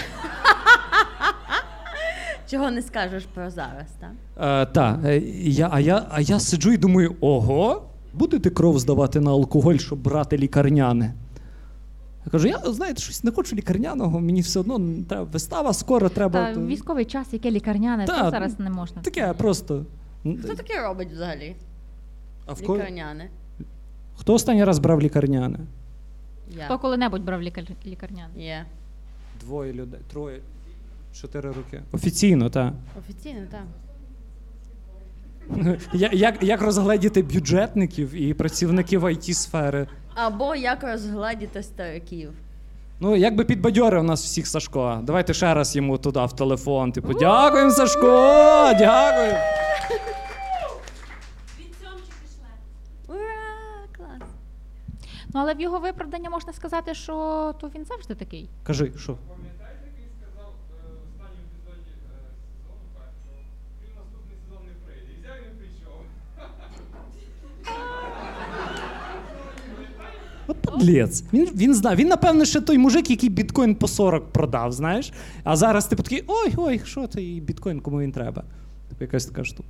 Чого 2.52 2.72
не 2.72 2.82
скажеш 2.82 3.24
про 3.34 3.50
зараз, 3.50 3.88
так? 4.00 4.12
Е, 4.38 4.66
та, 4.74 5.00
е, 5.06 5.18
я, 5.44 5.70
а, 5.72 5.80
я, 5.80 6.06
а 6.10 6.22
я 6.22 6.40
сиджу 6.40 6.72
і 6.72 6.78
думаю: 6.78 7.16
ого, 7.22 7.84
будете 8.14 8.50
кров 8.50 8.80
здавати 8.80 9.20
на 9.20 9.32
алкоголь, 9.32 9.76
щоб 9.76 10.00
брати 10.02 10.38
лікарняне. 10.38 11.14
Я 12.26 12.32
кажу, 12.32 12.48
я 12.48 12.60
знаєте, 12.60 13.02
щось 13.02 13.24
не 13.24 13.32
хочу 13.32 13.56
лікарняного, 13.56 14.20
мені 14.20 14.42
все 14.42 14.60
одно 14.60 14.82
треба 15.10 15.24
вистава, 15.24 15.74
скоро 15.74 16.10
треба. 16.10 16.54
Та 16.54 16.60
військовий 16.60 17.06
час, 17.06 17.34
яке 17.34 17.52
лікарняне, 17.52 18.06
Та, 18.06 18.24
це 18.24 18.30
зараз 18.30 18.60
не 18.60 18.70
можна. 18.70 19.02
Таке 19.02 19.34
просто. 19.34 19.86
Хто 20.44 20.56
таке 20.56 20.82
робить 20.82 21.12
взагалі? 21.12 21.56
А 22.46 22.54
в 22.54 22.62
ко... 22.66 22.76
Лікарняне. 22.76 23.30
Хто 24.16 24.34
останній 24.34 24.64
раз 24.64 24.80
брав 24.80 25.02
лікарняне? 25.02 25.60
Я. 26.58 26.66
Хто 26.66 26.80
коли-небудь 26.80 27.24
брав 27.24 27.42
лікар... 27.42 27.66
лікарняне? 27.86 28.44
Є. 28.44 28.66
Двоє 29.42 29.74
людей, 29.74 30.00
троє, 30.12 30.40
чотири 31.14 31.52
роки. 31.52 31.82
Офіційно, 31.92 32.50
так. 32.50 32.74
Офіційно, 33.00 33.42
так. 33.52 33.64
Як, 35.94 36.44
як 36.44 36.62
розгледіти 36.62 37.22
бюджетників 37.22 38.14
і 38.14 38.34
працівників 38.34 39.06
it 39.06 39.34
сфери 39.34 39.88
Або 40.16 40.56
як 40.56 40.84
розгладіти 40.84 41.64
стариків. 41.64 42.32
Ну, 43.00 43.16
як 43.16 43.36
би 43.36 43.46
підбадьорив 43.46 44.04
нас 44.04 44.24
всіх 44.24 44.48
Сашко. 44.48 45.00
Давайте 45.04 45.34
ще 45.34 45.54
раз 45.54 45.76
йому 45.76 45.98
туди 45.98 46.26
в 46.26 46.34
телефон. 46.34 46.92
Типу, 46.92 47.14
дякуємо, 47.14 47.72
Сашко! 47.72 48.72
Дякую. 48.80 49.34
Ура! 53.08 53.88
Клас! 53.98 54.30
Ну 55.34 55.40
але 55.40 55.54
в 55.54 55.62
його 55.62 55.80
виправдання 55.80 56.30
можна 56.30 56.54
сказати, 56.54 56.94
що 56.94 57.14
то 57.62 57.72
він 57.76 57.86
завжди 57.86 58.16
такий. 58.16 58.50
Кажи, 58.64 58.92
що? 58.98 59.18
Пам'ятаєте, 59.30 59.84
як 59.86 59.96
він 60.00 60.10
сказав 60.22 60.54
е, 60.72 60.88
в 60.90 61.08
останньому 61.10 61.44
епізоді 61.54 61.92
е, 61.92 62.16
сезону 62.54 62.86
першого, 62.98 63.40
він 63.84 63.92
наступний 64.00 64.38
сезон 64.44 64.62
не 64.70 64.74
прийде. 64.86 65.10
І 65.14 65.22
взяв 65.22 65.36
і 65.42 65.46
не 65.48 65.54
прийшов. 65.60 66.00
Подлець. 70.62 71.24
Він, 71.34 71.50
він 71.56 71.74
знав. 71.74 71.96
Він, 71.96 72.08
напевно, 72.08 72.46
ще 72.46 72.62
той 72.62 72.78
мужик, 72.78 73.10
який 73.10 73.30
біткоін 73.30 73.76
по 73.76 73.88
40 73.88 74.32
продав, 74.32 74.72
знаєш. 74.72 75.12
А 75.44 75.56
зараз 75.56 75.86
типу 75.86 76.04
такий, 76.04 76.24
ой, 76.28 76.54
ой, 76.58 76.82
що 76.86 77.08
ти 77.08 77.40
біткоін, 77.44 77.80
кому 77.80 78.02
він 78.02 78.12
треба? 78.12 78.44
Типу 78.90 79.04
якась 79.04 79.26
така 79.26 79.44
штука. 79.44 79.70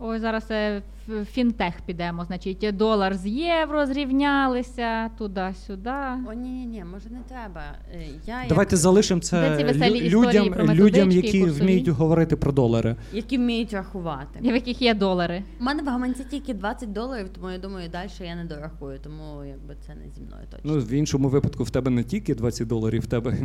Ой, 0.00 0.18
зараз 0.18 0.46
е, 0.50 0.82
в 1.08 1.24
фінтех 1.24 1.74
підемо. 1.86 2.24
Значить, 2.24 2.66
долар 2.72 3.14
з 3.14 3.26
євро 3.26 3.86
зрівнялися 3.86 5.08
туди-сюди. 5.18 5.90
О, 6.28 6.32
ні, 6.32 6.50
ні, 6.50 6.66
ні, 6.66 6.84
може 6.92 7.10
не 7.10 7.18
треба. 7.28 7.62
Е, 7.94 8.02
Я 8.26 8.44
Давайте 8.48 8.76
залишимо 8.76 9.20
Де 9.20 9.26
це 9.26 9.56
ці 9.58 9.64
веселі 9.64 9.98
історії 9.98 10.10
людям, 10.10 10.52
про 10.52 10.62
людям, 10.74 11.08
методички, 11.08 11.26
які 11.26 11.40
курсові? 11.40 11.62
вміють 11.62 11.88
говорити 11.88 12.36
про 12.36 12.52
долари. 12.52 12.96
які 13.12 13.38
вміють 13.38 13.72
рахувати. 13.72 14.38
В 14.40 14.44
яких 14.44 14.82
є 14.82 14.94
долари. 14.94 15.42
У 15.60 15.64
мене 15.64 15.82
в 15.82 15.86
гаманці 15.86 16.24
тільки 16.30 16.54
20 16.54 16.92
доларів, 16.92 17.28
тому 17.34 17.50
я 17.50 17.58
думаю, 17.58 17.88
далі 17.88 18.10
я 18.20 18.36
не 18.36 18.44
дорахую, 18.44 18.98
тому 18.98 19.44
якби 19.44 19.76
це 19.86 19.94
не 19.94 20.10
зі 20.14 20.20
мною 20.20 20.42
точно. 20.50 20.70
Ну, 20.74 20.80
в 20.80 20.92
іншому 20.92 21.28
випадку 21.28 21.64
в 21.64 21.70
тебе 21.70 21.90
не 21.90 22.04
тільки 22.04 22.34
20 22.34 22.68
доларів, 22.68 23.02
в 23.02 23.06
тебе 23.06 23.36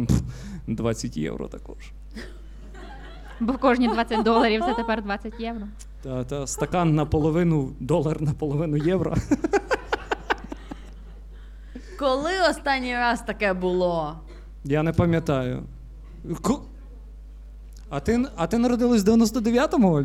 20 0.67 1.17
євро 1.17 1.47
також. 1.47 1.91
Бо 3.39 3.53
в 3.53 3.57
кожні 3.57 3.87
20 3.87 4.23
доларів 4.23 4.61
це 4.65 4.73
тепер 4.73 5.03
20 5.03 5.33
євро. 5.39 5.67
Та, 6.03 6.23
та 6.23 6.47
стакан 6.47 6.95
наполовину 6.95 7.71
долар, 7.79 8.21
наполовину 8.21 8.77
євро. 8.77 9.15
Коли 11.99 12.31
останній 12.49 12.95
раз 12.95 13.21
таке 13.21 13.53
було? 13.53 14.15
Я 14.63 14.83
не 14.83 14.93
пам'ятаю. 14.93 15.63
Ку- 16.41 16.59
А 17.89 17.99
ти, 17.99 18.25
а 18.35 18.47
ти 18.47 18.57
народилась 18.57 19.03
в 19.03 19.09
99-му? 19.09 19.91
Оль? 19.93 20.03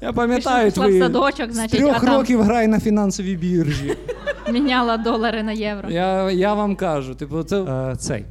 Я 0.00 0.12
пам'ятаю 0.12 0.70
Пішла 0.70 0.84
в 0.84 0.86
твої. 0.86 1.00
садочок, 1.02 1.50
з 1.50 1.54
значить, 1.54 1.80
трьох 1.80 1.96
а 1.96 2.00
там- 2.00 2.16
років 2.16 2.42
грай 2.42 2.66
на 2.68 2.80
фінансовій 2.80 3.36
біржі. 3.36 3.96
Міняла 4.52 4.96
долари 4.96 5.42
на 5.42 5.52
євро. 5.52 5.90
Я, 5.90 6.30
я 6.30 6.54
вам 6.54 6.76
кажу, 6.76 7.14
типу, 7.14 7.42
це 7.42 7.62
е, 7.62 7.96
цей. 7.96 8.24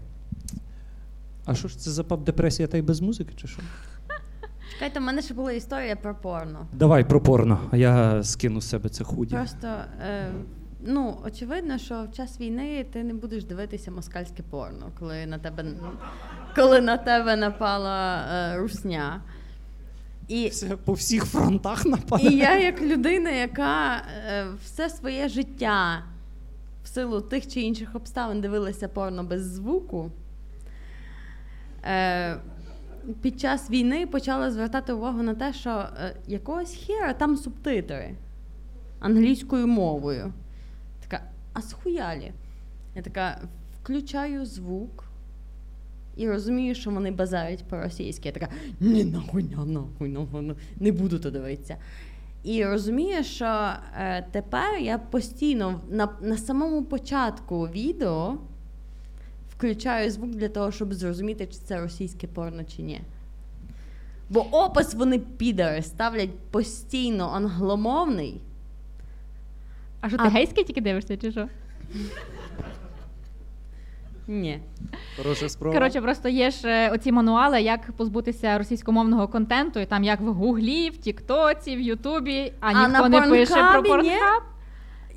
А 1.45 1.55
що 1.55 1.67
ж 1.67 1.77
це 1.79 1.91
за 1.91 2.03
пап 2.03 2.23
депресія 2.23 2.67
та 2.67 2.77
й 2.77 2.81
без 2.81 3.01
музики, 3.01 3.33
чи 3.35 3.47
що? 3.47 3.61
Чекайте, 4.81 4.99
в 4.99 5.03
мене 5.03 5.21
ще 5.21 5.33
була 5.33 5.51
історія 5.51 5.95
про 5.95 6.15
порно. 6.15 6.67
Давай 6.73 7.03
про 7.03 7.21
порно, 7.21 7.59
а 7.71 7.77
я 7.77 8.23
скину 8.23 8.61
з 8.61 8.69
себе 8.69 8.89
це 8.89 9.03
худі. 9.03 9.35
Просто 9.35 9.67
е, 10.01 10.31
ну, 10.85 11.17
очевидно, 11.25 11.77
що 11.77 12.05
в 12.11 12.15
час 12.15 12.39
війни 12.39 12.85
ти 12.93 13.03
не 13.03 13.13
будеш 13.13 13.43
дивитися 13.43 13.91
москальське 13.91 14.43
порно, 14.43 14.91
коли 14.99 15.25
на 15.25 15.37
тебе, 15.37 15.65
коли 16.55 16.81
на 16.81 16.97
тебе 16.97 17.35
напала 17.35 18.25
е, 18.33 18.57
русня. 18.57 19.21
І, 20.27 20.47
Все 20.47 20.77
по 20.77 20.93
всіх 20.93 21.25
фронтах 21.25 21.85
нападає. 21.85 22.29
і 22.29 22.37
я, 22.37 22.59
як 22.59 22.81
людина, 22.81 23.29
яка 23.29 23.95
е, 23.95 24.45
все 24.65 24.89
своє 24.89 25.29
життя 25.29 26.03
в 26.83 26.87
силу 26.87 27.21
тих 27.21 27.47
чи 27.47 27.61
інших 27.61 27.95
обставин 27.95 28.41
дивилася 28.41 28.87
порно 28.87 29.23
без 29.23 29.41
звуку. 29.41 30.11
Е, 31.85 32.37
під 33.21 33.39
час 33.39 33.69
війни 33.69 34.07
почала 34.07 34.51
звертати 34.51 34.93
увагу 34.93 35.23
на 35.23 35.33
те, 35.33 35.53
що 35.53 35.69
е, 35.69 36.15
якогось 36.27 36.77
хера 36.85 37.13
там 37.13 37.37
субтитри 37.37 38.15
англійською 38.99 39.67
мовою. 39.67 40.33
Така, 41.07 41.23
а 41.53 41.61
схуялі? 41.61 42.31
Я 42.95 43.01
така 43.01 43.41
включаю 43.81 44.45
звук 44.45 45.03
і 46.17 46.29
розумію, 46.29 46.75
що 46.75 46.91
вони 46.91 47.11
базарять 47.11 47.63
по-російськи. 47.63 48.29
Я 48.29 48.33
така, 48.33 48.47
ні, 48.79 49.05
нахуй, 49.05 49.43
нахуй, 49.43 50.09
нахуй, 50.09 50.55
не 50.79 50.91
буду 50.91 51.19
то 51.19 51.31
дивитися. 51.31 51.77
І 52.43 52.65
розумію, 52.65 53.23
що 53.23 53.73
е, 53.99 54.25
тепер 54.31 54.79
я 54.79 54.97
постійно 54.97 55.81
на, 55.89 56.09
на 56.21 56.37
самому 56.37 56.83
початку 56.83 57.67
відео 57.67 58.37
включаю 59.65 60.11
звук 60.11 60.29
для 60.29 60.49
того, 60.49 60.71
щоб 60.71 60.93
зрозуміти, 60.93 61.45
чи 61.45 61.57
це 61.57 61.81
російське 61.81 62.27
порно 62.27 62.63
чи 62.63 62.81
ні. 62.81 63.01
Бо 64.29 64.39
опис 64.51 64.93
вони 64.93 65.19
підари 65.19 65.81
ставлять 65.81 66.39
постійно 66.51 67.29
англомовний. 67.33 68.41
А 70.01 70.09
що 70.09 70.17
ти 70.17 70.23
А- 70.25 70.29
гейське 70.29 70.63
тільки 70.63 70.81
дивишся, 70.81 71.17
чи 71.17 71.31
що? 71.31 71.47
Ні. 74.27 74.59
Хороша 75.17 75.49
спроба. 75.49 75.73
Коротше, 75.73 76.01
просто 76.01 76.29
є 76.29 76.51
ж 76.51 76.67
е, 76.67 76.89
оці 76.89 77.11
мануали, 77.11 77.61
як 77.61 77.91
позбутися 77.91 78.57
російськомовного 78.57 79.27
контенту, 79.27 79.79
і 79.79 79.85
там 79.85 80.03
як 80.03 80.21
в 80.21 80.25
Гуглі, 80.33 80.89
в 80.89 80.97
Тіктоці, 80.97 81.75
в 81.75 81.81
Ютубі, 81.81 82.53
а 82.59 82.67
А 82.67 82.87
ніхто 82.87 83.09
на 83.09 83.19
не 83.19 83.29
пише 83.29 83.53
про 83.53 83.61
Порнхабі 83.63 83.87
ні? 83.87 83.89
порнхаб. 83.89 84.43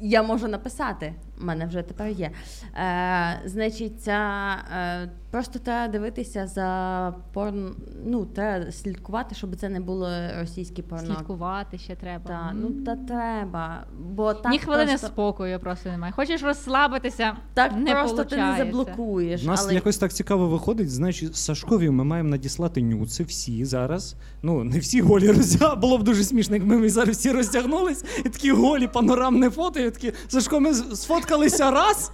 Я 0.00 0.22
можу 0.22 0.48
написати. 0.48 1.14
Мене 1.38 1.66
вже 1.66 1.82
тепер 1.82 2.08
є. 2.08 2.30
Е, 2.76 3.40
значить, 3.44 4.02
ця, 4.02 4.56
е, 4.76 5.08
просто 5.34 5.58
треба 5.58 5.92
дивитися 5.92 6.46
за 6.46 7.14
порн. 7.32 7.74
Ну, 8.06 8.24
треба 8.24 8.72
слідкувати, 8.72 9.34
щоб 9.34 9.56
це 9.56 9.68
не 9.68 9.80
було 9.80 10.08
російське 10.40 10.82
порно. 10.82 11.06
Слідкувати 11.06 11.78
ще 11.78 11.96
треба. 11.96 12.24
Та, 12.26 12.52
ну 12.54 12.70
та 12.70 12.96
треба. 12.96 13.86
Бо 13.98 14.34
так 14.34 14.52
Ні 14.52 14.58
хвилини 14.58 14.90
просто, 14.90 15.06
спокою 15.06 15.60
просто 15.60 15.88
немає. 15.88 16.12
Хочеш 16.12 16.42
розслабитися, 16.42 17.36
так 17.54 17.76
не 17.76 17.92
просто 17.92 18.24
ти 18.24 18.36
не 18.36 18.54
заблокуєш. 18.58 19.42
У 19.42 19.46
нас 19.46 19.64
але... 19.64 19.74
якось 19.74 19.98
так 19.98 20.12
цікаво 20.12 20.48
виходить. 20.48 20.90
Значить, 20.90 21.36
Сашкові 21.36 21.90
ми 21.90 22.04
маємо 22.04 22.28
надіслати 22.28 22.82
нюци 22.82 23.24
всі 23.24 23.64
зараз. 23.64 24.16
Ну, 24.42 24.64
не 24.64 24.78
всі 24.78 25.00
голі 25.00 25.30
роздяг. 25.30 25.78
Було 25.80 25.98
б 25.98 26.02
дуже 26.02 26.24
смішно, 26.24 26.56
якби 26.56 26.76
ми 26.76 26.90
зараз 26.90 27.16
всі 27.16 27.32
роздягнулись, 27.32 28.04
і 28.18 28.28
такі 28.28 28.52
голі 28.52 28.88
панорамне 28.88 29.50
фото, 29.50 29.80
і 29.80 29.90
такі 29.90 30.12
Сашко, 30.28 30.60
ми 30.60 30.74
сфоткалися 30.74 31.70
раз, 31.70 32.12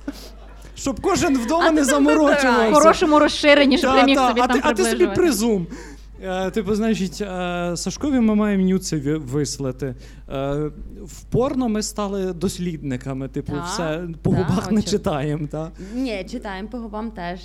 щоб 0.81 1.01
кожен 1.01 1.39
вдома 1.39 1.67
А 1.67 1.71
не 1.71 1.85
заморочувався. 1.85 2.71
В 2.71 2.75
хорошому 2.75 3.19
розширенні, 3.19 3.79
щоб 3.79 3.91
Та, 3.91 4.01
ти 4.01 4.07
міг 4.07 4.19
собі 4.19 4.41
а, 4.41 4.47
там 4.47 4.61
ти, 4.61 4.69
а 4.69 4.73
ти 4.73 4.85
собі 4.85 5.07
призум. 5.07 5.67
Е, 6.23 6.51
типу, 6.51 6.75
значить, 6.75 7.21
е, 7.21 7.73
Сашкові 7.77 8.21
ми 8.21 8.35
маємо 8.35 8.65
нюци 8.65 9.17
вислати. 9.17 9.95
Е, 10.29 10.71
в 11.03 11.23
порно 11.23 11.69
ми 11.69 11.83
стали 11.83 12.33
дослідниками. 12.33 13.29
Типу, 13.29 13.53
Так, 13.53 13.67
все 13.67 14.09
по 14.23 14.31
так, 14.31 14.39
губах 14.39 14.71
не 14.71 14.83
читаємо. 14.83 15.47
Та? 15.47 15.71
Ні, 15.95 16.27
читаємо 16.31 16.69
по 16.69 16.79
губам 16.79 17.11
теж. 17.11 17.41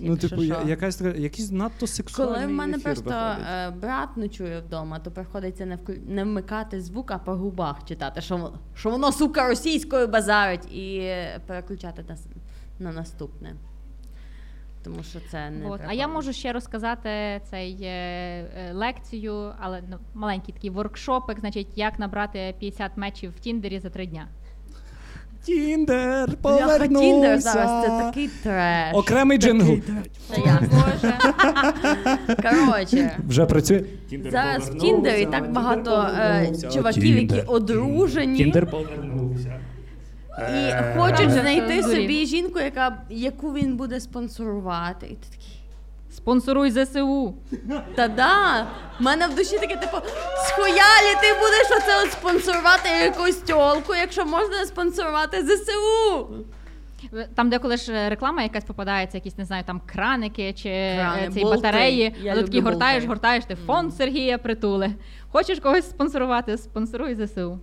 Ну, 0.00 0.16
типу, 0.16 0.42
що. 0.42 0.56
якась 0.66 0.96
така, 0.96 1.18
якийсь 1.18 1.50
надто 1.50 1.86
сексуальний 1.86 2.34
Коли 2.34 2.46
в 2.46 2.50
мене 2.50 2.76
ефір 2.76 2.84
просто 2.84 3.10
е, 3.10 3.70
брат 3.70 4.16
ночує 4.16 4.62
вдома, 4.66 4.98
то 4.98 5.10
приходиться 5.10 5.66
не, 5.66 5.76
вклю... 5.76 5.94
не 6.08 6.24
вмикати 6.24 6.80
звук, 6.80 7.10
а 7.10 7.18
по 7.18 7.32
губах 7.32 7.84
читати, 7.84 8.20
що, 8.20 8.36
воно- 8.36 8.58
що 8.74 8.90
воно, 8.90 9.12
сука, 9.12 9.48
російською 9.48 10.08
базарить, 10.08 10.72
і 10.72 11.12
переключати 11.46 12.04
на, 12.08 12.16
на 12.78 12.92
наступне. 12.92 13.54
Тому 14.84 15.02
що 15.02 15.18
це 15.30 15.50
не. 15.50 15.70
От. 15.70 15.80
А 15.86 15.92
я 15.92 16.08
можу 16.08 16.32
ще 16.32 16.52
розказати 16.52 17.40
цей 17.50 17.78
е, 17.82 17.88
е, 17.88 18.72
лекцію, 18.72 19.52
але 19.60 19.82
ну, 19.90 19.96
маленький 20.14 20.54
такий 20.54 20.70
воркшопик, 20.70 21.40
значить, 21.40 21.68
як 21.76 21.98
набрати 21.98 22.54
50 22.58 22.96
мечів 22.96 23.32
в 23.36 23.40
Тіндері 23.40 23.78
за 23.78 23.90
три 23.90 24.06
дня. 24.06 24.28
Тіндер 25.44 26.36
повернувся. 26.42 27.10
Тіндер 27.10 27.40
зараз 27.40 27.84
це 27.84 27.88
такий 27.88 28.28
треш. 28.28 28.94
Окремий 28.94 29.38
джингл. 29.38 29.76
Коротше. 32.42 33.16
Вже 33.28 33.46
працює. 33.46 33.84
Зараз 34.30 34.70
в 34.70 34.78
Тіндері 34.78 35.26
так 35.26 35.52
багато 35.52 36.08
е, 36.18 36.52
чуваків, 36.74 37.16
які 37.16 37.40
одружені 37.40 38.36
Тіндер 38.36 38.70
повернувся. 38.70 39.17
І 40.54 40.72
хочуть 40.98 41.30
знайти 41.30 41.82
собі 41.82 42.26
жінку, 42.26 42.58
яка, 42.58 42.96
яку 43.10 43.52
він 43.52 43.76
буде 43.76 44.00
спонсорувати. 44.00 45.06
І 45.06 45.14
ти 45.14 45.26
такий. 45.30 45.54
Спонсоруй 46.10 46.70
ЗСУ. 46.70 47.34
Та 47.96 48.08
да, 48.08 48.66
в 49.00 49.02
мене 49.02 49.26
в 49.26 49.34
душі 49.34 49.58
таке, 49.58 49.76
типу, 49.76 49.96
схуялі 50.46 51.14
ти 51.22 51.34
будеш 51.40 51.66
оце 51.82 52.02
от 52.04 52.12
спонсорувати 52.12 52.88
якусь 53.04 53.36
тьолку, 53.36 53.94
якщо 53.94 54.24
можна 54.26 54.64
спонсорувати 54.66 55.42
ЗСУ. 55.42 56.28
Там, 57.34 57.50
де 57.50 57.58
коли 57.58 57.76
ж 57.76 57.92
е, 57.92 58.08
реклама 58.08 58.42
якась 58.42 58.64
попадається, 58.64 59.16
якісь 59.16 59.38
не 59.38 59.44
знаю, 59.44 59.64
там 59.66 59.80
краники 59.86 60.52
чи 60.52 60.68
Крани, 60.96 61.22
е, 61.26 61.30
ці 61.32 61.40
болти. 61.40 61.56
батареї, 61.56 62.14
Я 62.22 62.32
а 62.32 62.36
ти 62.36 62.42
такий 62.42 62.60
гортаєш, 62.60 62.94
болти. 63.04 63.08
гортаєш, 63.08 63.44
ти 63.44 63.54
фонд 63.54 63.94
Сергія 63.94 64.38
Притули. 64.38 64.90
Хочеш 65.32 65.60
когось 65.60 65.90
спонсорувати, 65.90 66.58
спонсоруй 66.58 67.14
ЗСУ. 67.26 67.58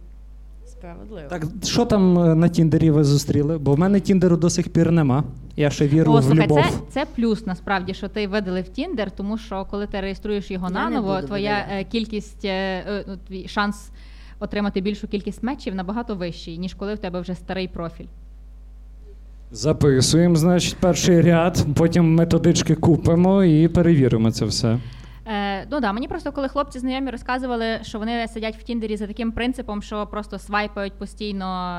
Справедливо. 0.85 1.27
Так, 1.29 1.45
що 1.63 1.85
там 1.85 2.19
е, 2.19 2.35
на 2.35 2.49
Тіндері 2.49 2.91
ви 2.91 3.03
зустріли? 3.03 3.57
Бо 3.57 3.73
в 3.73 3.79
мене 3.79 3.99
Тіндеру 3.99 4.37
до 4.37 4.49
сих 4.49 4.69
пір 4.69 4.91
нема. 4.91 5.23
Я 5.55 5.69
ще 5.69 5.87
вірю 5.87 6.11
О, 6.11 6.19
в 6.19 6.23
слухай, 6.23 6.43
любов. 6.43 6.63
це, 6.63 6.71
це 6.89 7.05
плюс 7.15 7.45
насправді, 7.45 7.93
що 7.93 8.07
ти 8.07 8.27
видалив 8.27 8.69
Тіндер, 8.69 9.11
тому 9.11 9.37
що 9.37 9.65
коли 9.71 9.87
ти 9.87 10.01
реєструєш 10.01 10.51
його 10.51 10.67
Я 10.67 10.73
наново, 10.73 11.21
твоя 11.21 11.51
видаляти. 11.51 11.73
е, 11.79 11.83
кількість, 11.83 12.45
е, 12.45 12.49
е, 12.87 13.05
ну, 13.07 13.17
твій 13.27 13.47
шанс 13.47 13.89
отримати 14.39 14.81
більшу 14.81 15.07
кількість 15.07 15.43
мечів 15.43 15.75
набагато 15.75 16.15
вищий, 16.15 16.57
ніж 16.57 16.73
коли 16.73 16.93
в 16.93 16.97
тебе 16.97 17.21
вже 17.21 17.35
старий 17.35 17.67
профіль. 17.67 18.07
Записуємо, 19.51 20.35
значить, 20.35 20.77
перший 20.79 21.21
ряд, 21.21 21.65
потім 21.75 22.15
методички 22.15 22.75
купимо 22.75 23.43
і 23.43 23.67
перевіримо 23.67 24.31
це 24.31 24.45
все. 24.45 24.79
Е, 25.27 25.67
ну 25.71 25.79
да, 25.79 25.93
мені 25.93 26.07
просто 26.07 26.31
коли 26.31 26.49
хлопці 26.49 26.79
знайомі 26.79 27.11
розказували, 27.11 27.79
що 27.81 27.99
вони 27.99 28.27
сидять 28.27 28.57
в 28.57 28.63
Тіндері 28.63 28.97
за 28.97 29.07
таким 29.07 29.31
принципом, 29.31 29.81
що 29.81 30.07
просто 30.07 30.39
свайпають 30.39 30.93
постійно 30.93 31.77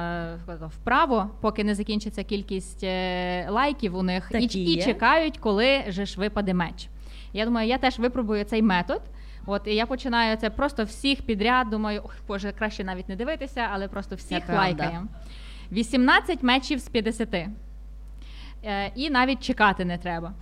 е, 0.49 0.67
вправо, 0.67 1.31
поки 1.41 1.65
не 1.65 1.75
закінчиться 1.75 2.25
кількість 2.25 2.85
е, 2.85 3.47
лайків 3.51 3.97
у 3.97 4.03
них, 4.03 4.29
і, 4.31 4.33
Такі 4.33 4.61
і 4.61 4.75
є. 4.75 4.83
чекають, 4.83 5.39
коли 5.39 5.85
же 5.89 6.07
ж 6.07 6.21
випаде 6.21 6.55
меч. 6.55 6.89
Я 7.33 7.45
думаю, 7.45 7.69
я 7.69 7.79
теж 7.79 7.99
випробую 7.99 8.45
цей 8.45 8.63
метод. 8.63 9.03
От 9.47 9.67
і 9.67 9.75
я 9.75 9.87
починаю 9.87 10.37
це 10.37 10.51
просто 10.51 10.85
всіх 10.85 11.23
підряд. 11.23 11.71
Думаю, 11.71 12.01
ох, 12.05 12.15
боже, 12.29 12.53
краще 12.53 12.85
навіть 12.85 13.09
не 13.09 13.17
дивитися, 13.17 13.69
але 13.73 13.89
просто 13.89 14.17
всіх 14.17 14.47
правда. 14.47 14.63
лайкаємо. 14.63 15.07
18 15.73 16.43
мечів 16.43 16.79
з 16.79 16.89
50. 16.89 17.35
Е, 17.35 17.51
і 18.95 19.11
навіть 19.11 19.43
чекати 19.43 19.85
не 19.85 19.99
треба. 19.99 20.33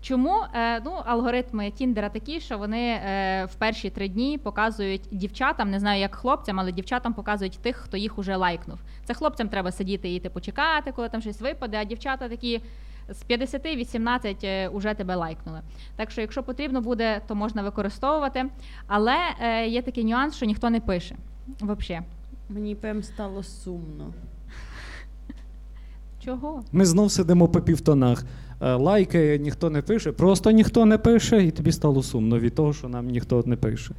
Чому 0.00 0.40
е, 0.54 0.80
ну, 0.80 0.92
алгоритми 1.04 1.70
Тіндера 1.70 2.08
такі, 2.08 2.40
що 2.40 2.58
вони 2.58 2.88
е, 2.88 3.44
в 3.44 3.54
перші 3.54 3.90
три 3.90 4.08
дні 4.08 4.38
показують 4.38 5.02
дівчатам, 5.12 5.70
не 5.70 5.80
знаю 5.80 6.00
як 6.00 6.14
хлопцям, 6.14 6.60
але 6.60 6.72
дівчатам 6.72 7.14
показують 7.14 7.58
тих, 7.62 7.76
хто 7.76 7.96
їх 7.96 8.18
уже 8.18 8.36
лайкнув. 8.36 8.78
Це 9.04 9.14
хлопцям 9.14 9.48
треба 9.48 9.72
сидіти 9.72 10.14
і 10.14 10.20
типу 10.20 10.40
чекати, 10.40 10.92
коли 10.92 11.08
там 11.08 11.20
щось 11.20 11.40
випаде, 11.40 11.76
а 11.76 11.84
дівчата 11.84 12.28
такі 12.28 12.62
з 13.08 13.24
50-18 13.30 14.36
е, 14.44 14.68
уже 14.68 14.94
тебе 14.94 15.14
лайкнули. 15.14 15.60
Так 15.96 16.10
що, 16.10 16.20
якщо 16.20 16.42
потрібно 16.42 16.80
буде, 16.80 17.20
то 17.26 17.34
можна 17.34 17.62
використовувати. 17.62 18.44
Але 18.86 19.16
е, 19.40 19.68
є 19.68 19.82
такий 19.82 20.04
нюанс, 20.04 20.36
що 20.36 20.46
ніхто 20.46 20.70
не 20.70 20.80
пише. 20.80 21.16
Взагалі. 21.60 22.04
Мені 22.48 22.74
прям 22.74 23.02
стало 23.02 23.42
сумно. 23.42 24.12
Чого? 26.24 26.62
Ми 26.72 26.86
знов 26.86 27.12
сидимо 27.12 27.48
по 27.48 27.60
півтонах. 27.60 28.24
Е, 28.60 28.74
Лайки 28.74 29.38
ніхто 29.38 29.70
не 29.70 29.82
пише, 29.82 30.12
просто 30.12 30.50
ніхто 30.50 30.84
не 30.84 30.98
пише, 30.98 31.44
і 31.44 31.50
тобі 31.50 31.72
стало 31.72 32.02
сумно 32.02 32.38
від 32.38 32.54
того, 32.54 32.72
що 32.72 32.88
нам 32.88 33.06
ніхто 33.06 33.42
не 33.46 33.56
пише. 33.56 33.94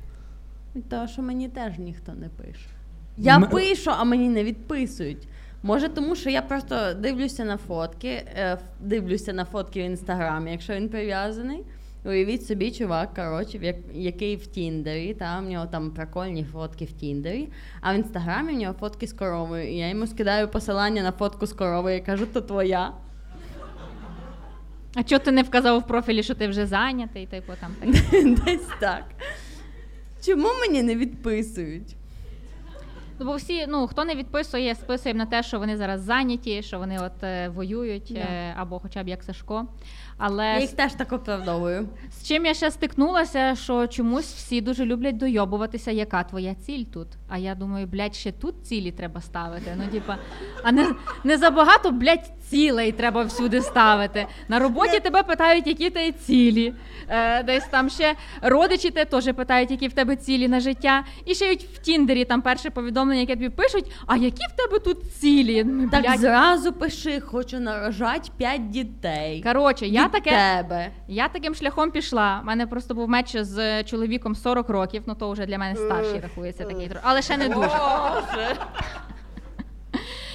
Від 0.75 0.89
того, 0.89 1.07
що 1.07 1.21
мені 1.21 1.47
теж 1.49 1.77
ніхто 1.79 2.11
не 2.13 2.29
пише. 2.29 2.65
Я 3.17 3.35
М- 3.35 3.49
пишу, 3.49 3.91
а 3.91 4.03
мені 4.03 4.29
не 4.29 4.43
відписують. 4.43 5.27
Може, 5.63 5.89
тому 5.89 6.15
що 6.15 6.29
я 6.29 6.41
просто 6.41 6.75
дивлюся 6.99 7.45
на 7.45 7.57
фотки, 7.57 8.07
е, 8.07 8.57
дивлюся 8.81 9.33
на 9.33 9.45
фотки 9.45 9.81
в 9.81 9.85
інстаграмі, 9.85 10.51
якщо 10.51 10.73
він 10.73 10.89
прив'язаний. 10.89 11.63
Уявіть 12.05 12.45
собі, 12.45 12.71
чувак, 12.71 13.13
коротше, 13.13 13.75
який 13.93 14.35
в 14.35 14.47
Тіндері, 14.47 15.13
та, 15.13 15.39
в 15.39 15.49
нього 15.49 15.65
там 15.65 15.91
прикольні 15.91 16.43
фотки 16.43 16.85
в 16.85 16.91
Тіндері, 16.91 17.49
а 17.81 17.93
в 17.93 17.95
інстаграмі 17.95 18.53
в 18.53 18.57
нього 18.57 18.73
фотки 18.79 19.07
з 19.07 19.13
коровою. 19.13 19.71
І 19.73 19.75
я 19.77 19.89
йому 19.89 20.07
скидаю 20.07 20.47
посилання 20.47 21.03
на 21.03 21.11
фотку 21.11 21.45
з 21.45 21.53
коровою 21.53 21.97
і 21.97 22.01
кажу, 22.01 22.25
то 22.33 22.41
твоя. 22.41 22.91
А 24.95 25.03
чого 25.03 25.19
ти 25.19 25.31
не 25.31 25.41
вказав 25.41 25.79
в 25.79 25.87
профілі, 25.87 26.23
що 26.23 26.35
ти 26.35 26.47
вже 26.47 26.65
зайнятий? 26.65 27.25
Типу 27.25 27.53
там 27.59 27.75
так. 27.79 27.89
Десь 28.45 28.67
так. 28.79 29.03
Чому 30.25 30.47
мені 30.59 30.83
не 30.83 30.95
відписують? 30.95 31.95
Ну, 33.19 33.25
бо 33.25 33.35
всі, 33.35 33.67
ну 33.67 33.87
хто 33.87 34.05
не 34.05 34.15
відписує, 34.15 34.75
списує 34.75 35.15
на 35.15 35.25
те, 35.25 35.43
що 35.43 35.59
вони 35.59 35.77
зараз 35.77 36.01
зайняті, 36.01 36.61
що 36.63 36.79
вони 36.79 36.99
от 36.99 37.23
е, 37.23 37.49
воюють, 37.49 38.11
е, 38.11 38.53
або 38.57 38.79
хоча 38.79 39.03
б 39.03 39.07
як 39.07 39.23
Сашко. 39.23 39.67
Але 40.21 40.45
Я 40.45 40.59
їх 40.59 40.71
теж 40.71 40.93
так 40.93 41.11
оправдовую. 41.13 41.87
з 42.11 42.27
чим 42.27 42.45
я 42.45 42.53
ще 42.53 42.71
стикнулася, 42.71 43.55
що 43.55 43.87
чомусь 43.87 44.33
всі 44.33 44.61
дуже 44.61 44.85
люблять 44.85 45.17
дойобуватися, 45.17 45.91
яка 45.91 46.23
твоя 46.23 46.55
ціль 46.55 46.83
тут. 46.83 47.07
А 47.29 47.37
я 47.37 47.55
думаю, 47.55 47.87
блядь, 47.87 48.15
ще 48.15 48.31
тут 48.31 48.55
цілі 48.63 48.91
треба 48.91 49.21
ставити. 49.21 49.75
Ну, 49.77 49.83
типа, 49.91 50.17
а 50.63 50.71
не, 50.71 50.87
не 51.23 51.37
забагато, 51.37 51.91
блядь, 51.91 52.31
цілей 52.49 52.91
треба 52.91 53.23
всюди 53.23 53.61
ставити. 53.61 54.27
На 54.47 54.59
роботі 54.59 54.99
тебе 54.99 55.23
питають, 55.23 55.67
які 55.67 55.89
ти 55.89 56.11
цілі. 56.11 56.73
Е, 57.09 57.43
десь 57.43 57.65
там 57.65 57.89
ще 57.89 58.15
родичі 58.41 58.89
те 58.89 59.05
теж 59.05 59.33
питають, 59.33 59.71
які 59.71 59.87
в 59.87 59.93
тебе 59.93 60.15
цілі 60.15 60.47
на 60.47 60.59
життя. 60.59 61.03
І 61.25 61.35
ще 61.35 61.45
й 61.45 61.55
в 61.55 61.77
Тіндері 61.77 62.25
там 62.25 62.41
перше 62.41 62.69
повідомлення, 62.69 63.19
яке 63.19 63.33
тобі 63.33 63.49
пишуть, 63.49 63.91
а 64.07 64.17
які 64.17 64.43
в 64.53 64.55
тебе 64.55 64.79
тут 64.79 65.13
цілі? 65.13 65.63
Ну, 65.63 65.89
Так 65.89 66.17
зразу 66.19 66.73
пиши, 66.73 67.19
хочу 67.19 67.59
нарожати 67.59 68.29
5 68.37 68.69
дітей. 68.69 69.43
Коротше, 69.43 69.87
я 69.87 70.08
таке. 70.09 70.29
тебе. 70.29 70.91
Я 71.07 71.27
таким 71.27 71.55
шляхом 71.55 71.91
пішла. 71.91 72.39
У 72.43 72.45
мене 72.45 72.67
просто 72.67 72.93
був 72.95 73.09
меч 73.09 73.35
з 73.37 73.83
чоловіком 73.83 74.35
40 74.35 74.69
років, 74.69 75.03
ну 75.05 75.15
то 75.15 75.31
вже 75.31 75.45
для 75.45 75.57
мене 75.57 75.75
старший 75.75 76.19
рахується 76.19 76.63
такий 76.63 76.89
тро- 76.89 76.99
але 77.03 77.21
ще 77.21 77.37
не 77.37 77.49
дуже. 77.49 77.69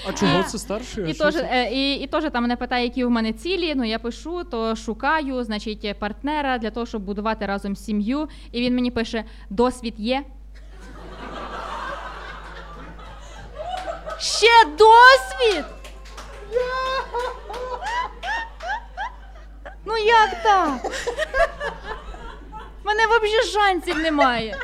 А 0.09 0.12
чого 0.12 0.43
це 0.43 0.59
старший? 0.59 1.11
І 1.11 1.14
теж, 1.14 1.37
е, 1.37 1.70
і, 1.72 1.95
і 1.95 2.07
теж 2.07 2.25
там 2.33 2.43
мене 2.43 2.57
питає, 2.57 2.85
які 2.85 3.05
в 3.05 3.11
мене 3.11 3.33
цілі. 3.33 3.75
Ну 3.75 3.85
я 3.85 3.99
пишу, 3.99 4.45
то 4.45 4.77
шукаю, 4.77 5.45
значить, 5.45 5.99
партнера 5.99 6.59
для 6.59 6.70
того, 6.70 6.87
щоб 6.87 7.03
будувати 7.03 7.47
разом 7.47 7.77
сім'ю. 7.77 8.29
І 8.53 8.61
він 8.61 8.75
мені 8.75 8.91
пише: 8.91 9.25
досвід 9.51 9.95
є. 9.99 10.22
Ще 14.18 14.64
досвід. 14.79 15.64
Ну 19.87 19.97
як 19.97 20.43
так? 20.43 20.93
У 22.85 22.87
мене 22.87 23.03
взагалі 23.07 23.47
шансів 23.53 23.99
немає. 24.03 24.57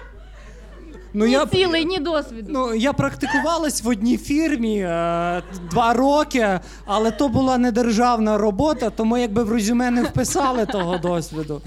Ну, 1.12 1.27
ні 1.27 1.33
я, 1.33 1.47
цілий, 1.47 1.85
ні 1.85 1.99
досвіду. 1.99 2.49
ну, 2.53 2.75
я 2.75 2.93
практикувалась 2.93 3.83
в 3.83 3.89
одній 3.89 4.18
фірмі 4.18 4.79
е, 4.81 5.43
два 5.71 5.95
роки, 5.95 6.61
але 6.87 7.11
то 7.11 7.29
була 7.29 7.59
не 7.59 7.73
державна 7.73 8.39
робота, 8.39 8.91
тому 8.91 9.18
якби 9.18 9.45
в 9.45 9.53
резюме 9.53 9.91
не 9.91 10.03
вписали 10.03 10.66
того 10.66 10.99
досвіду. 10.99 11.62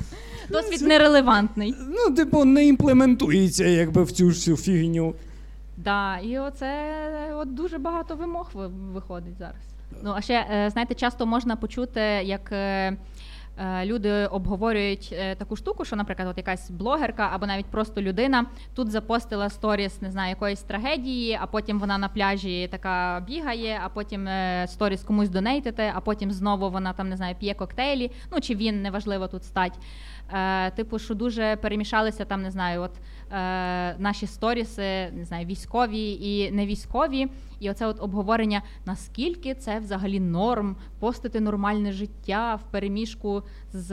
Досвід 0.50 0.82
нерелевантний. 0.82 1.76
Ну, 1.90 2.16
типу, 2.16 2.46
не 2.46 2.66
імплементується 2.66 3.66
якби 3.66 4.04
в 4.04 4.12
цю 4.12 4.32
ж 4.32 4.38
всю 4.38 4.58
фігню. 4.58 5.16
Да, 5.78 6.18
і 6.18 6.40
оце 6.40 6.72
от 7.36 7.54
дуже 7.54 7.78
багато 7.78 8.16
вимог 8.16 8.50
ви- 8.54 8.68
виходить 8.94 9.38
зараз. 9.40 9.56
Ну 10.04 10.14
а 10.18 10.22
ще 10.22 10.34
е, 10.34 10.70
знаєте, 10.72 10.96
часто 10.96 11.26
можна 11.26 11.56
почути, 11.56 12.02
як 12.24 12.52
е, 12.52 12.98
люди 13.86 14.26
обговорюють 14.26 15.10
е, 15.12 15.36
таку 15.36 15.56
штуку, 15.56 15.86
що, 15.86 15.96
наприклад, 15.96 16.28
от 16.28 16.38
якась 16.38 16.72
блогерка 16.72 17.30
або 17.34 17.46
навіть 17.46 17.66
просто 17.66 18.02
людина 18.02 18.46
тут 18.76 18.92
запостила 18.92 19.50
сторіс, 19.50 20.02
не 20.02 20.12
знаю, 20.12 20.30
якоїсь 20.30 20.62
трагедії, 20.62 21.40
а 21.42 21.48
потім 21.48 21.80
вона 21.80 21.98
на 21.98 22.10
пляжі 22.10 22.68
така 22.72 23.24
бігає, 23.28 23.82
а 23.84 23.90
потім 23.90 24.28
е, 24.28 24.66
сторіс 24.68 25.04
комусь 25.04 25.30
донейтити, 25.30 25.92
а 25.96 26.00
потім 26.00 26.32
знову 26.32 26.70
вона 26.70 26.94
там 26.94 27.10
не 27.10 27.18
знаю, 27.18 27.36
п'є 27.40 27.54
коктейлі. 27.54 28.12
Ну 28.32 28.42
чи 28.42 28.56
він 28.56 28.82
неважливо 28.82 29.28
тут 29.28 29.44
стать. 29.44 29.80
Е, 30.34 30.72
типу, 30.72 31.00
що 31.00 31.14
дуже 31.16 31.56
перемішалися 31.56 32.26
там, 32.26 32.42
не 32.42 32.52
знаю, 32.52 32.82
от 32.82 32.92
е, 33.32 33.96
наші 33.98 34.28
сторіси, 34.28 35.12
не 35.14 35.26
знаю, 35.26 35.46
військові 35.46 36.12
і 36.12 36.52
не 36.52 36.66
військові. 36.66 37.28
І 37.64 37.70
оце 37.70 37.88
от 37.88 37.98
обговорення, 38.00 38.62
наскільки 38.86 39.56
це 39.56 39.80
взагалі 39.80 40.20
норм 40.20 40.76
постити 41.00 41.40
нормальне 41.40 41.92
життя 41.92 42.56
в 42.56 42.72
переміжку 42.72 43.44
з 43.74 43.92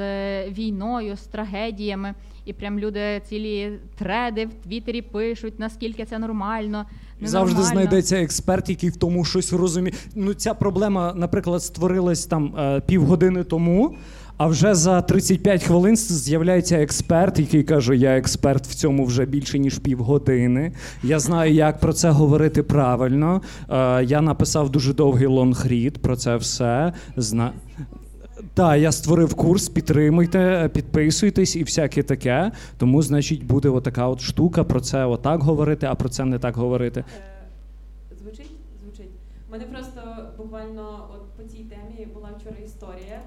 війною, 0.49 1.17
з 1.17 1.21
трагедіями. 1.21 2.15
І 2.45 2.53
прям 2.53 2.79
люди 2.79 3.23
цілі 3.29 3.79
треди 3.99 4.47
в 4.47 4.55
Твіттері 4.55 5.03
пишуть, 5.03 5.59
наскільки 5.59 6.05
це 6.05 6.19
нормально. 6.19 6.87
Завжди 7.23 7.63
знайдеться 7.63 8.17
експерт, 8.17 8.69
який 8.69 8.91
в 8.91 8.97
тому 8.97 9.25
щось 9.25 9.53
розуміє. 9.53 9.95
Ну, 10.15 10.35
ця 10.35 10.55
проблема, 10.55 11.13
наприклад, 11.17 11.63
створилась 11.63 12.27
там 12.27 12.57
е, 12.59 12.81
півгодини 12.81 13.45
тому. 13.45 13.97
А 14.41 14.47
вже 14.47 14.75
за 14.75 15.03
35 15.03 15.65
хвилин 15.65 15.97
з'являється 15.97 16.77
експерт, 16.77 17.39
який 17.39 17.63
каже: 17.63 17.97
Я 17.97 18.19
експерт 18.19 18.67
в 18.67 18.75
цьому 18.75 19.05
вже 19.05 19.27
більше 19.27 19.59
ніж 19.59 19.79
півгодини. 19.79 20.73
Я 21.03 21.19
знаю, 21.19 21.53
як 21.53 21.81
про 21.81 21.93
це 21.93 22.11
говорити 22.11 22.63
правильно. 22.63 23.43
Е, 23.71 24.05
я 24.05 24.21
написав 24.21 24.71
дуже 24.71 24.95
довгий 24.95 25.27
лонгрід 25.27 26.03
про 26.03 26.17
це 26.17 26.37
все. 26.37 26.93
Зна... 27.17 27.53
Так, 28.55 28.81
я 28.81 28.93
створив 28.93 29.35
курс, 29.35 29.69
підтримуйте, 29.69 30.71
підписуйтесь 30.75 31.57
і 31.57 31.65
всяке 31.65 32.03
таке. 32.03 32.53
Тому, 32.79 33.03
значить, 33.03 33.45
буде 33.45 33.69
отака 33.69 34.09
от 34.09 34.21
штука 34.21 34.65
про 34.65 34.81
це 34.81 35.05
отак 35.05 35.43
говорити, 35.43 35.87
а 35.87 35.95
про 35.95 36.09
це 36.09 36.25
не 36.25 36.39
так 36.39 36.57
говорити. 36.57 37.05
Е, 38.13 38.17
Звучить? 38.23 38.51
Звучить. 38.83 39.11
У 39.49 39.53
мене 39.53 39.65
просто 39.65 40.01
буквально 40.39 41.09
от 41.15 41.23
по 41.37 41.53
цій 41.53 41.65
темі 41.65 42.07
була 42.15 42.29
вчора 42.39 42.57
історія. 42.65 43.21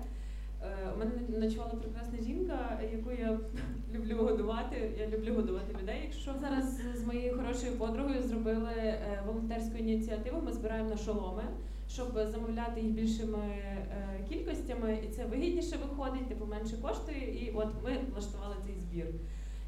У 0.95 0.99
мене 0.99 1.11
ночувала 1.29 1.73
прекрасна 1.73 2.19
жінка, 2.21 2.79
яку 2.91 3.11
я 3.11 3.39
люблю 3.93 4.17
годувати. 4.17 4.91
Я 4.99 5.07
люблю 5.07 5.35
годувати 5.35 5.75
людей. 5.81 5.99
Якщо 6.03 6.33
зараз 6.41 6.81
з 6.95 7.03
моєю 7.03 7.37
хорошою 7.37 7.73
подругою 7.73 8.23
зробили 8.23 8.73
е, 8.75 9.23
волонтерську 9.25 9.77
ініціативу, 9.77 10.41
ми 10.41 10.53
збираємо 10.53 10.89
на 10.89 10.97
шоломи, 10.97 11.43
щоб 11.89 12.19
замовляти 12.31 12.81
їх 12.81 12.91
більшими 12.91 13.39
е, 13.39 14.25
кількостями, 14.29 14.99
і 15.05 15.07
це 15.07 15.25
вигідніше 15.25 15.77
виходить, 15.77 16.27
типу 16.27 16.45
менше 16.45 16.77
коштує. 16.81 17.45
І 17.45 17.51
от 17.55 17.67
ми 17.83 17.97
влаштували 18.11 18.55
цей 18.65 18.75
збір. 18.75 19.05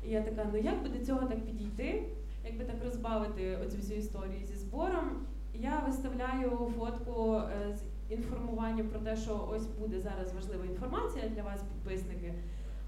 І 0.07 0.09
я 0.09 0.21
така, 0.21 0.49
ну 0.53 0.57
як 0.57 0.83
би 0.83 0.89
до 0.89 1.05
цього 1.05 1.27
так 1.27 1.45
підійти? 1.45 2.03
Якби 2.45 2.65
так 2.65 2.75
розбавити 2.83 3.57
оцю 3.65 3.77
всю 3.77 3.99
історію 3.99 4.45
зі 4.45 4.55
збором, 4.55 5.25
я 5.53 5.83
виставляю 5.87 6.73
фотку 6.77 7.35
е, 7.35 7.75
з 7.75 7.81
інформуванням 8.09 8.87
про 8.87 8.99
те, 8.99 9.15
що 9.15 9.49
ось 9.51 9.65
буде 9.67 9.99
зараз 10.01 10.33
важлива 10.33 10.65
інформація 10.65 11.27
для 11.35 11.43
вас, 11.43 11.59
підписники. 11.61 12.33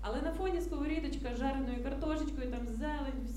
Але 0.02 0.22
на 0.22 0.32
фоні 0.32 0.62
сковорідочка 0.62 1.36
з 1.36 1.40
жареною 1.40 1.84
картошечкою, 1.84 2.52
там 2.52 2.68
зелень, 2.68 3.28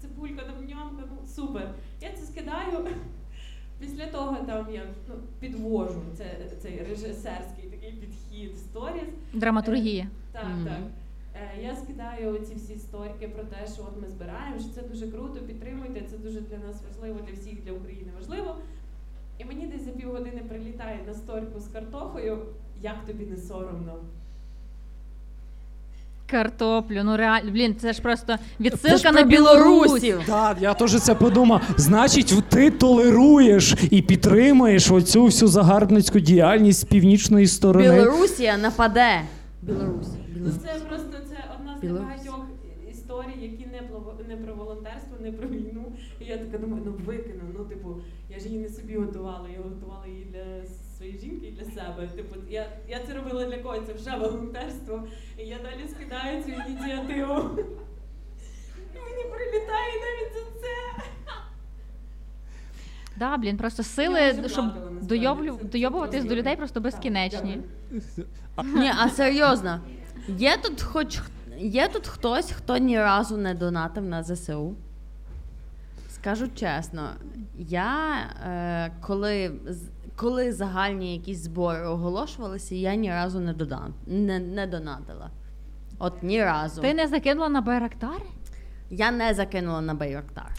цибулька, 0.00 0.42
там 0.44 0.66
нямка, 0.66 1.02
ну 1.10 1.26
супер. 1.28 1.70
Я 2.00 2.12
це 2.12 2.26
скидаю. 2.26 2.86
Після 3.80 4.06
того 4.06 4.36
там 4.46 4.66
я 4.72 4.82
ну, 5.08 5.14
підвожу 5.40 6.00
це, 6.16 6.24
цей 6.62 6.78
режисерський 6.88 7.64
такий 7.70 7.92
підхід 7.92 8.58
сторіс. 8.58 9.08
Драматургія. 9.32 10.06
Так, 10.32 10.44
Мгм. 10.46 10.64
так. 10.64 10.78
Е, 11.34 11.62
Я 11.62 11.76
скидаю 11.76 12.38
ці 12.38 12.54
всі 12.54 12.78
сторіки 12.78 13.28
про 13.28 13.44
те, 13.44 13.66
що 13.74 13.82
от 13.82 14.02
ми 14.02 14.08
збираємо, 14.08 14.58
що 14.58 14.68
це 14.68 14.82
дуже 14.82 15.08
круто, 15.08 15.40
підтримуйте, 15.40 16.00
це 16.10 16.18
дуже 16.18 16.40
для 16.40 16.58
нас 16.58 16.82
важливо, 16.88 17.18
для 17.26 17.32
всіх, 17.34 17.64
для 17.64 17.72
України 17.72 18.12
важливо. 18.18 18.56
І 19.38 19.44
мені 19.44 19.66
десь 19.66 19.84
за 19.84 19.90
півгодини 19.90 20.42
прилітає 20.48 20.98
на 21.06 21.14
сторіку 21.14 21.60
з 21.60 21.72
картохою, 21.72 22.38
як 22.82 22.94
тобі 23.06 23.24
не 23.26 23.36
соромно. 23.36 23.92
Картоплю, 26.30 27.00
ну 27.04 27.16
реально, 27.16 27.50
блін, 27.52 27.76
це 27.80 27.92
ж 27.92 28.02
просто 28.02 28.36
відсилка 28.60 29.12
на 29.12 29.22
білорусів. 29.22 30.20
Так, 30.26 30.56
я 30.60 30.74
теж 30.74 31.00
це 31.00 31.14
подумав. 31.14 31.62
Значить, 31.76 32.34
ти 32.48 32.70
толеруєш 32.70 33.74
і 33.90 34.02
підтримуєш 34.02 34.90
оцю 34.90 35.24
всю 35.24 35.48
загарбницьку 35.48 36.20
діяльність 36.20 36.80
з 36.80 36.84
північної 36.84 37.46
сторони. 37.46 37.90
Білорусія 38.02 38.56
нападе. 38.56 39.20
Білорусь. 39.62 40.08
Ну, 40.36 40.50
це 40.62 40.74
просто 40.88 41.12
це 41.28 41.36
одна 41.60 41.76
з 41.78 41.80
Білорусь. 41.80 42.06
небагатьох 42.08 42.46
історій, 42.90 43.42
які 43.42 43.66
не 43.72 43.78
про, 43.88 44.14
не 44.28 44.36
про 44.36 44.54
волонтерство, 44.54 45.16
не 45.20 45.32
про 45.32 45.48
війну. 45.48 45.84
І 46.20 46.24
я 46.24 46.36
така 46.36 46.58
думаю, 46.58 46.82
ну 46.86 46.92
викину. 47.06 47.42
Ну, 47.58 47.64
типу, 47.64 47.88
я 48.44 48.50
ж 48.50 48.54
її 48.54 48.68
не 48.68 48.74
собі 48.74 48.96
готувала, 48.96 49.48
я 49.48 49.58
готувала 49.62 50.06
її 50.06 50.24
для 50.24 50.66
своєї 50.96 51.18
жінки 51.18 51.46
і 51.46 51.50
для 51.50 51.64
себе. 51.64 52.08
Типу, 52.16 52.36
я, 52.48 52.66
я 52.88 53.00
це 53.06 53.14
робила 53.14 53.44
для 53.44 53.58
когось, 53.58 53.86
це 53.86 53.92
вже 53.92 54.16
волонтерство. 54.16 55.08
І 55.38 55.42
я 55.42 55.58
далі 55.58 55.88
скидаю 55.88 56.42
цю 56.42 56.50
ініціативу. 56.50 57.50
І 58.94 58.98
мені 58.98 59.24
прилітає 59.30 59.92
навіть 60.00 60.34
за 60.34 60.60
це. 60.60 61.04
Да, 63.16 63.36
блін, 63.36 63.56
просто 63.56 63.82
сили, 63.82 64.48
щоб 64.48 64.64
дойобуватись 65.62 66.24
до 66.24 66.34
людей 66.34 66.56
просто 66.56 66.80
безкінечні. 66.80 67.60
Ні, 68.64 68.92
а 68.98 69.08
серйозно. 69.08 69.80
Є 70.28 70.56
тут 70.62 70.82
хоч 70.82 71.20
є 71.58 71.88
тут 71.88 72.06
хтось, 72.06 72.50
хто 72.50 72.76
ні 72.76 72.98
разу 72.98 73.36
не 73.36 73.54
донатив 73.54 74.04
на 74.04 74.22
ЗСУ? 74.22 74.76
Скажу 76.24 76.48
чесно, 76.54 77.08
я 77.58 78.16
е, 78.46 78.92
коли, 79.00 79.52
з- 79.68 79.88
коли 80.16 80.52
загальні 80.52 81.12
якісь 81.16 81.38
збори 81.38 81.86
оголошувалися, 81.86 82.74
я 82.74 82.94
ні 82.94 83.10
разу 83.10 83.40
не, 83.40 83.52
додан, 83.52 83.94
не, 84.06 84.38
не 84.38 84.66
донатила. 84.66 85.30
От 85.98 86.22
ні 86.22 86.44
разу. 86.44 86.80
Ти 86.82 86.94
не 86.94 87.06
закинула 87.06 87.48
на 87.48 87.60
Байрактари? 87.60 88.24
Я 88.90 89.10
не 89.10 89.34
закинула 89.34 89.80
на 89.80 89.94
Байрактар. 89.94 90.52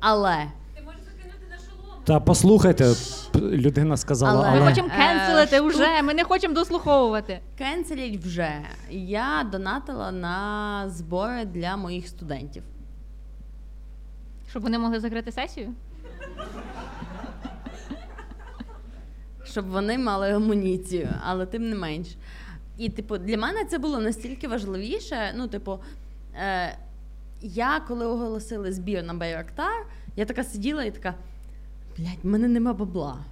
Але 0.00 0.36
Ти 0.74 0.82
можеш 0.82 1.00
закинути 1.00 1.46
на 1.50 1.56
шолом. 1.56 2.02
Та 2.04 2.20
послухайте, 2.20 2.94
людина 3.34 3.96
сказала, 3.96 4.40
Але- 4.40 4.48
але, 4.48 4.60
Ми 4.60 4.68
хочемо 4.68 4.88
Е, 4.88 4.98
кенселити 4.98 5.56
штук- 5.56 5.68
вже, 5.72 6.02
ми 6.02 6.14
не 6.14 6.24
хочемо 6.24 6.54
дослуховувати. 6.54 7.40
кенселять 7.58 8.16
вже. 8.16 8.52
Я 8.90 9.48
донатила 9.52 10.12
на 10.12 10.84
збори 10.88 11.44
для 11.44 11.76
моїх 11.76 12.08
студентів. 12.08 12.62
Щоб 14.52 14.62
вони 14.62 14.78
могли 14.78 15.00
закрити 15.00 15.32
сесію? 15.32 15.74
щоб 19.44 19.68
вони 19.68 19.98
мали 19.98 20.32
амуніцію, 20.32 21.08
але 21.22 21.46
тим 21.46 21.70
не 21.70 21.76
менш. 21.76 22.16
І, 22.78 22.88
типу, 22.88 23.18
для 23.18 23.36
мене 23.36 23.64
це 23.64 23.78
було 23.78 24.00
настільки 24.00 24.48
важливіше. 24.48 25.32
Ну, 25.36 25.48
типу, 25.48 25.78
е, 26.34 26.78
я 27.40 27.80
коли 27.88 28.06
оголосили 28.06 28.72
збір 28.72 29.02
на 29.02 29.14
Байрактар, 29.14 29.86
я 30.16 30.24
така 30.24 30.44
сиділа 30.44 30.84
і 30.84 30.90
така: 30.90 31.14
блядь, 31.98 32.22
в 32.22 32.26
мене 32.26 32.48
нема 32.48 32.72
бабла. 32.72 33.24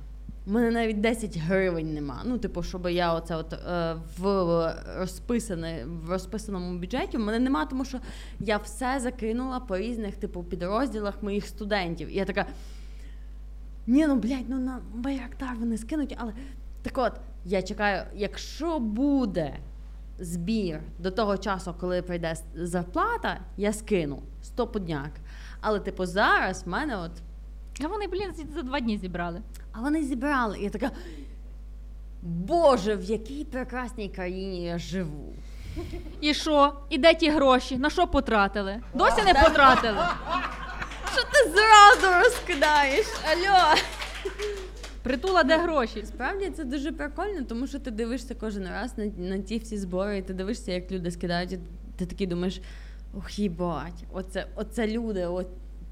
У 0.51 0.53
мене 0.53 0.71
навіть 0.71 1.01
10 1.01 1.39
гривень 1.39 1.95
нема. 1.95 2.23
Ну, 2.25 2.39
типу, 2.39 2.63
щоб 2.63 2.89
я 2.89 3.15
оце 3.15 3.37
от 3.37 3.53
е, 3.53 3.97
в 4.19 4.75
розписане, 4.99 5.85
в 5.85 6.11
розписаному 6.11 6.79
бюджеті 6.79 7.17
в 7.17 7.21
мене 7.21 7.39
нема, 7.39 7.67
тому 7.67 7.85
що 7.85 7.99
я 8.41 8.57
все 8.57 9.01
закинула 9.01 9.61
по 9.61 9.79
різних, 9.79 10.17
типу, 10.17 10.45
підрозділах 10.45 11.23
моїх 11.23 11.47
студентів. 11.47 12.09
І 12.09 12.15
я 12.15 12.25
така. 12.25 12.47
Ні, 13.87 14.07
ну 14.07 14.17
блядь, 14.17 14.49
ну 14.49 14.59
на 14.59 14.81
Байрактар 14.95 15.57
вони 15.61 15.79
скинуть, 15.79 16.17
але 16.19 16.33
так 16.83 16.99
от, 16.99 17.13
я 17.45 17.63
чекаю, 17.63 18.03
якщо 18.15 18.79
буде 18.79 19.57
збір 20.19 20.81
до 20.99 21.11
того 21.11 21.39
часу, 21.39 21.75
коли 21.81 22.03
прийде 22.03 22.35
зарплата, 22.55 23.41
я 23.57 23.73
скину 23.73 24.23
стопудняк. 24.43 25.13
Але, 25.61 25.81
типу, 25.81 26.07
зараз 26.07 26.65
в 26.67 26.69
мене 26.69 26.97
от. 26.97 27.13
А 27.85 27.87
вони, 27.89 28.07
блін, 28.07 28.33
за 28.55 28.63
два 28.63 28.81
дні 28.81 28.99
зібрали. 28.99 29.43
А 29.73 29.81
вони 29.81 30.03
зібрали. 30.05 30.59
І 30.59 30.65
я 30.65 30.71
така. 30.71 30.91
Боже, 32.23 32.97
в 32.97 33.05
якій 33.05 33.45
прекрасній 33.45 34.09
країні 34.09 34.65
я 34.65 34.79
живу. 34.79 35.33
І 36.21 36.35
що? 36.35 36.73
І 36.91 36.99
де 36.99 37.15
ті 37.15 37.31
гроші? 37.31 37.77
На 37.77 37.91
що 37.91 38.07
потратили? 38.07 38.81
Досі 38.95 39.23
не 39.23 39.35
потратили. 39.35 39.99
Що 41.13 41.23
ти 41.23 41.51
зразу 41.51 42.25
розкидаєш? 42.25 43.07
Алло. 43.33 43.75
Притула, 45.03 45.43
де 45.43 45.59
гроші? 45.59 46.05
Справді 46.07 46.51
це 46.57 46.65
дуже 46.65 46.93
прикольно, 46.93 47.43
тому 47.49 47.67
що 47.67 47.79
ти 47.79 47.91
дивишся 47.91 48.35
кожен 48.35 48.69
раз 48.69 48.99
на, 48.99 49.05
на 49.05 49.39
ті 49.39 49.59
всі 49.59 49.79
збори, 49.79 50.19
і 50.19 50.23
ти 50.23 50.35
дивишся, 50.35 50.73
як 50.73 50.91
люди 50.93 51.11
скидають, 51.11 51.53
і 51.53 51.59
ти 51.97 52.07
такий 52.07 52.27
думаєш, 52.27 52.61
ох, 53.19 53.39
їбать, 53.39 54.05
оце, 54.13 54.47
оце 54.55 54.87
люди, 54.87 55.27
от, 55.27 55.47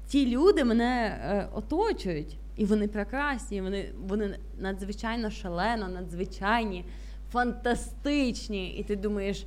ті 0.07 0.25
люди 0.25 0.63
мене 0.63 1.19
е, 1.23 1.47
оточують, 1.53 2.37
і 2.59 2.65
вони 2.65 2.87
прекрасні, 2.87 3.57
і 3.57 3.61
вони, 3.61 3.91
вони 4.07 4.37
надзвичайно 4.57 5.31
шалено, 5.31 5.87
надзвичайні, 5.87 6.85
фантастичні. 7.31 8.69
І 8.69 8.83
ти 8.83 8.95
думаєш, 8.95 9.45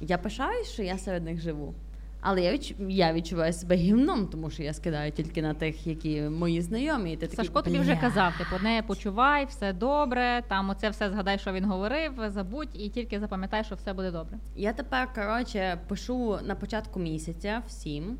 я 0.00 0.18
пишаюсь, 0.18 0.68
що 0.68 0.82
я 0.82 0.98
серед 0.98 1.24
них 1.24 1.40
живу. 1.40 1.74
Але 2.20 2.42
я, 2.42 2.52
відч... 2.52 2.74
я 2.88 3.12
відчуваю 3.12 3.52
себе 3.52 3.76
гімном, 3.76 4.26
тому 4.26 4.50
що 4.50 4.62
я 4.62 4.74
скидаю 4.74 5.12
тільки 5.12 5.42
на 5.42 5.54
тих, 5.54 5.86
які 5.86 6.22
мої 6.22 6.62
знайомі. 6.62 7.12
І 7.12 7.16
ти 7.16 7.26
такий, 7.26 7.44
Сашко 7.44 7.62
тобі 7.62 7.78
вже 7.78 7.96
казав, 7.96 8.38
типу, 8.38 8.62
не 8.62 8.82
почувай, 8.86 9.44
все 9.44 9.72
добре, 9.72 10.42
там 10.48 10.70
оце 10.70 10.90
все 10.90 11.10
згадай, 11.10 11.38
що 11.38 11.52
він 11.52 11.64
говорив, 11.64 12.12
забудь 12.26 12.68
і 12.74 12.88
тільки 12.88 13.20
запам'ятай, 13.20 13.64
що 13.64 13.74
все 13.74 13.92
буде 13.92 14.10
добре. 14.10 14.38
Я 14.56 14.72
тепер, 14.72 15.08
коротше, 15.14 15.78
пишу 15.88 16.38
на 16.44 16.54
початку 16.54 17.00
місяця 17.00 17.62
всім, 17.66 18.16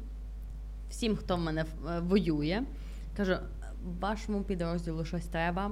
всім, 0.91 1.17
хто 1.17 1.37
в 1.37 1.41
мене 1.41 1.61
е, 1.61 2.01
воює. 2.01 2.63
Кажу, 3.17 3.37
вашому 4.01 4.43
підрозділу 4.43 5.05
щось 5.05 5.27
треба. 5.27 5.71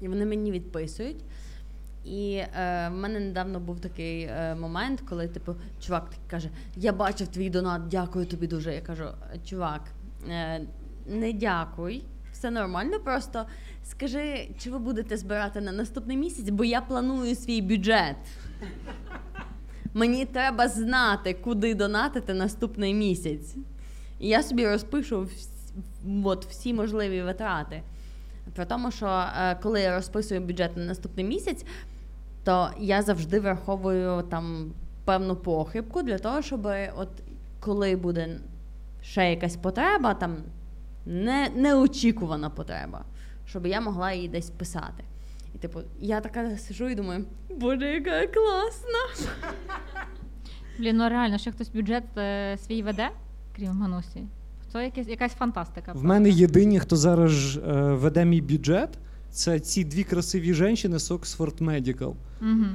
І 0.00 0.08
вони 0.08 0.26
мені 0.26 0.52
відписують. 0.52 1.24
І 2.04 2.34
е, 2.34 2.88
в 2.88 2.92
мене 2.92 3.20
недавно 3.20 3.60
був 3.60 3.80
такий 3.80 4.22
е, 4.22 4.54
момент, 4.54 5.00
коли, 5.08 5.28
типу, 5.28 5.54
чувак 5.80 6.10
каже: 6.30 6.48
Я 6.76 6.92
бачив 6.92 7.28
твій 7.28 7.50
донат, 7.50 7.88
дякую 7.88 8.26
тобі 8.26 8.46
дуже. 8.46 8.74
Я 8.74 8.80
кажу, 8.80 9.04
чувак, 9.44 9.80
е, 10.30 10.60
не 11.06 11.32
дякуй, 11.32 12.04
все 12.32 12.50
нормально. 12.50 13.00
Просто 13.00 13.46
скажи, 13.84 14.50
чи 14.58 14.70
ви 14.70 14.78
будете 14.78 15.16
збирати 15.16 15.60
на 15.60 15.72
наступний 15.72 16.16
місяць, 16.16 16.50
бо 16.50 16.64
я 16.64 16.80
планую 16.80 17.34
свій 17.34 17.62
бюджет. 17.62 18.16
Мені 19.94 20.24
треба 20.26 20.68
знати, 20.68 21.34
куди 21.34 21.74
донатити 21.74 22.34
наступний 22.34 22.94
місяць. 22.94 23.54
І 24.18 24.28
я 24.28 24.42
собі 24.42 24.66
розпишу 24.66 25.20
вс- 25.20 25.48
от, 26.24 26.46
всі 26.46 26.74
можливі 26.74 27.22
витрати. 27.22 27.82
При 28.54 28.64
тому, 28.64 28.90
що 28.90 29.06
е, 29.06 29.54
коли 29.62 29.80
я 29.80 29.96
розписую 29.96 30.40
бюджет 30.40 30.76
на 30.76 30.84
наступний 30.84 31.24
місяць, 31.24 31.64
то 32.44 32.70
я 32.78 33.02
завжди 33.02 33.40
враховую 33.40 34.22
там 34.22 34.72
певну 35.04 35.36
похибку 35.36 36.02
для 36.02 36.18
того, 36.18 36.42
щоб 36.42 36.68
от 36.96 37.08
коли 37.60 37.96
буде 37.96 38.40
ще 39.02 39.30
якась 39.30 39.56
потреба, 39.56 40.14
там 40.14 40.36
не, 41.06 41.50
неочікувана 41.54 42.50
потреба, 42.50 43.04
щоб 43.46 43.66
я 43.66 43.80
могла 43.80 44.12
її 44.12 44.28
десь 44.28 44.50
писати. 44.50 45.04
І 45.54 45.58
типу, 45.58 45.80
я 46.00 46.20
така 46.20 46.56
сижу 46.56 46.88
і 46.88 46.94
думаю, 46.94 47.24
боже, 47.50 47.86
яка 47.86 48.26
класна. 48.26 49.28
Блін, 50.78 50.96
ну 50.96 51.08
реально, 51.08 51.38
ще 51.38 51.52
хтось 51.52 51.68
бюджет 51.68 52.04
е, 52.16 52.56
свій 52.58 52.82
веде, 52.82 53.08
крім 53.56 53.72
Манусі. 53.74 54.24
Це 54.72 54.84
якась, 54.84 55.08
якась 55.08 55.32
фантастика. 55.32 55.92
в 55.94 56.04
мене 56.04 56.30
єдині, 56.30 56.80
хто 56.80 56.96
зараз 56.96 57.56
е, 57.56 57.60
веде 57.92 58.24
мій 58.24 58.40
бюджет, 58.40 58.88
це 59.30 59.60
ці 59.60 59.84
дві 59.84 60.04
красиві 60.04 60.54
жінки 60.54 60.98
з 60.98 61.10
Oxford 61.10 61.62
Medical. 61.62 62.14
Угу. 62.42 62.66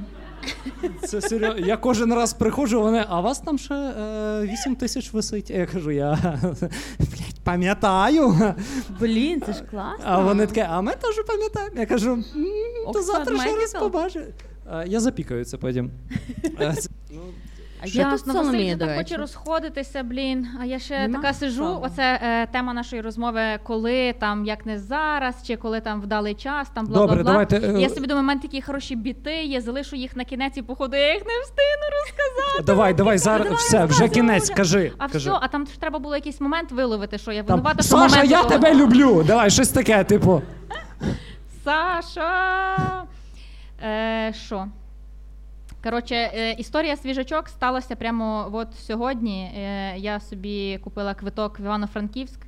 Це 1.04 1.20
серйозно. 1.20 1.66
Я 1.66 1.76
кожен 1.76 2.14
раз 2.14 2.34
приходжу, 2.34 2.80
вони, 2.80 3.04
а 3.08 3.20
вас 3.20 3.40
там 3.40 3.58
ще 3.58 3.74
е, 3.74 4.42
8 4.52 4.76
тисяч 4.76 5.12
висить. 5.12 5.50
Я 5.50 5.66
кажу, 5.66 5.90
я 5.90 6.18
блядь, 6.98 7.40
пам'ятаю. 7.44 8.54
Блін, 9.00 9.42
це 9.46 9.52
ж 9.52 9.62
класно. 9.70 10.04
А 10.04 10.20
вони 10.20 10.46
таке, 10.46 10.66
а 10.70 10.80
ми 10.80 10.92
теж 10.92 11.24
пам'ятаємо. 11.26 11.76
Я 11.80 11.86
кажу, 11.86 12.24
то 12.92 13.02
завтра 13.02 13.38
ще 13.38 13.56
раз 13.56 13.72
побачиш. 13.72 14.22
Е, 14.72 14.84
Я 14.88 15.00
запікаю 15.00 15.44
це 15.44 15.56
потім. 15.56 15.90
Ну, 17.86 17.90
я 18.02 18.10
тут 18.10 18.20
Соломія, 18.26 18.74
до 18.76 18.80
так 18.86 18.88
речі. 18.88 18.98
хоче 19.04 19.16
розходитися, 19.16 20.02
блін. 20.02 20.48
А 20.60 20.64
я 20.64 20.78
ще 20.78 20.98
Нема 21.08 21.18
така 21.22 21.34
сижу. 21.34 21.54
справи. 21.64 21.80
Оце 21.82 22.20
е, 22.22 22.46
тема 22.46 22.74
нашої 22.74 23.02
розмови, 23.02 23.42
коли 23.62 24.12
там 24.12 24.44
як 24.44 24.66
не 24.66 24.78
зараз, 24.78 25.34
чи 25.46 25.56
коли 25.56 25.80
там 25.80 26.00
вдалий 26.00 26.34
час, 26.34 26.68
там 26.74 26.86
бла 26.86 26.94
Добре, 26.98 27.14
бла 27.14 27.22
бла. 27.22 27.32
давайте, 27.32 27.56
е, 27.78 27.80
Я 27.80 27.88
собі 27.88 28.06
думаю, 28.06 28.22
в 28.24 28.26
мене 28.26 28.40
такі 28.40 28.62
хороші 28.62 28.96
біти, 28.96 29.34
я 29.44 29.60
залишу 29.60 29.96
їх 29.96 30.16
на 30.16 30.24
кінець 30.24 30.56
і 30.56 30.62
походу 30.62 30.96
я 30.96 31.14
їх 31.14 31.22
не 31.26 31.32
встигну 31.42 31.86
розказати. 32.02 32.64
Давай, 32.66 32.94
давай, 32.94 33.18
зараз 33.18 33.42
давай, 33.46 33.58
все, 33.58 33.76
вже 33.76 33.86
розказуй, 33.86 34.08
кінець, 34.08 34.44
вже. 34.44 34.54
кажи. 34.54 34.92
А 34.98 35.08
кажи. 35.08 35.30
все, 35.30 35.38
а 35.42 35.48
там 35.48 35.66
ж 35.66 35.80
треба 35.80 35.98
було 35.98 36.14
якийсь 36.14 36.40
момент 36.40 36.72
виловити, 36.72 37.18
що 37.18 37.32
я 37.32 37.42
Там, 37.42 37.56
винувата, 37.56 37.82
що 37.82 37.90
Саша, 37.96 38.08
момент 38.16 38.30
я 38.30 38.38
того- 38.38 38.50
тебе 38.50 38.74
люблю. 38.74 39.22
Давай, 39.26 39.50
щось 39.50 39.68
таке, 39.68 40.04
типу. 40.04 40.42
Саша. 41.64 43.04
Е, 43.84 44.32
Що? 44.46 44.66
Коротше, 45.84 46.14
е, 46.14 46.52
історія 46.52 46.96
свіжачок 46.96 47.48
сталася 47.48 47.96
прямо 47.96 48.50
от 48.52 48.74
сьогодні. 48.74 49.52
Е, 49.56 49.94
я 49.96 50.20
собі 50.20 50.78
купила 50.78 51.14
квиток 51.14 51.60
в 51.60 51.62
Івано-Франківськ. 51.62 52.40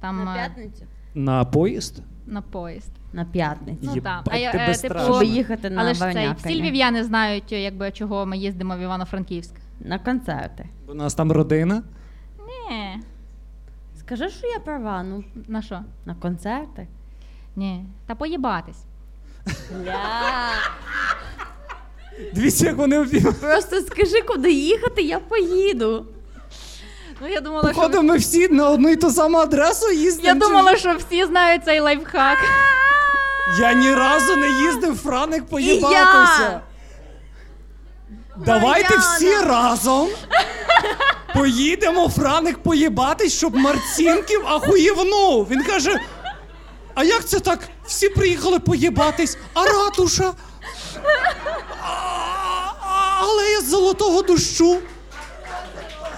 Там 0.00 0.24
На 0.24 0.32
е, 0.32 0.34
п'ятницю? 0.34 0.84
На 1.14 1.44
поїзд? 1.44 2.02
на 2.26 2.42
поїзд. 2.42 2.92
На 3.12 3.24
п'ятницю. 3.24 3.80
Ну, 3.82 3.94
Єбать, 3.94 4.24
так. 4.24 4.34
А 4.34 4.36
я, 4.36 4.50
е, 4.50 4.74
типу, 4.74 4.98
Щоб 4.98 5.22
їхати 5.22 5.70
на 5.70 5.80
Але 5.80 5.94
ж 5.94 6.00
цей, 6.00 6.08
Варнякання. 6.08 6.36
всі 6.38 6.62
львів'яни 6.62 7.04
знають, 7.04 7.52
якби 7.52 7.90
чого 7.90 8.26
ми 8.26 8.38
їздимо 8.38 8.76
в 8.76 8.80
Івано-Франківськ. 8.80 9.54
На 9.80 9.98
концерти. 9.98 10.68
У 10.88 10.94
нас 10.94 11.14
там 11.14 11.32
родина. 11.32 11.82
Ні. 12.38 13.00
Скажи, 13.96 14.28
що 14.28 14.46
я 14.46 14.58
права, 14.58 15.02
ну, 15.02 15.24
На 15.48 15.62
що? 15.62 15.80
на 16.06 16.14
концерти. 16.14 16.88
Ні. 17.56 17.84
Та 18.06 18.14
поїбатись. 18.14 18.84
Дивіться, 22.34 22.66
як 22.66 22.76
вони 22.76 22.98
обіймають. 22.98 23.40
Просто 23.40 23.80
скажи, 23.80 24.22
куди 24.26 24.50
їхати, 24.52 25.02
я 25.02 25.18
поїду. 25.18 26.06
Ну, 27.20 27.28
я 27.28 27.40
думала, 27.40 27.72
що... 27.72 28.02
Ми 28.02 28.16
всі 28.16 28.48
на 28.48 28.70
одну 28.70 28.88
і 28.88 28.96
ту 28.96 29.10
саму 29.10 29.38
адресу 29.38 29.92
їздимо. 29.92 30.26
Я 30.28 30.34
чи 30.34 30.38
думала, 30.38 30.76
що? 30.76 30.78
що 30.78 30.98
всі 30.98 31.24
знають 31.24 31.62
цей 31.64 31.80
лайфхак. 31.80 32.38
Я 33.60 33.72
ні 33.72 33.94
разу 33.94 34.36
не 34.36 34.50
їздив 34.50 34.96
Франик 34.96 35.44
поїбатися. 35.46 36.60
Давайте 38.36 38.96
Мар'яна! 38.96 39.14
всі 39.14 39.36
разом 39.36 40.08
поїдемо 41.34 42.08
Франик 42.08 42.58
поїбатись, 42.58 43.32
щоб 43.32 43.56
Марцінків 43.56 44.46
ахуєвнув. 44.46 45.48
Він 45.50 45.62
каже: 45.62 46.00
а 46.94 47.04
як 47.04 47.24
це 47.24 47.40
так? 47.40 47.58
Всі 47.86 48.08
приїхали 48.08 48.58
поїбатись, 48.58 49.38
а 49.54 49.64
ратуша? 49.64 50.32
Алея 53.20 53.60
золотого 53.60 54.22
дощу. 54.22 54.78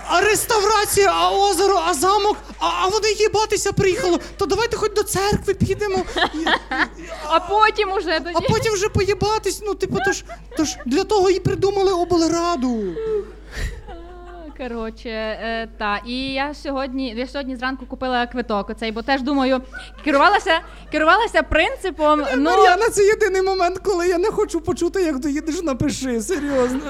А 0.09 0.20
реставрація, 0.20 1.12
а 1.12 1.30
озеро, 1.30 1.82
а 1.87 1.95
замок, 1.95 2.37
а, 2.59 2.66
а 2.82 2.87
вони 2.89 3.12
їбатися 3.12 3.72
приїхали. 3.72 4.18
То 4.37 4.47
давайте 4.47 4.76
хоч 4.76 4.93
до 4.93 5.03
церкви 5.03 5.55
підемо. 5.55 6.05
А 7.26 7.41
потім 7.41 7.93
уже 7.93 8.20
тоді. 8.20 8.35
А 8.35 8.41
потім 8.41 8.72
вже 8.72 8.89
поїбатись. 8.89 9.61
Ну, 9.62 9.74
типу, 9.74 9.99
то 10.07 10.12
ж, 10.12 10.24
то 10.57 10.64
ж 10.64 10.78
для 10.87 11.05
того 11.05 11.30
і 11.30 11.41
придумали 11.41 11.93
облраду. 11.93 12.82
Коротше, 14.59 15.09
е, 15.09 15.69
та. 15.79 16.01
І 16.07 16.33
я 16.33 16.55
сьогодні, 16.55 17.15
я 17.17 17.27
сьогодні 17.27 17.57
зранку 17.57 17.87
купила 17.87 18.27
квиток 18.27 18.71
оцей, 18.71 18.93
бо 18.93 19.03
теж 19.03 19.23
думаю, 19.23 19.61
керувалася, 20.05 20.61
керувалася 20.93 21.43
принципом. 21.43 22.23
Ну, 22.37 22.51
Мар'яна, 22.51 22.89
це 22.91 23.03
єдиний 23.05 23.43
момент, 23.43 23.79
коли 23.79 24.09
я 24.09 24.19
не 24.19 24.31
хочу 24.31 24.61
почути, 24.61 25.03
як 25.03 25.19
доїдеш, 25.19 25.63
напиши. 25.63 26.21
Серйозно. 26.21 26.81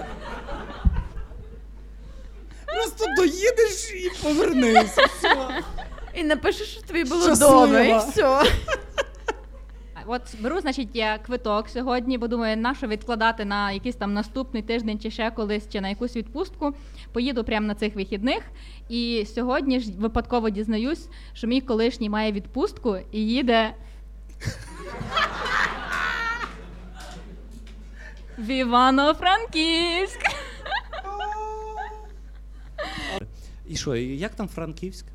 Просто 2.74 3.04
доїдеш 3.16 3.90
і 3.94 4.10
повернись. 4.22 4.96
Все. 5.18 5.36
І 6.14 6.24
напиши, 6.24 6.64
що 6.64 6.82
тобі 6.82 7.04
було 7.04 7.22
Щаслива. 7.22 7.66
добре, 7.66 7.88
і 7.88 7.98
все. 7.98 8.42
От 10.06 10.22
беру, 10.40 10.60
значить, 10.60 10.88
я 10.94 11.18
квиток 11.18 11.68
сьогодні, 11.68 12.18
бо 12.18 12.28
думаю, 12.28 12.56
на 12.56 12.74
що 12.74 12.86
відкладати 12.86 13.44
на 13.44 13.72
якийсь 13.72 13.96
там 13.96 14.12
наступний 14.14 14.62
тиждень 14.62 14.98
чи 14.98 15.10
ще 15.10 15.30
колись, 15.30 15.68
чи 15.68 15.80
на 15.80 15.88
якусь 15.88 16.16
відпустку. 16.16 16.74
Поїду 17.12 17.44
прямо 17.44 17.66
на 17.66 17.74
цих 17.74 17.94
вихідних. 17.94 18.42
І 18.88 19.26
сьогодні 19.34 19.80
ж 19.80 19.92
випадково 19.92 20.50
дізнаюсь, 20.50 21.08
що 21.32 21.46
мій 21.46 21.60
колишній 21.60 22.10
має 22.10 22.32
відпустку 22.32 22.96
і 23.12 23.20
їде. 23.20 23.74
В 28.38 28.48
Івано-Франківськ. 28.50 30.20
І 33.66 33.76
що, 33.76 33.96
як 33.96 34.34
там 34.34 34.48
Франківськ? 34.48 35.06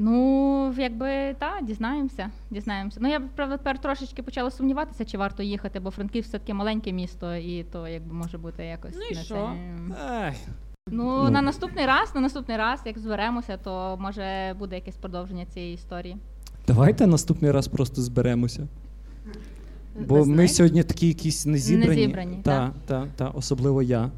Ну, 0.00 0.74
якби 0.78 1.34
так, 1.38 1.64
дізнаємося. 1.64 2.30
Дізнаємося. 2.50 2.98
Ну 3.02 3.08
я 3.08 3.20
правда 3.20 3.56
тепер 3.56 3.78
трошечки 3.78 4.22
почала 4.22 4.50
сумніватися, 4.50 5.04
чи 5.04 5.18
варто 5.18 5.42
їхати, 5.42 5.80
бо 5.80 5.90
Франківськ 5.90 6.28
все 6.28 6.38
таке 6.38 6.54
маленьке 6.54 6.92
місто, 6.92 7.34
і 7.34 7.64
то 7.64 7.88
якби 7.88 8.14
може 8.14 8.38
бути 8.38 8.64
якось 8.64 8.94
Ну 8.96 9.02
і 9.10 9.14
не 9.14 9.22
що? 9.22 9.34
це. 9.34 10.34
Ну, 10.90 11.24
Ну. 11.24 11.30
на 11.30 11.42
наступний 11.42 11.86
раз, 11.86 12.14
на 12.14 12.20
наступний 12.20 12.56
раз, 12.56 12.80
як 12.84 12.98
зберемося, 12.98 13.56
то 13.56 13.96
може 14.00 14.54
буде 14.58 14.74
якесь 14.76 14.96
продовження 14.96 15.46
цієї 15.46 15.74
історії. 15.74 16.16
Давайте 16.66 17.06
наступний 17.06 17.50
раз 17.50 17.68
просто 17.68 18.02
зберемося. 18.02 18.66
Бо 20.06 20.14
Ви 20.14 20.18
ми 20.20 20.24
знаєте? 20.24 20.54
сьогодні 20.54 20.82
такі 20.82 21.08
якісь 21.08 21.46
незібрані. 21.46 21.96
Незібрані, 22.00 22.40
та, 22.42 22.72
та, 22.86 23.06
та, 23.16 23.28
особливо 23.28 23.82
я. 23.82 24.10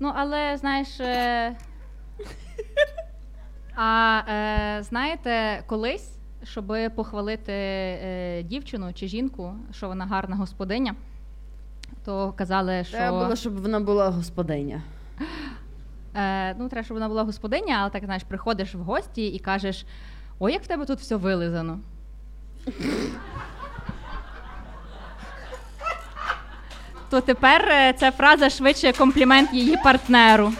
Ну, 0.00 0.12
але 0.14 0.56
знаєш. 0.56 0.88
А 3.82 4.22
е, 4.28 4.82
знаєте, 4.82 5.62
колись, 5.66 6.10
щоб 6.44 6.74
похвалити 6.94 7.52
е, 7.52 8.42
дівчину 8.42 8.92
чи 8.92 9.08
жінку, 9.08 9.54
що 9.72 9.88
вона 9.88 10.06
гарна 10.06 10.36
господиня, 10.36 10.94
то 12.04 12.32
казали, 12.36 12.84
що 12.84 12.96
Треба 12.96 13.22
було, 13.24 13.36
щоб 13.36 13.62
вона 13.62 13.80
була 13.80 14.10
господиня. 14.10 14.82
е, 16.14 16.54
ну, 16.54 16.68
треба, 16.68 16.84
щоб 16.84 16.94
вона 16.96 17.08
була 17.08 17.22
господиня, 17.22 17.76
але 17.80 17.90
так 17.90 18.04
знаєш, 18.04 18.22
приходиш 18.22 18.74
в 18.74 18.78
гості 18.78 19.26
і 19.26 19.38
кажеш: 19.38 19.86
ой, 20.38 20.52
як 20.52 20.62
в 20.62 20.66
тебе 20.66 20.86
тут 20.86 20.98
все 20.98 21.16
вилизано. 21.16 21.78
То 27.10 27.20
тепер 27.20 27.68
е, 27.68 27.92
ця 27.92 28.10
фраза 28.10 28.50
швидше 28.50 28.92
комплімент 28.92 29.52
її 29.52 29.76
партнеру. 29.84 30.52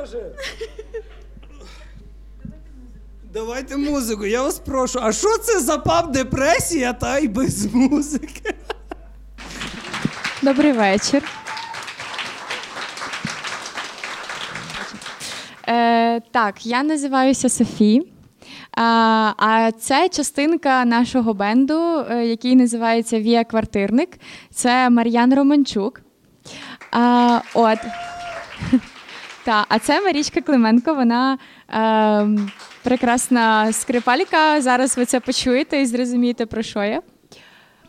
Боже. 0.11 0.31
Давайте 3.33 3.77
музику, 3.77 4.25
я 4.25 4.43
вас 4.43 4.59
прошу. 4.59 4.99
А 5.01 5.11
що 5.13 5.37
це 5.37 5.59
за 5.59 5.77
пап 5.77 6.11
депресія 6.11 6.93
та 6.93 7.19
й 7.19 7.27
без 7.27 7.73
музики? 7.73 8.53
Добрий 10.41 10.71
вечір. 10.71 11.23
Е, 15.67 16.19
так, 16.19 16.65
я 16.65 16.83
називаюся 16.83 17.49
Софі. 17.49 18.07
А, 18.77 18.83
а 19.37 19.71
це 19.79 20.09
частинка 20.09 20.85
нашого 20.85 21.33
бенду, 21.33 22.05
е, 22.09 22.25
який 22.25 22.55
називається 22.55 23.19
Вія 23.19 23.43
Квартирник. 23.43 24.19
Це 24.53 24.89
Мар'ян 24.89 25.35
Романчук. 25.35 26.01
А, 26.91 27.39
от. 27.53 27.79
Та, 29.43 29.65
а 29.69 29.79
це 29.79 30.01
Марічка 30.01 30.41
Клименко, 30.41 30.93
вона 30.93 31.37
е, 31.69 32.27
прекрасна 32.83 33.73
скрипалька. 33.73 34.61
Зараз 34.61 34.97
ви 34.97 35.05
це 35.05 35.19
почуєте 35.19 35.81
і 35.81 35.85
зрозумієте, 35.85 36.45
про 36.45 36.61
що 36.61 36.83
я. 36.83 37.01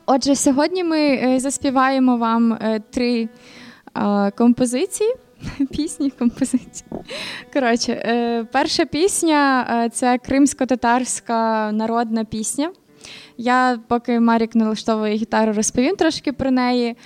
Отже, 0.07 0.37
сьогодні 0.37 0.85
ми 0.85 0.99
е, 1.01 1.41
заспіваємо 1.41 2.17
вам 2.17 2.53
е, 2.53 2.81
три 2.91 3.29
е, 3.97 4.31
композиції. 4.31 5.15
Пісні, 5.71 6.11
композиції. 6.11 6.85
Коротше, 7.53 7.93
е, 7.93 8.45
перша 8.53 8.85
пісня 8.85 9.67
е, 9.71 9.89
це 9.91 10.19
кримсько-татарська 10.19 11.73
народна 11.73 12.25
пісня. 12.25 12.71
Я, 13.37 13.79
поки 13.89 14.21
Марік 14.21 14.55
налаштовує 14.55 15.15
гітару, 15.15 15.53
розповім 15.53 15.97
трошки 15.97 16.33
про 16.33 16.51
неї. 16.51 16.97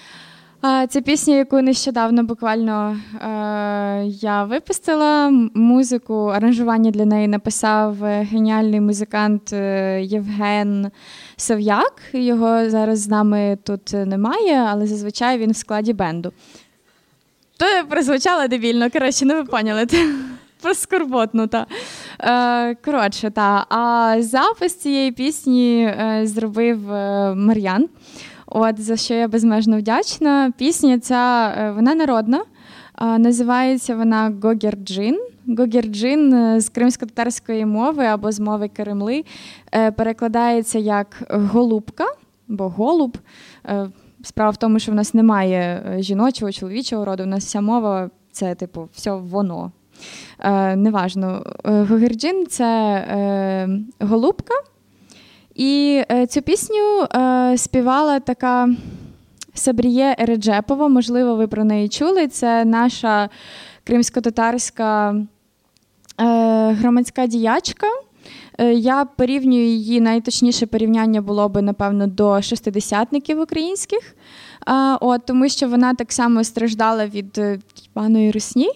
Це 0.88 1.00
пісня, 1.00 1.36
яку 1.36 1.62
нещодавно 1.62 2.24
буквально 2.24 2.98
е, 3.14 4.04
я 4.06 4.44
випустила. 4.44 5.30
Музику, 5.54 6.26
аранжування 6.26 6.90
для 6.90 7.04
неї 7.04 7.28
написав 7.28 8.04
е, 8.04 8.22
геніальний 8.30 8.80
музикант 8.80 9.52
е, 9.52 10.00
Євген 10.02 10.90
Сав'як. 11.36 12.02
Його 12.12 12.70
зараз 12.70 12.98
з 12.98 13.08
нами 13.08 13.58
тут 13.62 13.92
немає, 13.92 14.66
але 14.68 14.86
зазвичай 14.86 15.38
він 15.38 15.52
в 15.52 15.56
складі 15.56 15.92
бенду. 15.92 16.32
То 17.56 17.66
прозвучало 17.88 18.48
дебільно, 18.48 18.90
коротше, 18.90 19.24
ну 19.24 19.34
ви 19.34 19.44
поняли. 19.44 19.86
Про 20.62 20.74
скорботну, 20.74 21.46
та. 21.46 21.66
Коротше, 22.84 23.30
та. 23.30 23.66
А 23.68 24.16
запис 24.18 24.74
цієї 24.74 25.12
пісні 25.12 25.94
зробив 26.24 26.78
Мар'ян. 27.36 27.88
От 28.58 28.82
за 28.82 28.96
що 28.96 29.14
я 29.14 29.28
безмежно 29.28 29.78
вдячна. 29.78 30.52
Пісня 30.56 30.98
ця 30.98 31.54
е, 31.58 31.70
вона 31.70 31.94
народна. 31.94 32.44
Називається 33.18 33.96
вона 33.96 34.34
Гогерджин. 34.42 35.20
Гогерджин 35.58 36.34
е, 36.34 36.60
з 36.60 36.68
кримсько-татарської 36.68 37.66
мови 37.66 38.04
або 38.04 38.32
з 38.32 38.40
мови 38.40 38.68
Керемли 38.68 39.24
е, 39.74 39.90
перекладається 39.90 40.78
як 40.78 41.16
голубка, 41.30 42.04
бо 42.48 42.68
голуб. 42.68 43.18
Справа 44.22 44.50
в 44.50 44.56
тому, 44.56 44.78
що 44.78 44.92
в 44.92 44.94
нас 44.94 45.14
немає 45.14 45.82
жіночого, 45.98 46.52
чоловічого 46.52 47.04
роду. 47.04 47.22
У 47.22 47.26
нас 47.26 47.44
вся 47.44 47.60
мова 47.60 48.10
це, 48.32 48.54
типу, 48.54 48.88
все 48.92 49.10
воно. 49.12 49.72
Неважно. 50.76 51.42
Гогерджин 51.64 52.46
це 52.46 53.68
голубка. 54.00 54.54
І 55.56 56.02
е, 56.10 56.26
цю 56.26 56.42
пісню 56.42 57.02
е, 57.02 57.54
співала 57.58 58.20
така 58.20 58.68
Сабріє 59.54 60.16
Ереджепова. 60.18 60.88
Можливо, 60.88 61.36
ви 61.36 61.46
про 61.46 61.64
неї 61.64 61.88
чули. 61.88 62.28
Це 62.28 62.64
наша 62.64 63.28
кримсько-татарська 63.84 65.10
е, 65.10 65.24
громадська 66.72 67.26
діячка. 67.26 67.86
Я 68.72 69.04
порівнюю 69.04 69.64
її, 69.64 70.00
найточніше 70.00 70.66
порівняння 70.66 71.20
було 71.20 71.48
би, 71.48 71.62
напевно, 71.62 72.06
до 72.06 72.42
шестидесятників 72.42 73.40
українських, 73.40 74.16
от, 75.00 75.26
тому 75.26 75.48
що 75.48 75.68
вона 75.68 75.94
так 75.94 76.12
само 76.12 76.44
страждала 76.44 77.06
від 77.06 77.40
паної 77.92 78.30
русні 78.30 78.68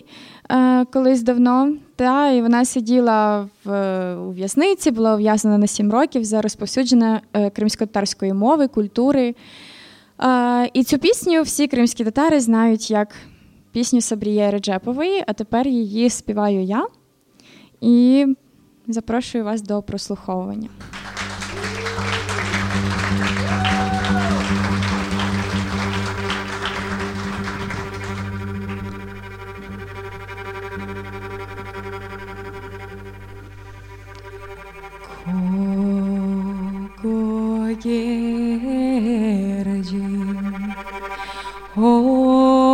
колись 0.92 1.22
давно. 1.22 1.72
Та, 2.00 2.30
і 2.30 2.42
вона 2.42 2.64
сиділа 2.64 3.48
в, 3.64 3.72
е, 3.72 4.16
у 4.16 4.30
в'язниці, 4.30 4.90
була 4.90 5.14
ув'язнена 5.14 5.58
на 5.58 5.66
7 5.66 5.92
років 5.92 6.24
за 6.24 6.42
розповсюдження 6.42 7.20
е, 7.32 7.50
кримсько-татарської 7.50 8.32
мови, 8.32 8.68
культури. 8.68 9.34
І 10.72 10.84
цю 10.84 10.98
пісню 10.98 11.42
всі 11.42 11.66
кримські 11.66 12.04
татари 12.04 12.40
знають 12.40 12.90
як 12.90 13.08
пісню 13.72 14.00
Сабріє 14.00 14.50
Реджепової, 14.50 15.24
а 15.26 15.32
тепер 15.32 15.68
її 15.68 16.10
співаю 16.10 16.62
я. 16.62 16.86
І 17.80 18.26
запрошую 18.88 19.44
вас 19.44 19.62
до 19.62 19.82
прослуховування. 19.82 20.68
nadieży. 37.80 38.60
O, 41.76 42.69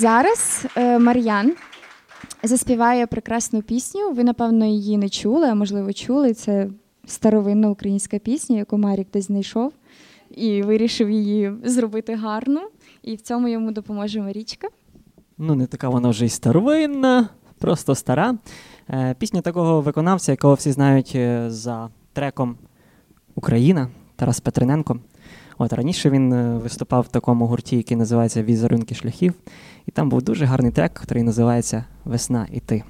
зараз 0.00 0.66
е, 0.76 0.98
Мар'ян 0.98 1.52
заспіває 2.42 3.06
прекрасну 3.06 3.62
пісню. 3.62 4.12
Ви, 4.12 4.24
напевно, 4.24 4.64
її 4.64 4.98
не 4.98 5.08
чули, 5.08 5.48
а 5.48 5.54
можливо, 5.54 5.92
чули. 5.92 6.34
Це 6.34 6.68
старовинна 7.06 7.70
українська 7.70 8.18
пісня, 8.18 8.56
яку 8.56 8.78
Марік 8.78 9.08
десь 9.12 9.26
знайшов 9.26 9.72
і 10.30 10.62
вирішив 10.62 11.10
її 11.10 11.52
зробити 11.64 12.14
гарно. 12.14 12.60
І 13.02 13.14
в 13.14 13.20
цьому 13.20 13.48
йому 13.48 13.72
допоможе 13.72 14.20
Марічка. 14.20 14.68
Ну, 15.38 15.54
не 15.54 15.66
така 15.66 15.88
вона 15.88 16.08
вже 16.08 16.26
й 16.26 16.28
старовинна, 16.28 17.28
просто 17.58 17.94
стара. 17.94 18.38
Е, 18.90 19.14
Пісня 19.18 19.40
такого 19.40 19.80
виконавця, 19.80 20.32
якого 20.32 20.54
всі 20.54 20.72
знають 20.72 21.12
е, 21.14 21.50
за 21.50 21.88
треком 22.12 22.56
Україна 23.34 23.88
Тарас 24.16 24.40
Петриненко. 24.40 25.00
От 25.62 25.72
раніше 25.72 26.10
він 26.10 26.32
е, 26.32 26.58
виступав 26.58 27.02
в 27.02 27.08
такому 27.08 27.46
гурті, 27.46 27.76
який 27.76 27.96
називається 27.96 28.42
Візерунки 28.42 28.94
шляхів. 28.94 29.34
І 29.86 29.90
там 29.90 30.08
був 30.08 30.22
дуже 30.22 30.44
гарний 30.44 30.72
трек, 30.72 31.00
який 31.02 31.22
називається 31.22 31.84
Весна 32.04 32.46
і 32.52 32.60
ти. 32.60 32.82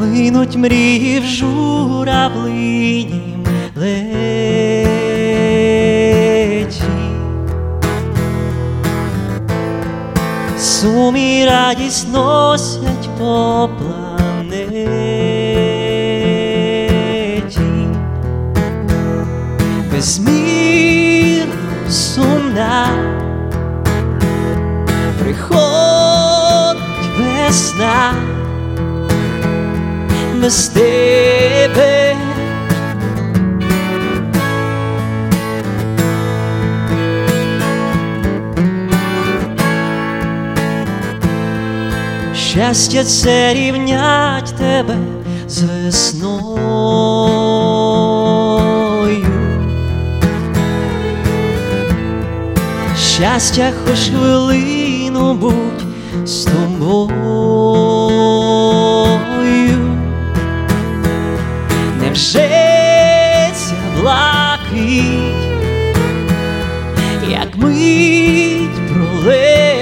Линуть 0.00 0.56
мрії 0.56 1.20
в 1.20 1.24
журавлині 1.24 2.58
Сум 10.80 11.16
і 11.16 11.46
радість 11.46 12.12
носять 12.12 13.08
по 13.18 13.70
планеті. 13.78 14.88
Безмірно 19.92 21.52
сумна 21.90 22.88
приходить 25.18 26.78
весна 27.18 28.14
без 30.34 30.68
тебе. 30.68 32.27
Щастя 42.58 43.04
це 43.04 43.54
рівнять 43.54 44.54
тебе 44.58 44.96
з 45.48 45.62
весною. 45.62 46.48
Щастя, 52.96 53.72
хоч 53.84 53.98
хвилину 53.98 55.34
будь 55.34 55.84
з 56.24 56.44
тобою. 56.44 57.28
Невже 62.02 62.48
ця 63.54 63.74
блакить, 64.00 65.48
як 67.30 67.56
мить 67.56 68.80
пролетить 68.92 69.77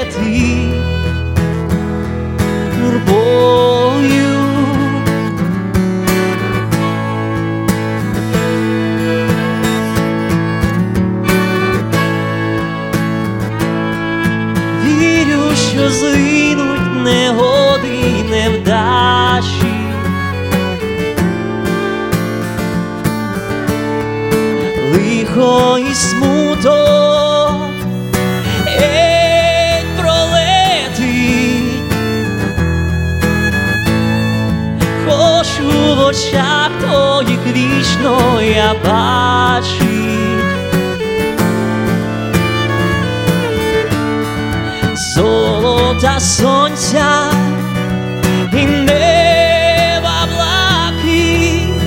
очах 36.06 36.70
твоїх 36.80 37.40
вічно 37.46 38.40
я 38.40 38.74
бачить. 38.84 39.86
Золота 45.14 46.20
сонця 46.20 47.30
і 48.52 48.66
неба 48.66 50.28
блакить 50.34 51.82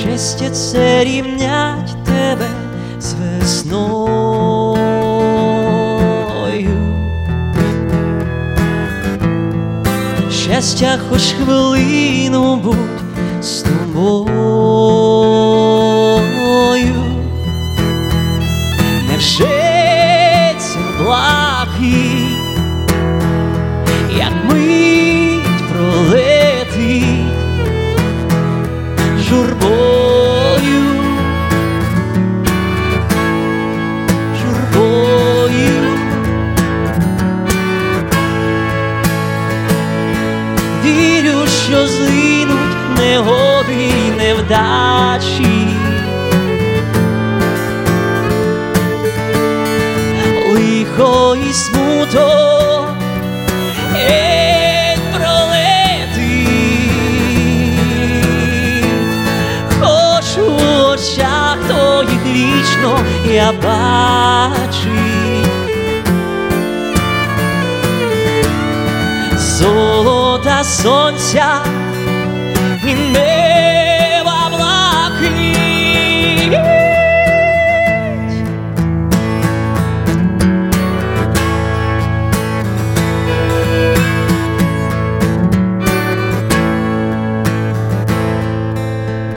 щастя 0.00 0.50
це 0.50 1.04
рівнять 1.04 2.04
тебе 2.04 2.48
з 3.00 3.14
весною. 3.14 4.55
Щастя, 10.56 10.98
хоч 11.08 11.22
хвилину 11.22 12.56
будь 12.56 13.44
з 13.44 13.62
тобою. 13.62 14.45
Я 63.46 63.52
бачить. 63.52 64.86
Золота 69.38 70.64
сонця 70.64 71.60
і 72.84 72.94
неба 72.94 74.50
блакить. 74.50 75.76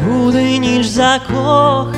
буде 0.06 0.58
ніж 0.58 0.88
закохано 0.88 1.89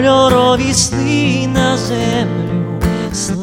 кольорові 0.00 0.74
сни 0.74 1.46
на 1.54 1.76
землю 1.76 2.80
славі 3.12 3.40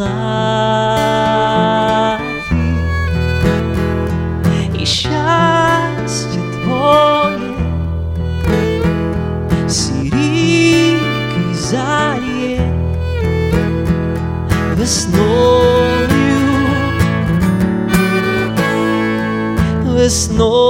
і 4.82 4.86
щастя 4.86 6.40
твоє, 6.52 7.58
сірі 9.68 10.98
заріє 11.54 12.72
весною, 14.78 16.08
весною. 19.86 20.67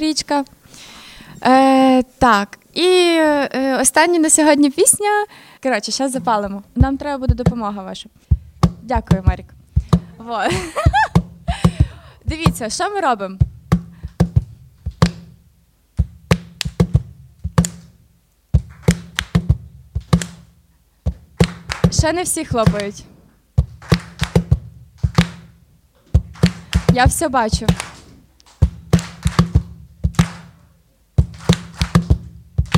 Марічка. 0.00 0.44
Е, 1.44 2.02
так, 2.02 2.58
і 2.74 2.86
е, 3.20 3.78
остання 3.80 4.18
на 4.18 4.30
сьогодні 4.30 4.70
пісня. 4.70 5.26
Коротше, 5.62 5.92
зараз 5.92 6.12
запалимо. 6.12 6.62
Нам 6.76 6.96
треба 6.96 7.18
буде 7.18 7.34
допомога 7.34 7.82
ваша. 7.82 8.08
Дякую, 8.82 9.22
Марік. 9.26 9.46
Вот. 10.18 10.52
Дивіться, 12.24 12.68
що 12.70 12.90
ми 12.90 13.00
робимо? 13.00 13.38
Ще 21.90 22.12
не 22.12 22.22
всі 22.22 22.44
хлопають. 22.44 23.04
Я 26.92 27.04
все 27.04 27.28
бачу. 27.28 27.66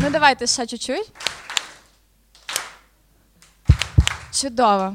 Ну, 0.03 0.11
давайте 0.11 0.47
ще 0.47 0.67
чуть-чуть. 0.67 1.13
Чудово. 4.33 4.95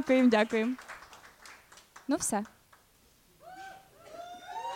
Дякуємо, 0.00 0.28
дякуємо. 0.30 0.72
Ну, 2.08 2.16
все. 2.16 2.42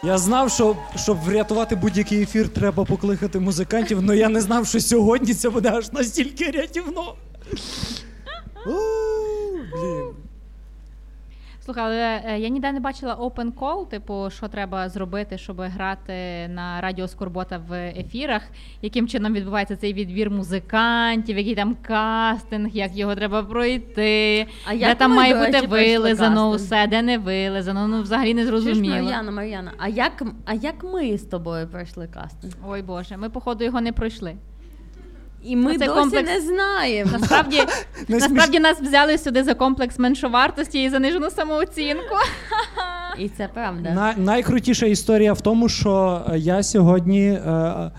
Я 0.02 0.18
знав, 0.18 0.50
що 0.50 0.76
щоб 0.96 1.20
врятувати 1.20 1.76
будь-який 1.76 2.22
ефір, 2.22 2.48
треба 2.48 2.84
покликати 2.84 3.38
музикантів, 3.40 3.98
але 4.02 4.16
я 4.16 4.28
не 4.28 4.40
знав, 4.40 4.66
що 4.66 4.80
сьогодні 4.80 5.34
це 5.34 5.50
буде 5.50 5.70
аж 5.70 5.92
настільки 5.92 6.50
рятівно. 6.50 7.16
О, 8.66 8.72
блін. 9.72 10.23
Слухай, 11.64 11.84
але 11.84 12.22
е, 12.34 12.38
я 12.40 12.48
ніде 12.48 12.72
не 12.72 12.80
бачила 12.80 13.14
open 13.14 13.52
call, 13.52 13.88
типу, 13.88 14.30
що 14.30 14.48
треба 14.48 14.88
зробити, 14.88 15.38
щоб 15.38 15.60
грати 15.60 16.12
на 16.48 16.80
радіо 16.80 17.08
Скорбота 17.08 17.58
в 17.68 17.72
ефірах, 17.98 18.42
яким 18.82 19.08
чином 19.08 19.32
відбувається 19.32 19.76
цей 19.76 19.92
відбір 19.92 20.30
музикантів, 20.30 21.38
який 21.38 21.54
там 21.54 21.76
кастинг, 21.82 22.70
як 22.72 22.96
його 22.96 23.14
треба 23.14 23.42
пройти, 23.42 24.46
А 24.66 24.76
де 24.76 24.94
там 24.94 25.14
має 25.14 25.46
бути 25.46 25.66
вилизано 25.66 26.50
усе, 26.50 26.86
де 26.86 27.02
не 27.02 27.18
вилизано. 27.18 27.88
Ну 27.88 28.02
взагалі 28.02 28.34
не 28.34 28.46
зрозуміло. 28.46 28.94
Мар'яна, 28.94 29.30
Мар'яна, 29.30 29.72
а 29.78 29.88
як, 29.88 30.22
а 30.44 30.54
як 30.54 30.84
ми 30.84 31.18
з 31.18 31.22
тобою 31.22 31.68
пройшли 31.68 32.08
кастинг? 32.08 32.54
Ой 32.68 32.82
Боже, 32.82 33.16
ми 33.16 33.30
походу 33.30 33.64
його 33.64 33.80
не 33.80 33.92
пройшли. 33.92 34.36
І 35.44 35.56
ми 35.56 35.70
Оце 35.70 35.86
досі 35.86 36.00
комплекс- 36.00 36.24
не 36.24 36.40
знаємо. 36.40 37.10
Насправді, 37.12 37.62
насправді 38.08 38.60
нас 38.60 38.80
взяли 38.80 39.18
сюди 39.18 39.44
за 39.44 39.54
комплекс 39.54 39.98
меншовартості 39.98 40.82
і 40.82 40.90
занижену 40.90 41.30
самооцінку. 41.30 42.14
І 43.18 43.28
це 43.28 43.48
правда. 43.54 43.90
На, 43.90 44.14
найкрутіша 44.16 44.86
історія 44.86 45.32
в 45.32 45.40
тому, 45.40 45.68
що 45.68 46.22
е, 46.28 46.38
я 46.38 46.62
сьогодні 46.62 47.26
е, 47.28 47.90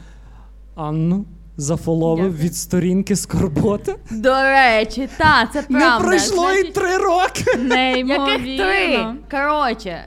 Анну 0.76 1.26
зафоловив 1.57 2.26
Дякую. 2.31 2.43
від 2.43 2.55
сторінки 2.55 3.15
Скорбота. 3.15 3.95
До 4.11 4.34
речі, 4.41 5.09
та, 5.17 5.49
це 5.53 5.61
правда. 5.61 5.99
Не 5.99 6.05
пройшло 6.05 6.51
і 6.51 6.63
три 6.63 6.97
роки. 6.97 7.57
Неймовірно. 7.57 8.38
Яких 8.38 8.57
три? 8.57 9.05
Коротше, 9.31 10.03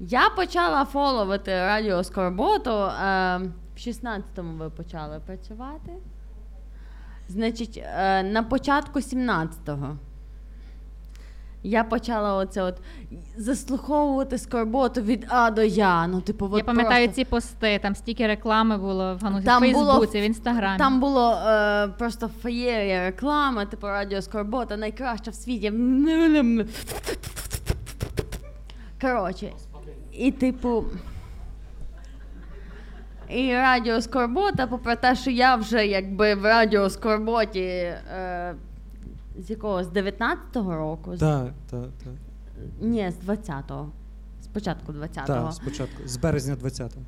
я 0.00 0.30
почала 0.36 0.84
фоловити 0.84 1.50
радіо 1.50 2.04
Скорботу. 2.04 2.70
Е, 2.70 3.40
в 3.76 3.78
16-му 3.78 4.58
ви 4.58 4.70
почали 4.70 5.20
працювати. 5.26 5.92
Значить, 7.30 7.82
е, 7.98 8.22
на 8.22 8.42
початку 8.42 8.98
17-го. 8.98 9.96
Я 11.62 11.84
почала 11.84 12.34
оце 12.34 12.62
от 12.62 12.74
заслуховувати 13.36 14.38
скорботу 14.38 15.00
від 15.00 15.26
А 15.28 15.50
до 15.50 15.62
Я. 15.62 16.06
Ну, 16.06 16.20
типу, 16.20 16.58
Я 16.58 16.64
пам'ятаю 16.64 17.06
просто... 17.06 17.22
ці 17.22 17.24
пости, 17.24 17.78
там 17.82 17.94
стільки 17.94 18.26
реклами 18.26 18.78
було 18.78 19.14
в 19.14 19.24
Ганусі, 19.24 19.42
в 19.42 19.44
Там 19.44 19.72
було- 19.72 19.92
Фейсбуці, 19.92 20.20
в 20.20 20.24
Інстаграмі. 20.24 20.78
Там 20.78 21.00
було 21.00 21.32
е, 21.32 21.88
просто 21.88 22.30
феєрія 22.42 23.04
реклама, 23.04 23.66
типу 23.66 23.86
Радіо 23.86 24.22
Скорбота, 24.22 24.76
найкраща 24.76 25.30
в 25.30 25.34
світі. 25.34 25.70
Коротше, 29.00 29.52
і 30.12 30.32
типу. 30.32 30.84
І 33.36 33.52
Радіо 33.54 34.00
Скорбота, 34.02 34.66
попри 34.66 34.96
те, 34.96 35.16
що 35.16 35.30
я 35.30 35.56
вже 35.56 35.86
якби 35.86 36.34
в 36.34 36.42
Радіо 36.42 36.90
Скорботі 36.90 37.60
е, 37.60 38.54
з 39.38 39.50
якого? 39.50 39.84
З 39.84 39.88
19-го 39.88 40.76
року? 40.76 41.16
Так, 41.20 41.46
так, 41.70 41.80
так. 42.04 42.12
Ні, 42.80 43.12
з 43.24 43.28
20-го. 43.28 43.88
Спочатку 44.44 44.92
20-го. 44.92 45.26
Так, 45.26 45.52
спочатку, 45.52 46.02
з 46.06 46.16
березня 46.16 46.56
20-го. 46.64 47.02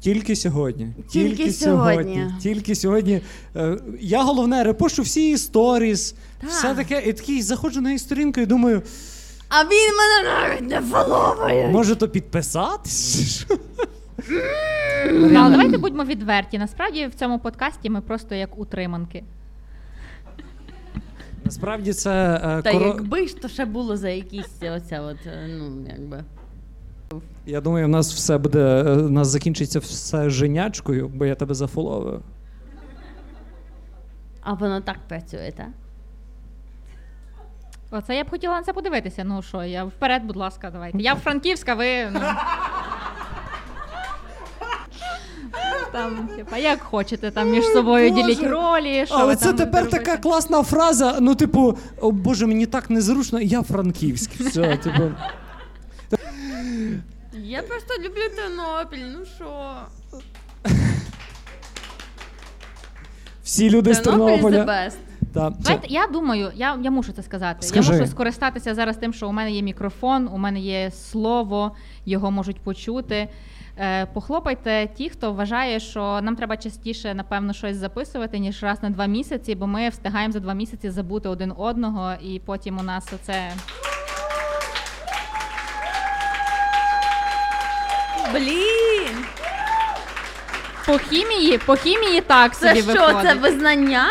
Тільки 0.00 0.36
сьогодні. 0.36 0.94
Тільки 1.08 1.52
сьогодні. 1.52 2.34
Тільки 2.40 2.74
сьогодні. 2.74 3.20
Е, 3.56 3.78
Я 4.00 4.22
головне 4.22 4.64
репощу 4.64 5.02
всі 5.02 5.38
сторіс, 5.38 6.14
Так. 6.40 6.50
все 6.50 6.74
таке. 6.74 7.02
І 7.06 7.12
такий 7.12 7.42
заходжу 7.42 7.80
на 7.80 7.88
її 7.88 7.98
сторінку 7.98 8.40
і 8.40 8.46
думаю, 8.46 8.82
А 9.48 9.62
він 9.64 9.96
мене 9.96 10.30
навіть 10.40 10.70
не 10.70 10.80
фоловує. 10.80 11.68
може 11.68 11.96
то 11.96 12.08
підписатись? 12.08 13.46
Ну, 15.12 15.38
але 15.40 15.50
давайте 15.50 15.78
будьмо 15.78 16.04
відверті. 16.04 16.58
Насправді 16.58 17.06
в 17.06 17.14
цьому 17.14 17.38
подкасті 17.38 17.90
ми 17.90 18.00
просто 18.00 18.34
як 18.34 18.58
утриманки. 18.58 19.24
Насправді 21.44 21.92
це 21.92 22.40
е, 22.44 22.62
Та 22.62 22.72
коро- 22.72 22.86
якби 22.86 23.26
ж 23.28 23.36
то 23.36 23.48
ще 23.48 23.64
було 23.64 23.96
за 23.96 24.08
якісь 24.08 24.62
оце 24.62 25.00
от, 25.00 25.26
е, 25.26 25.46
ну, 25.58 25.86
якби. 25.88 26.24
Я 27.46 27.60
думаю, 27.60 27.84
у 27.86 27.88
нас 27.88 28.14
все 28.14 28.38
буде. 28.38 28.58
е, 28.86 28.92
У 28.92 29.10
нас 29.10 29.28
закінчиться 29.28 29.78
все 29.78 30.30
женячкою, 30.30 31.08
бо 31.08 31.26
я 31.26 31.34
тебе 31.34 31.54
зафоловив. 31.54 32.22
А 34.42 34.52
воно 34.52 34.80
так 34.80 34.96
працює, 35.08 35.52
так? 35.56 35.66
Оце 37.90 38.16
я 38.16 38.24
б 38.24 38.30
хотіла 38.30 38.56
на 38.56 38.62
це 38.62 38.72
подивитися. 38.72 39.24
Ну 39.24 39.42
що, 39.42 39.64
я 39.64 39.84
вперед, 39.84 40.22
будь 40.24 40.36
ласка, 40.36 40.70
давайте. 40.70 40.98
Я 40.98 41.14
Франківська, 41.14 41.74
ви. 41.74 42.10
Ну. 42.10 42.20
Там, 45.92 46.28
типа, 46.36 46.56
як 46.58 46.80
хочете, 46.82 47.30
там 47.30 47.50
між 47.50 47.64
собою 47.64 48.10
Боже. 48.10 48.22
діліть 48.22 48.42
ролі. 48.42 49.06
Що 49.06 49.14
Але 49.14 49.26
ви 49.26 49.36
це 49.36 49.46
там 49.46 49.56
тепер 49.56 49.84
робите. 49.84 49.98
така 50.04 50.16
класна 50.16 50.62
фраза. 50.62 51.16
Ну, 51.20 51.34
типу, 51.34 51.78
о 52.00 52.10
Боже, 52.10 52.46
мені 52.46 52.66
так 52.66 52.90
незручно, 52.90 53.40
я 53.40 53.62
франківський. 53.62 54.46
Все, 54.46 54.76
типу. 54.76 55.02
Я 57.32 57.62
просто 57.62 57.94
люблю 57.98 58.22
Тернопіль, 58.36 59.18
ну 59.18 59.24
що? 59.36 59.72
Всі 63.44 63.70
люди 63.70 63.94
з 63.94 64.00
Тернопіль 64.00 64.32
the 64.34 64.42
Тернополя. 64.42 64.64
best. 64.64 64.96
Та, 65.34 65.52
це- 65.64 65.80
я 65.88 66.06
думаю, 66.06 66.52
я, 66.54 66.78
я 66.82 66.90
мушу 66.90 67.12
це 67.12 67.22
сказати. 67.22 67.66
Скажи. 67.66 67.92
Я 67.92 67.98
мушу 67.98 68.10
скористатися 68.10 68.74
зараз 68.74 68.96
тим, 68.96 69.12
що 69.12 69.28
у 69.28 69.32
мене 69.32 69.50
є 69.52 69.62
мікрофон, 69.62 70.28
у 70.32 70.38
мене 70.38 70.60
є 70.60 70.90
слово, 70.90 71.76
його 72.06 72.30
можуть 72.30 72.60
почути. 72.60 73.28
Е, 73.82 74.06
похлопайте 74.06 74.88
ті, 74.96 75.08
хто 75.10 75.32
вважає, 75.32 75.80
що 75.80 76.20
нам 76.22 76.36
треба 76.36 76.56
частіше, 76.56 77.14
напевно, 77.14 77.52
щось 77.52 77.76
записувати, 77.76 78.38
ніж 78.38 78.62
раз 78.62 78.82
на 78.82 78.90
два 78.90 79.06
місяці, 79.06 79.54
бо 79.54 79.66
ми 79.66 79.88
встигаємо 79.88 80.32
за 80.32 80.40
два 80.40 80.54
місяці 80.54 80.90
забути 80.90 81.28
один 81.28 81.52
одного, 81.56 82.12
і 82.22 82.38
потім 82.38 82.78
у 82.78 82.82
нас 82.82 83.08
оце. 83.14 83.52
Блін! 88.32 89.24
По 90.86 90.98
хімії, 90.98 91.58
по 91.58 91.76
хімії 91.76 92.20
так 92.20 92.56
Це 92.56 92.68
собі 92.68 92.82
що, 92.82 93.06
виходить. 93.06 93.22
це 93.22 93.34
визнання? 93.34 94.06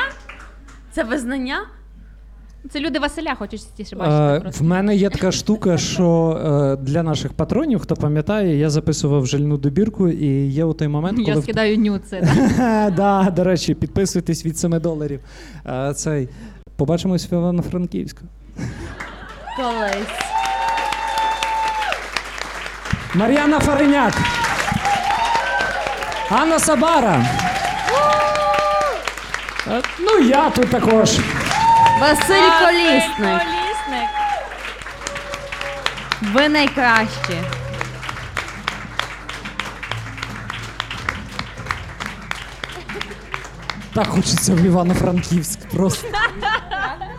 Це 0.91 1.03
визнання? 1.03 1.65
Це 2.71 2.79
люди 2.79 2.99
Василя 2.99 3.35
хочуть 3.35 3.59
частіше 3.59 3.95
бачити. 3.95 4.37
Е, 4.37 4.39
просто. 4.39 4.63
в 4.63 4.67
мене 4.67 4.95
є 4.95 5.09
така 5.09 5.31
штука, 5.31 5.77
що 5.77 6.39
е, 6.81 6.83
для 6.83 7.03
наших 7.03 7.33
патронів, 7.33 7.79
хто 7.79 7.95
пам'ятає, 7.95 8.57
я 8.57 8.69
записував 8.69 9.25
жальну 9.25 9.57
добірку, 9.57 10.09
і 10.09 10.47
є 10.47 10.63
у 10.65 10.73
той 10.73 10.87
момент, 10.87 11.17
коли 11.17 11.29
Я 11.29 11.41
скидаю 11.41 11.77
нюци. 11.77 12.21
да, 12.95 13.33
до 13.35 13.43
речі, 13.43 13.73
підписуйтесь 13.73 14.45
від 14.45 14.57
7 14.57 14.79
доларів. 14.79 15.19
Е, 15.65 15.93
цей. 15.93 16.29
Побачимось 16.75 17.31
в 17.31 17.33
Івано-Франківську. 17.33 18.21
Колись. 19.57 20.07
Мар'яна 23.15 23.59
Фареняк. 23.59 24.13
Анна 26.29 26.59
Сабара. 26.59 27.25
Ну, 29.99 30.19
я 30.27 30.49
тут 30.49 30.69
також. 30.69 31.19
Василь 31.99 32.49
Колісник. 32.59 33.41
Колісник. 33.41 34.09
Ви 36.21 36.49
найкращі. 36.49 37.41
Так 43.93 44.07
хочеться 44.07 44.53
в 44.53 44.59
Івано-Франківськ. 44.59 45.59
Просто. 45.59 46.07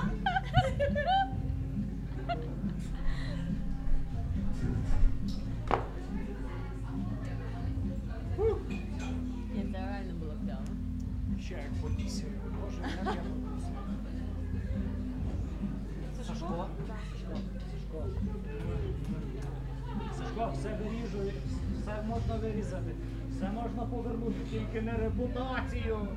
вирізати, 22.42 22.94
все 23.30 23.50
можна 23.50 23.86
повернути, 23.86 24.36
тільки 24.50 24.82
на 24.82 24.92
репутацію. 24.92 26.08